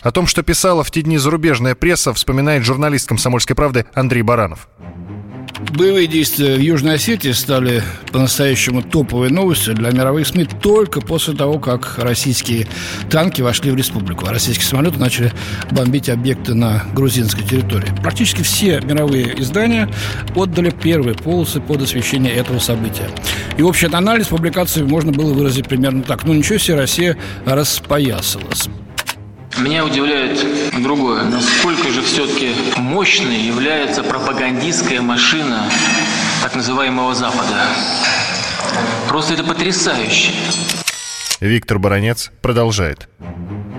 О 0.00 0.10
том, 0.10 0.26
что 0.26 0.42
писала 0.42 0.82
в 0.82 0.90
те 0.90 1.02
дни 1.02 1.18
зарубежная 1.18 1.74
пресса, 1.74 2.14
вспоминает 2.14 2.64
журналист 2.64 3.08
«Комсомольской 3.08 3.54
правды» 3.54 3.84
Андрей 3.92 4.22
Баранов. 4.22 4.68
Боевые 5.76 6.06
действия 6.06 6.56
в 6.56 6.60
Южной 6.60 6.94
Осетии 6.94 7.32
стали 7.32 7.82
по-настоящему 8.10 8.80
топовой 8.80 9.28
новостью 9.28 9.74
для 9.74 9.90
мировых 9.90 10.26
СМИ 10.26 10.48
только 10.62 11.02
после 11.02 11.34
того, 11.34 11.58
как 11.58 11.98
российские 11.98 12.66
танки 13.10 13.42
вошли 13.42 13.70
в 13.70 13.76
республику, 13.76 14.24
а 14.26 14.32
российские 14.32 14.66
самолеты 14.66 14.98
начали 14.98 15.32
бомбить 15.70 16.08
объекты 16.08 16.54
на 16.54 16.82
грузинской 16.94 17.44
территории. 17.44 17.92
Практически 18.02 18.40
все 18.40 18.80
мировые 18.80 19.38
издания 19.42 19.90
отдали 20.34 20.70
первые 20.70 21.14
полосы 21.14 21.60
под 21.60 21.82
освещение 21.82 22.32
этого 22.32 22.58
события. 22.58 23.10
И 23.58 23.62
общий 23.62 23.88
анализ 23.92 24.28
публикации 24.28 24.82
можно 24.82 25.12
было 25.12 25.34
выразить 25.34 25.68
примерно 25.68 26.02
так. 26.02 26.24
Ну, 26.24 26.32
ничего 26.32 26.56
себе, 26.56 26.76
Россия 26.76 27.18
распоясалась. 27.44 28.70
Меня 29.58 29.84
удивляет 29.84 30.44
другое. 30.82 31.24
Насколько 31.24 31.90
же 31.90 32.02
все-таки 32.02 32.54
мощной 32.76 33.36
является 33.36 34.02
пропагандистская 34.02 35.00
машина 35.00 35.70
так 36.42 36.54
называемого 36.54 37.14
Запада. 37.14 37.68
Просто 39.08 39.32
это 39.34 39.44
потрясающе. 39.44 40.32
Виктор 41.40 41.78
Баранец 41.78 42.30
продолжает. 42.42 43.08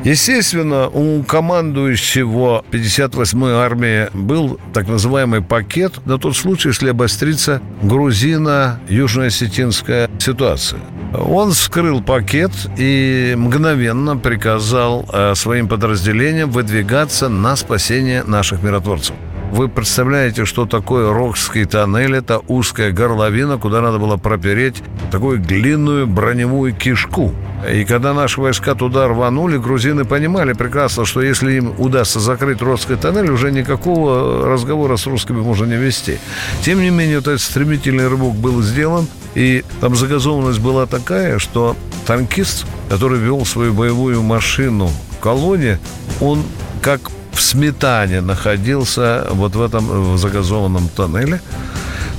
Естественно, 0.07 0.87
у 0.87 1.21
командующего 1.23 2.63
58-й 2.71 3.51
армии 3.51 4.07
был 4.13 4.57
так 4.73 4.87
называемый 4.87 5.41
пакет 5.41 6.05
на 6.05 6.17
тот 6.17 6.37
случай, 6.37 6.69
если 6.69 6.91
обострится 6.91 7.61
грузино-южно-осетинская 7.81 10.09
ситуация. 10.17 10.79
Он 11.13 11.51
вскрыл 11.51 12.01
пакет 12.01 12.51
и 12.77 13.35
мгновенно 13.37 14.15
приказал 14.15 15.05
э, 15.11 15.35
своим 15.35 15.67
подразделениям 15.67 16.51
выдвигаться 16.51 17.27
на 17.27 17.57
спасение 17.57 18.23
наших 18.23 18.63
миротворцев. 18.63 19.13
Вы 19.51 19.69
представляете, 19.69 20.45
что 20.45 20.65
такое 20.65 21.11
Рокский 21.13 21.65
тоннель? 21.65 22.15
Это 22.17 22.39
узкая 22.47 22.91
горловина, 22.91 23.57
куда 23.57 23.81
надо 23.81 23.97
было 23.97 24.17
пропереть 24.17 24.83
такую 25.09 25.39
длинную 25.39 26.05
броневую 26.05 26.75
кишку. 26.75 27.33
И 27.71 27.85
когда 27.85 28.13
наши 28.13 28.39
войска 28.41 28.75
туда 28.75 29.07
рванули, 29.07 29.57
грузины 29.57 30.05
понимали 30.05 30.53
прекрасно, 30.53 31.05
что 31.05 31.21
если 31.21 31.53
им 31.53 31.73
удастся 31.77 32.19
закрыть 32.19 32.61
Рокский 32.61 32.97
тоннель, 32.97 33.31
уже 33.31 33.51
никакого 33.51 34.45
разговора 34.47 34.97
с 34.97 35.07
русскими 35.07 35.39
можно 35.39 35.65
не 35.65 35.77
вести. 35.77 36.19
Тем 36.61 36.81
не 36.81 36.89
менее, 36.89 37.19
этот 37.19 37.41
стремительный 37.41 38.09
рывок 38.09 38.35
был 38.35 38.61
сделан, 38.61 39.07
и 39.33 39.63
там 39.79 39.95
загазованность 39.95 40.59
была 40.59 40.85
такая, 40.85 41.39
что 41.39 41.75
танкист, 42.05 42.65
который 42.89 43.19
вел 43.19 43.45
свою 43.45 43.73
боевую 43.73 44.21
машину 44.21 44.91
в 45.11 45.19
колонне, 45.19 45.79
он 46.21 46.43
как 46.81 47.11
в 47.37 47.41
сметане 47.41 48.21
находился 48.21 49.27
вот 49.29 49.55
в 49.55 49.61
этом 49.61 50.13
в 50.13 50.17
загазованном 50.17 50.89
тоннеле. 50.89 51.39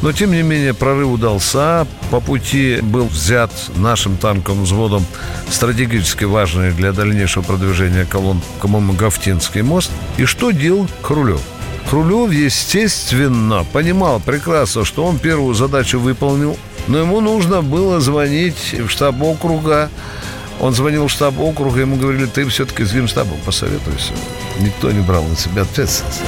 Но, 0.01 0.13
тем 0.13 0.31
не 0.31 0.43
менее, 0.43 0.75
прорыв 0.75 1.09
удался. 1.09 1.89
По 2.13 2.21
пути 2.21 2.79
был 2.81 3.07
взят 3.07 3.51
нашим 3.75 4.17
танковым 4.17 4.63
взводом 4.63 5.05
стратегически 5.51 6.23
важный 6.23 6.71
для 6.71 6.93
дальнейшего 6.93 7.43
продвижения 7.43 8.05
колонн, 8.05 8.41
по-моему, 8.61 8.93
Гафтинский 8.93 9.63
мост. 9.63 9.91
И 10.19 10.25
что 10.25 10.53
делал 10.53 10.87
Хрулев? 11.03 11.41
Хрулев, 11.91 12.31
естественно, 12.31 13.67
понимал 13.73 14.21
прекрасно, 14.21 14.85
что 14.85 15.05
он 15.05 15.19
первую 15.19 15.55
задачу 15.55 15.99
выполнил, 15.99 16.57
но 16.87 16.99
ему 16.99 17.21
нужно 17.21 17.61
было 17.61 17.99
звонить 17.99 18.77
в 18.79 18.89
штаб 18.89 19.21
округа, 19.21 19.91
он 20.61 20.73
звонил 20.73 21.07
в 21.07 21.11
штаб 21.11 21.39
округа, 21.39 21.81
ему 21.81 21.97
говорили, 21.97 22.27
ты 22.27 22.47
все-таки 22.47 22.85
с 22.85 22.93
генштабом 22.93 23.39
посоветуйся. 23.45 24.13
Никто 24.61 24.91
не 24.91 25.01
брал 25.01 25.25
на 25.25 25.37
себя 25.37 25.63
ответственность. 25.63 26.23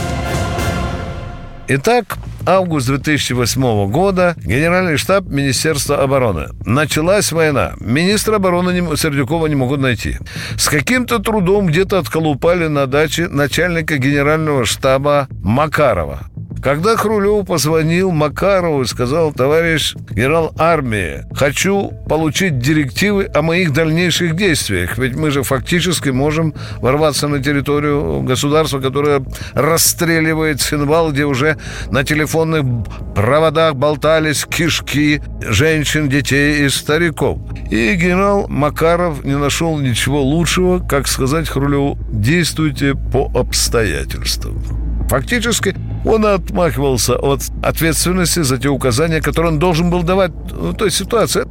Итак, 1.72 2.18
август 2.46 2.88
2008 2.88 3.90
года, 3.90 4.34
Генеральный 4.38 4.96
штаб 4.96 5.26
Министерства 5.26 6.02
обороны. 6.02 6.48
Началась 6.64 7.30
война. 7.30 7.74
Министра 7.78 8.36
обороны 8.36 8.72
не, 8.72 8.96
Сердюкова 8.96 9.46
не 9.46 9.54
могут 9.54 9.80
найти. 9.80 10.16
С 10.56 10.68
каким-то 10.68 11.20
трудом 11.20 11.66
где-то 11.66 11.98
отколупали 11.98 12.66
на 12.66 12.86
даче 12.86 13.28
начальника 13.28 13.98
Генерального 13.98 14.64
штаба 14.64 15.28
Макарова. 15.42 16.29
Когда 16.62 16.94
Хрулев 16.94 17.46
позвонил 17.46 18.10
Макарову 18.10 18.82
и 18.82 18.86
сказал, 18.86 19.32
товарищ 19.32 19.94
генерал 20.10 20.52
армии, 20.58 21.24
хочу 21.34 21.92
получить 22.06 22.58
директивы 22.58 23.30
о 23.34 23.40
моих 23.40 23.72
дальнейших 23.72 24.36
действиях, 24.36 24.98
ведь 24.98 25.14
мы 25.16 25.30
же 25.30 25.42
фактически 25.42 26.10
можем 26.10 26.54
ворваться 26.82 27.28
на 27.28 27.42
территорию 27.42 28.20
государства, 28.22 28.78
которое 28.78 29.24
расстреливает 29.54 30.60
Синвал, 30.60 31.12
где 31.12 31.24
уже 31.24 31.56
на 31.90 32.04
телефонных 32.04 32.64
проводах 33.14 33.74
болтались 33.76 34.44
кишки 34.44 35.22
женщин, 35.40 36.10
детей 36.10 36.66
и 36.66 36.68
стариков. 36.68 37.38
И 37.70 37.94
генерал 37.94 38.48
Макаров 38.48 39.24
не 39.24 39.38
нашел 39.38 39.78
ничего 39.78 40.20
лучшего, 40.22 40.80
как 40.86 41.08
сказать 41.08 41.48
Хрулеву, 41.48 41.96
действуйте 42.12 42.94
по 42.94 43.30
обстоятельствам. 43.34 44.89
Фактически 45.10 45.74
он 46.04 46.24
отмахивался 46.24 47.16
от 47.16 47.40
ответственности 47.64 48.42
за 48.42 48.58
те 48.58 48.68
указания, 48.68 49.20
которые 49.20 49.50
он 49.50 49.58
должен 49.58 49.90
был 49.90 50.04
давать 50.04 50.30
в 50.30 50.72
той 50.74 50.92
ситуации. 50.92 51.48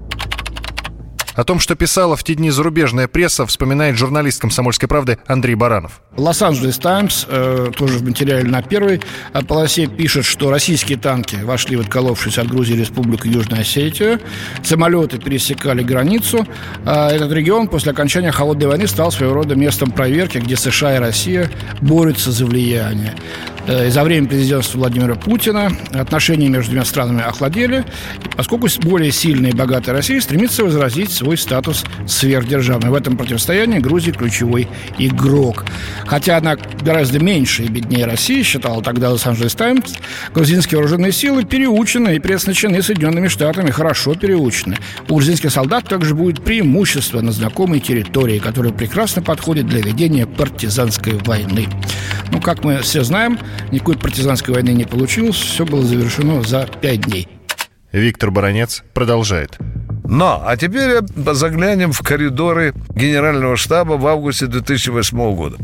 О 1.40 1.46
том, 1.46 1.62
что 1.62 1.74
писала 1.76 2.18
в 2.18 2.24
те 2.26 2.36
дни 2.36 2.50
зарубежная 2.50 3.08
пресса, 3.08 3.46
вспоминает 3.46 3.96
журналист 3.96 4.42
«Комсомольской 4.42 4.90
правды» 4.90 5.20
Андрей 5.26 5.56
Баранов. 5.56 6.02
Лос-Анджелес 6.18 6.78
Таймс, 6.80 7.26
э, 7.30 7.72
тоже 7.78 8.00
в 8.00 8.04
материале 8.04 8.44
на 8.44 8.62
первой 8.62 9.00
полосе, 9.48 9.88
пишет, 9.88 10.26
что 10.26 10.52
российские 10.52 10.98
танки 10.98 11.38
вошли 11.38 11.80
отколовшись 11.80 12.38
от 12.38 12.50
Грузии 12.50 12.74
Республику 12.74 13.30
Южную 13.30 13.62
Осетию. 13.62 14.20
Самолеты 14.64 15.18
пересекали 15.18 15.82
границу. 15.82 16.46
А 16.86 17.10
этот 17.10 17.32
регион 17.32 17.70
после 17.70 17.94
окончания 17.94 18.34
Холодной 18.34 18.68
войны 18.68 18.86
стал 18.88 19.10
своего 19.10 19.34
рода 19.34 19.56
местом 19.56 19.92
проверки, 19.92 20.40
где 20.40 20.58
США 20.58 20.98
и 20.98 21.00
Россия 21.00 21.50
борются 21.80 22.34
за 22.34 22.46
влияние. 22.46 23.16
Э, 23.70 23.92
за 23.92 24.04
время 24.04 24.28
президентства 24.28 24.80
Владимира 24.80 25.14
Путина 25.14 25.72
отношения 25.94 26.50
между 26.50 26.72
двумя 26.72 26.86
странами 26.86 27.22
охладели, 27.22 27.86
поскольку 28.36 28.68
более 28.82 29.12
сильная 29.12 29.52
и 29.52 29.54
богатая 29.54 29.92
Россия 29.92 30.20
стремится 30.22 30.64
возразить 30.64 31.12
свой 31.12 31.38
статус 31.38 31.86
сверхдержавной. 32.08 32.90
В 32.90 32.96
этом 32.96 33.16
противостоянии 33.16 33.78
Грузия 33.78 34.12
ключевой 34.12 34.68
игрок. 34.98 35.66
Хотя 36.08 36.38
она 36.38 36.58
гораздо 36.82 37.20
меньше 37.20 37.64
и 37.64 37.68
беднее 37.68 38.08
России, 38.08 38.42
считала 38.42 38.82
тогда 38.82 39.12
Лос-Анджелес 39.12 39.54
Таймс, 39.54 39.94
грузинские 40.34 40.78
вооруженные 40.78 41.12
силы 41.12 41.44
переучены 41.44 42.16
и 42.16 42.20
предназначены 42.20 42.82
Соединенными 42.82 43.28
Штатами, 43.28 43.70
хорошо 43.70 44.16
переучены. 44.16 44.78
У 45.08 45.14
грузинских 45.14 45.52
солдат 45.52 45.88
также 45.88 46.16
будет 46.16 46.44
преимущество 46.44 47.22
на 47.22 47.32
знакомой 47.32 47.82
территории, 47.82 48.40
которая 48.40 48.74
прекрасно 48.74 49.22
подходит 49.22 49.68
для 49.68 49.82
ведения 49.82 50.26
партизанской 50.26 51.14
войны. 51.24 51.68
Ну, 52.32 52.42
как 52.42 52.64
мы 52.64 52.80
все 52.80 53.04
знаем, 53.04 53.38
никакой 53.72 53.98
партизанской 53.98 54.54
войны 54.54 54.70
не 54.70 54.86
получилось, 54.86 55.36
все 55.36 55.66
было 55.66 55.84
завершено 55.84 56.42
за 56.44 56.68
пять 56.82 57.02
дней. 57.02 57.28
Виктор 57.92 58.32
Баранец 58.32 58.84
продолжает. 58.94 59.58
Но, 60.06 60.42
а 60.46 60.58
теперь 60.58 61.02
заглянем 61.34 61.92
в 61.92 62.02
коридоры 62.02 62.74
Генерального 62.96 63.58
штаба 63.58 63.94
в 63.94 64.08
августе 64.08 64.48
2008 64.48 65.36
года. 65.36 65.58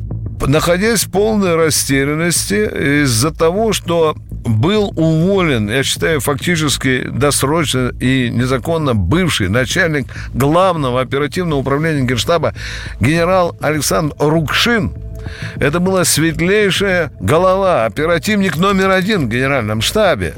Находясь 0.46 1.06
в 1.06 1.12
полной 1.12 1.56
растерянности 1.56 3.04
из-за 3.04 3.32
того, 3.32 3.74
что 3.74 4.16
был 4.46 4.94
уволен, 4.96 5.70
я 5.70 5.84
считаю, 5.84 6.20
фактически 6.20 7.08
досрочно 7.10 7.92
и 8.00 8.30
незаконно 8.30 8.94
бывший 8.94 9.50
начальник 9.50 10.06
главного 10.34 11.02
оперативного 11.02 11.60
управления 11.60 12.06
Генштаба 12.06 12.54
генерал 13.00 13.58
Александр 13.62 14.16
Рукшин, 14.20 14.94
Это 15.58 15.80
была 15.80 16.04
светлейшая 16.06 17.12
голова, 17.20 17.86
оперативник 17.86 18.58
номер 18.58 18.92
один 18.92 19.26
в 19.26 19.30
генеральном 19.30 19.82
штабе. 19.82 20.34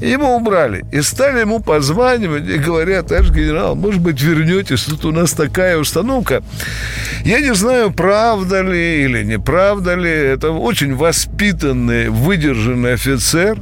Его 0.00 0.36
убрали 0.36 0.84
и 0.92 1.02
стали 1.02 1.40
ему 1.40 1.60
позванивать 1.60 2.48
и 2.48 2.58
говорят, 2.58 3.08
товарищ 3.08 3.30
генерал, 3.30 3.74
может 3.74 4.00
быть, 4.00 4.20
вернетесь, 4.20 4.84
тут 4.84 5.04
у 5.04 5.12
нас 5.12 5.32
такая 5.32 5.78
установка. 5.78 6.42
Я 7.24 7.40
не 7.40 7.54
знаю, 7.54 7.92
правда 7.92 8.62
ли 8.62 9.04
или 9.04 9.22
неправда 9.24 9.94
ли, 9.94 10.10
это 10.10 10.50
очень 10.50 10.94
воспитанный, 10.94 12.08
выдержанный 12.08 12.94
офицер, 12.94 13.58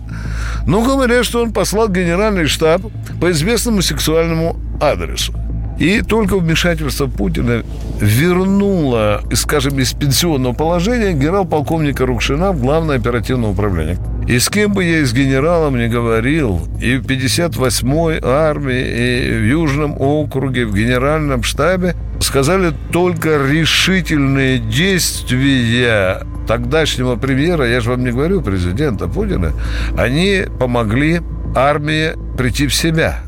но 0.67 0.83
говорят, 0.83 1.25
что 1.25 1.43
он 1.43 1.53
послал 1.53 1.89
генеральный 1.89 2.47
штаб 2.47 2.83
по 3.21 3.31
известному 3.31 3.83
сексуальному 3.83 4.57
адресу. 4.81 5.35
И 5.79 6.03
только 6.03 6.37
вмешательство 6.37 7.07
Путина 7.07 7.65
вернуло, 8.01 9.23
скажем, 9.33 9.79
из 9.79 9.93
пенсионного 9.93 10.53
положения 10.53 11.13
генерал-полковника 11.13 12.07
Рукшина 12.07 12.53
в 12.53 12.61
Главное 12.61 12.97
оперативное 12.97 13.51
управление. 13.51 13.99
И 14.29 14.39
с 14.39 14.49
кем 14.49 14.73
бы 14.73 14.85
я 14.85 15.01
из 15.01 15.13
генералом 15.13 15.77
не 15.77 15.89
говорил, 15.89 16.67
и 16.81 16.97
в 16.97 17.05
58-й 17.05 18.21
армии, 18.25 19.29
и 19.29 19.39
в 19.39 19.47
Южном 19.47 20.01
округе, 20.01 20.65
в 20.65 20.75
генеральном 20.75 21.43
штабе, 21.43 21.95
сказали 22.21 22.73
только 22.91 23.37
решительные 23.47 24.59
действия 24.59 26.23
тогдашнего 26.47 27.17
премьера, 27.17 27.69
я 27.69 27.81
же 27.81 27.91
вам 27.91 28.05
не 28.05 28.13
говорю 28.13 28.41
президента 28.41 29.09
Путина, 29.09 29.53
они 29.99 30.45
помогли 30.59 31.21
армии 31.55 32.13
прийти 32.39 32.67
в 32.67 32.75
себя. 32.75 33.21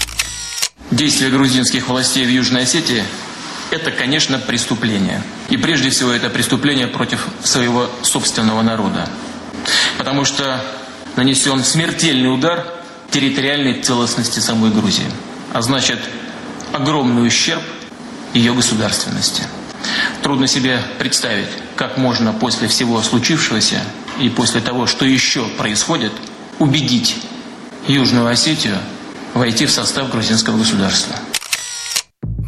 Действия 0.96 1.28
грузинских 1.28 1.88
властей 1.88 2.24
в 2.24 2.30
Южной 2.30 2.62
Осетии– 2.62 3.04
это, 3.70 3.90
конечно, 3.90 4.38
преступление. 4.38 5.22
И 5.50 5.58
прежде 5.58 5.90
всего 5.90 6.10
это 6.10 6.30
преступление 6.30 6.86
против 6.86 7.28
своего 7.44 7.90
собственного 8.00 8.62
народа. 8.62 9.06
Потому 9.98 10.24
что 10.24 10.64
нанесен 11.16 11.62
смертельный 11.62 12.32
удар 12.32 12.66
территориальной 13.10 13.82
целостности 13.82 14.38
самой 14.38 14.70
Грузии. 14.70 15.04
А 15.52 15.60
значит, 15.60 15.98
огромный 16.72 17.26
ущерб 17.26 17.62
ее 18.32 18.54
государственности. 18.54 19.42
Трудно 20.22 20.46
себе 20.46 20.80
представить, 20.98 21.50
как 21.76 21.98
можно 21.98 22.32
после 22.32 22.68
всего 22.68 23.02
случившегося 23.02 23.82
и 24.18 24.30
после 24.30 24.62
того, 24.62 24.86
что 24.86 25.04
еще 25.04 25.44
происходит, 25.58 26.12
убедить 26.58 27.16
Южную 27.86 28.28
Осетию– 28.28 28.78
войти 29.36 29.66
в 29.66 29.70
состав 29.70 30.10
грузинского 30.10 30.58
государства. 30.58 31.16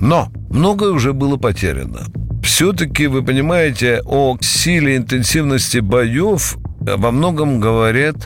Но 0.01 0.29
многое 0.51 0.91
уже 0.91 1.13
было 1.13 1.37
потеряно. 1.37 2.07
Все-таки, 2.43 3.07
вы 3.07 3.23
понимаете, 3.23 4.01
о 4.05 4.37
силе 4.41 4.97
интенсивности 4.97 5.79
боев 5.79 6.57
во 6.81 7.11
многом 7.11 7.61
говорят 7.61 8.17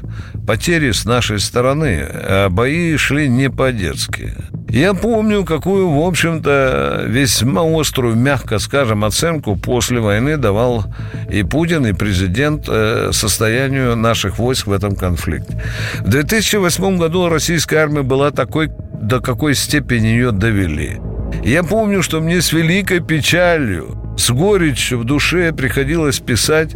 потери 0.47 0.93
с 0.93 1.05
нашей 1.05 1.41
стороны. 1.41 2.07
А 2.09 2.49
бои 2.49 2.97
шли 2.97 3.29
не 3.29 3.51
по-детски. 3.51 4.35
Я 4.73 4.95
помню, 4.95 5.45
какую, 5.45 5.91
в 5.91 6.03
общем-то, 6.03 7.05
весьма 7.07 7.61
острую, 7.63 8.17
мягко 8.17 8.59
скажем, 8.59 9.05
оценку 9.05 9.55
после 9.55 10.01
войны 10.01 10.39
давал 10.39 10.87
и 11.31 11.43
Путин, 11.43 11.85
и 11.85 11.93
президент 11.93 12.65
э, 12.69 13.11
состоянию 13.13 13.97
наших 13.97 14.39
войск 14.39 14.69
в 14.69 14.73
этом 14.73 14.97
конфликте. 14.97 15.63
В 16.01 16.09
2008 16.09 16.97
году 16.97 17.29
российская 17.29 17.81
армия 17.81 18.01
была 18.01 18.31
такой, 18.31 18.71
до 18.95 19.21
какой 19.21 19.55
степени 19.55 20.07
ее 20.07 20.33
довели. 20.33 20.99
Я 21.45 21.65
помню, 21.65 22.03
что 22.03 22.23
мне 22.23 22.41
с 22.41 22.55
великой 22.55 23.01
печалью 23.01 24.02
с 24.23 24.31
горечью 24.31 25.01
в 25.01 25.05
душе 25.05 25.53
приходилось 25.53 26.21
писать 26.21 26.71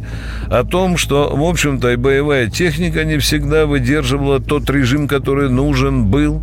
о 0.51 0.65
том, 0.65 0.97
что, 0.97 1.35
в 1.35 1.45
общем-то, 1.45 1.93
и 1.93 1.97
боевая 1.97 2.51
техника 2.51 3.05
не 3.05 3.19
всегда 3.19 3.67
выдерживала 3.67 4.41
тот 4.41 4.69
режим, 4.69 5.07
который 5.07 5.49
нужен 5.49 6.07
был, 6.07 6.43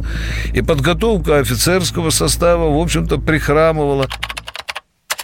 и 0.53 0.61
подготовка 0.61 1.39
офицерского 1.39 2.09
состава, 2.09 2.73
в 2.73 2.81
общем-то, 2.81 3.17
прихрамывала. 3.17 4.07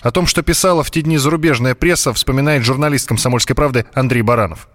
О 0.02 0.12
том, 0.12 0.28
что 0.28 0.42
писала 0.42 0.84
в 0.84 0.92
те 0.92 1.02
дни 1.02 1.18
зарубежная 1.18 1.76
пресса, 1.76 2.14
вспоминает 2.14 2.64
журналист 2.64 3.08
«Комсомольской 3.08 3.56
правды» 3.56 3.86
Андрей 3.94 4.22
Баранов. 4.22 4.68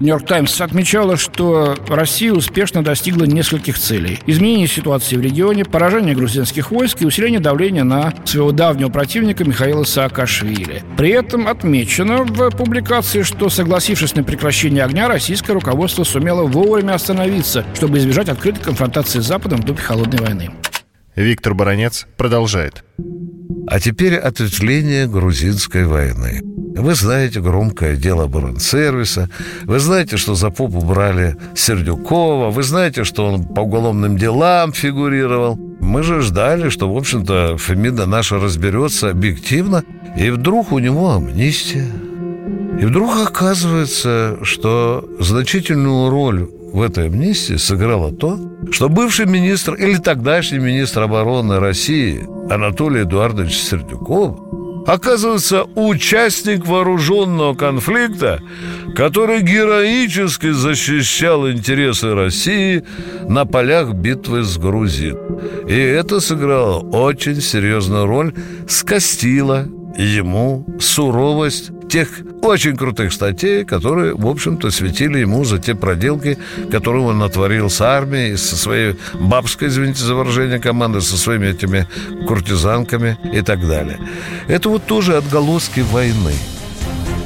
Нью-Йорк 0.00 0.26
Таймс 0.26 0.60
отмечала, 0.60 1.16
что 1.16 1.76
Россия 1.88 2.32
успешно 2.32 2.84
достигла 2.84 3.24
нескольких 3.24 3.76
целей. 3.76 4.20
Изменение 4.26 4.68
ситуации 4.68 5.16
в 5.16 5.20
регионе, 5.20 5.64
поражение 5.64 6.14
грузинских 6.14 6.70
войск 6.70 7.02
и 7.02 7.06
усиление 7.06 7.40
давления 7.40 7.82
на 7.82 8.14
своего 8.24 8.52
давнего 8.52 8.90
противника 8.90 9.44
Михаила 9.44 9.82
Саакашвили. 9.82 10.84
При 10.96 11.10
этом 11.10 11.48
отмечено 11.48 12.22
в 12.22 12.50
публикации, 12.50 13.22
что, 13.22 13.48
согласившись 13.48 14.14
на 14.14 14.22
прекращение 14.22 14.84
огня, 14.84 15.08
российское 15.08 15.52
руководство 15.52 16.04
сумело 16.04 16.44
вовремя 16.44 16.94
остановиться, 16.94 17.64
чтобы 17.74 17.98
избежать 17.98 18.28
открытой 18.28 18.62
конфронтации 18.62 19.18
с 19.18 19.26
Западом 19.26 19.62
в 19.62 19.64
духе 19.64 19.82
холодной 19.82 20.20
войны. 20.20 20.50
Виктор 21.22 21.52
Баранец 21.54 22.06
продолжает. 22.16 22.84
А 23.66 23.80
теперь 23.80 24.14
ответвление 24.14 25.08
грузинской 25.08 25.84
войны. 25.84 26.40
Вы 26.76 26.94
знаете 26.94 27.40
громкое 27.40 27.96
дело 27.96 28.24
оборонсервиса, 28.24 29.28
вы 29.64 29.80
знаете, 29.80 30.16
что 30.16 30.36
за 30.36 30.50
попу 30.50 30.80
брали 30.80 31.36
Сердюкова, 31.56 32.50
вы 32.50 32.62
знаете, 32.62 33.02
что 33.02 33.26
он 33.26 33.42
по 33.42 33.62
уголовным 33.62 34.16
делам 34.16 34.72
фигурировал. 34.72 35.56
Мы 35.80 36.04
же 36.04 36.20
ждали, 36.20 36.68
что, 36.68 36.92
в 36.92 36.96
общем-то, 36.96 37.58
Фемида 37.58 38.06
наша 38.06 38.38
разберется 38.38 39.10
объективно, 39.10 39.82
и 40.16 40.30
вдруг 40.30 40.70
у 40.70 40.78
него 40.78 41.10
амнистия. 41.10 41.86
И 42.80 42.84
вдруг 42.84 43.16
оказывается, 43.26 44.38
что 44.42 45.04
значительную 45.18 46.10
роль 46.10 46.48
в 46.72 46.82
этой 46.82 47.06
амнистии 47.06 47.56
сыграло 47.56 48.12
то, 48.12 48.38
что 48.70 48.88
бывший 48.88 49.26
министр 49.26 49.74
или 49.74 49.96
тогдашний 49.96 50.58
министр 50.58 51.02
обороны 51.02 51.58
России 51.58 52.26
Анатолий 52.50 53.02
Эдуардович 53.02 53.56
Сердюков 53.56 54.38
оказывается 54.86 55.64
участник 55.74 56.66
вооруженного 56.66 57.54
конфликта, 57.54 58.40
который 58.96 59.42
героически 59.42 60.50
защищал 60.50 61.50
интересы 61.50 62.14
России 62.14 62.84
на 63.28 63.44
полях 63.44 63.92
битвы 63.92 64.42
с 64.42 64.56
Грузией. 64.56 65.14
И 65.68 65.78
это 65.78 66.20
сыграло 66.20 66.78
очень 66.80 67.40
серьезную 67.40 68.06
роль, 68.06 68.32
скостило 68.66 69.68
ему 70.02 70.64
суровость 70.80 71.70
тех 71.88 72.08
очень 72.42 72.76
крутых 72.76 73.12
статей, 73.12 73.64
которые, 73.64 74.14
в 74.14 74.26
общем-то, 74.26 74.70
светили 74.70 75.18
ему 75.18 75.44
за 75.44 75.58
те 75.58 75.74
проделки, 75.74 76.38
которые 76.70 77.04
он 77.04 77.18
натворил 77.18 77.70
с 77.70 77.80
армией, 77.80 78.36
со 78.36 78.56
своей 78.56 78.96
бабской, 79.14 79.68
извините 79.68 80.04
за 80.04 80.14
выражение, 80.14 80.60
командой, 80.60 81.02
со 81.02 81.16
своими 81.16 81.48
этими 81.48 81.88
куртизанками 82.26 83.18
и 83.32 83.42
так 83.42 83.66
далее. 83.66 83.98
Это 84.46 84.68
вот 84.68 84.84
тоже 84.86 85.16
отголоски 85.16 85.80
войны. 85.80 86.34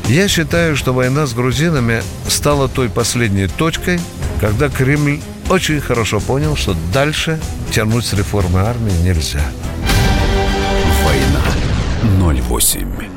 Я 0.09 0.29
считаю, 0.29 0.77
что 0.77 0.93
война 0.93 1.27
с 1.27 1.35
грузинами 1.35 2.03
стала 2.29 2.69
той 2.69 2.89
последней 2.89 3.49
точкой, 3.49 4.01
когда 4.41 4.69
Кремль 4.69 5.21
очень 5.49 5.81
хорошо 5.81 6.21
понял, 6.21 6.57
что 6.57 6.75
дальше 6.93 7.39
тянуть 7.71 8.07
с 8.07 8.15
реформы 8.15 8.61
армии 8.61 8.93
нельзя. 9.03 9.43
Война 12.33 12.49
08. 12.49 13.12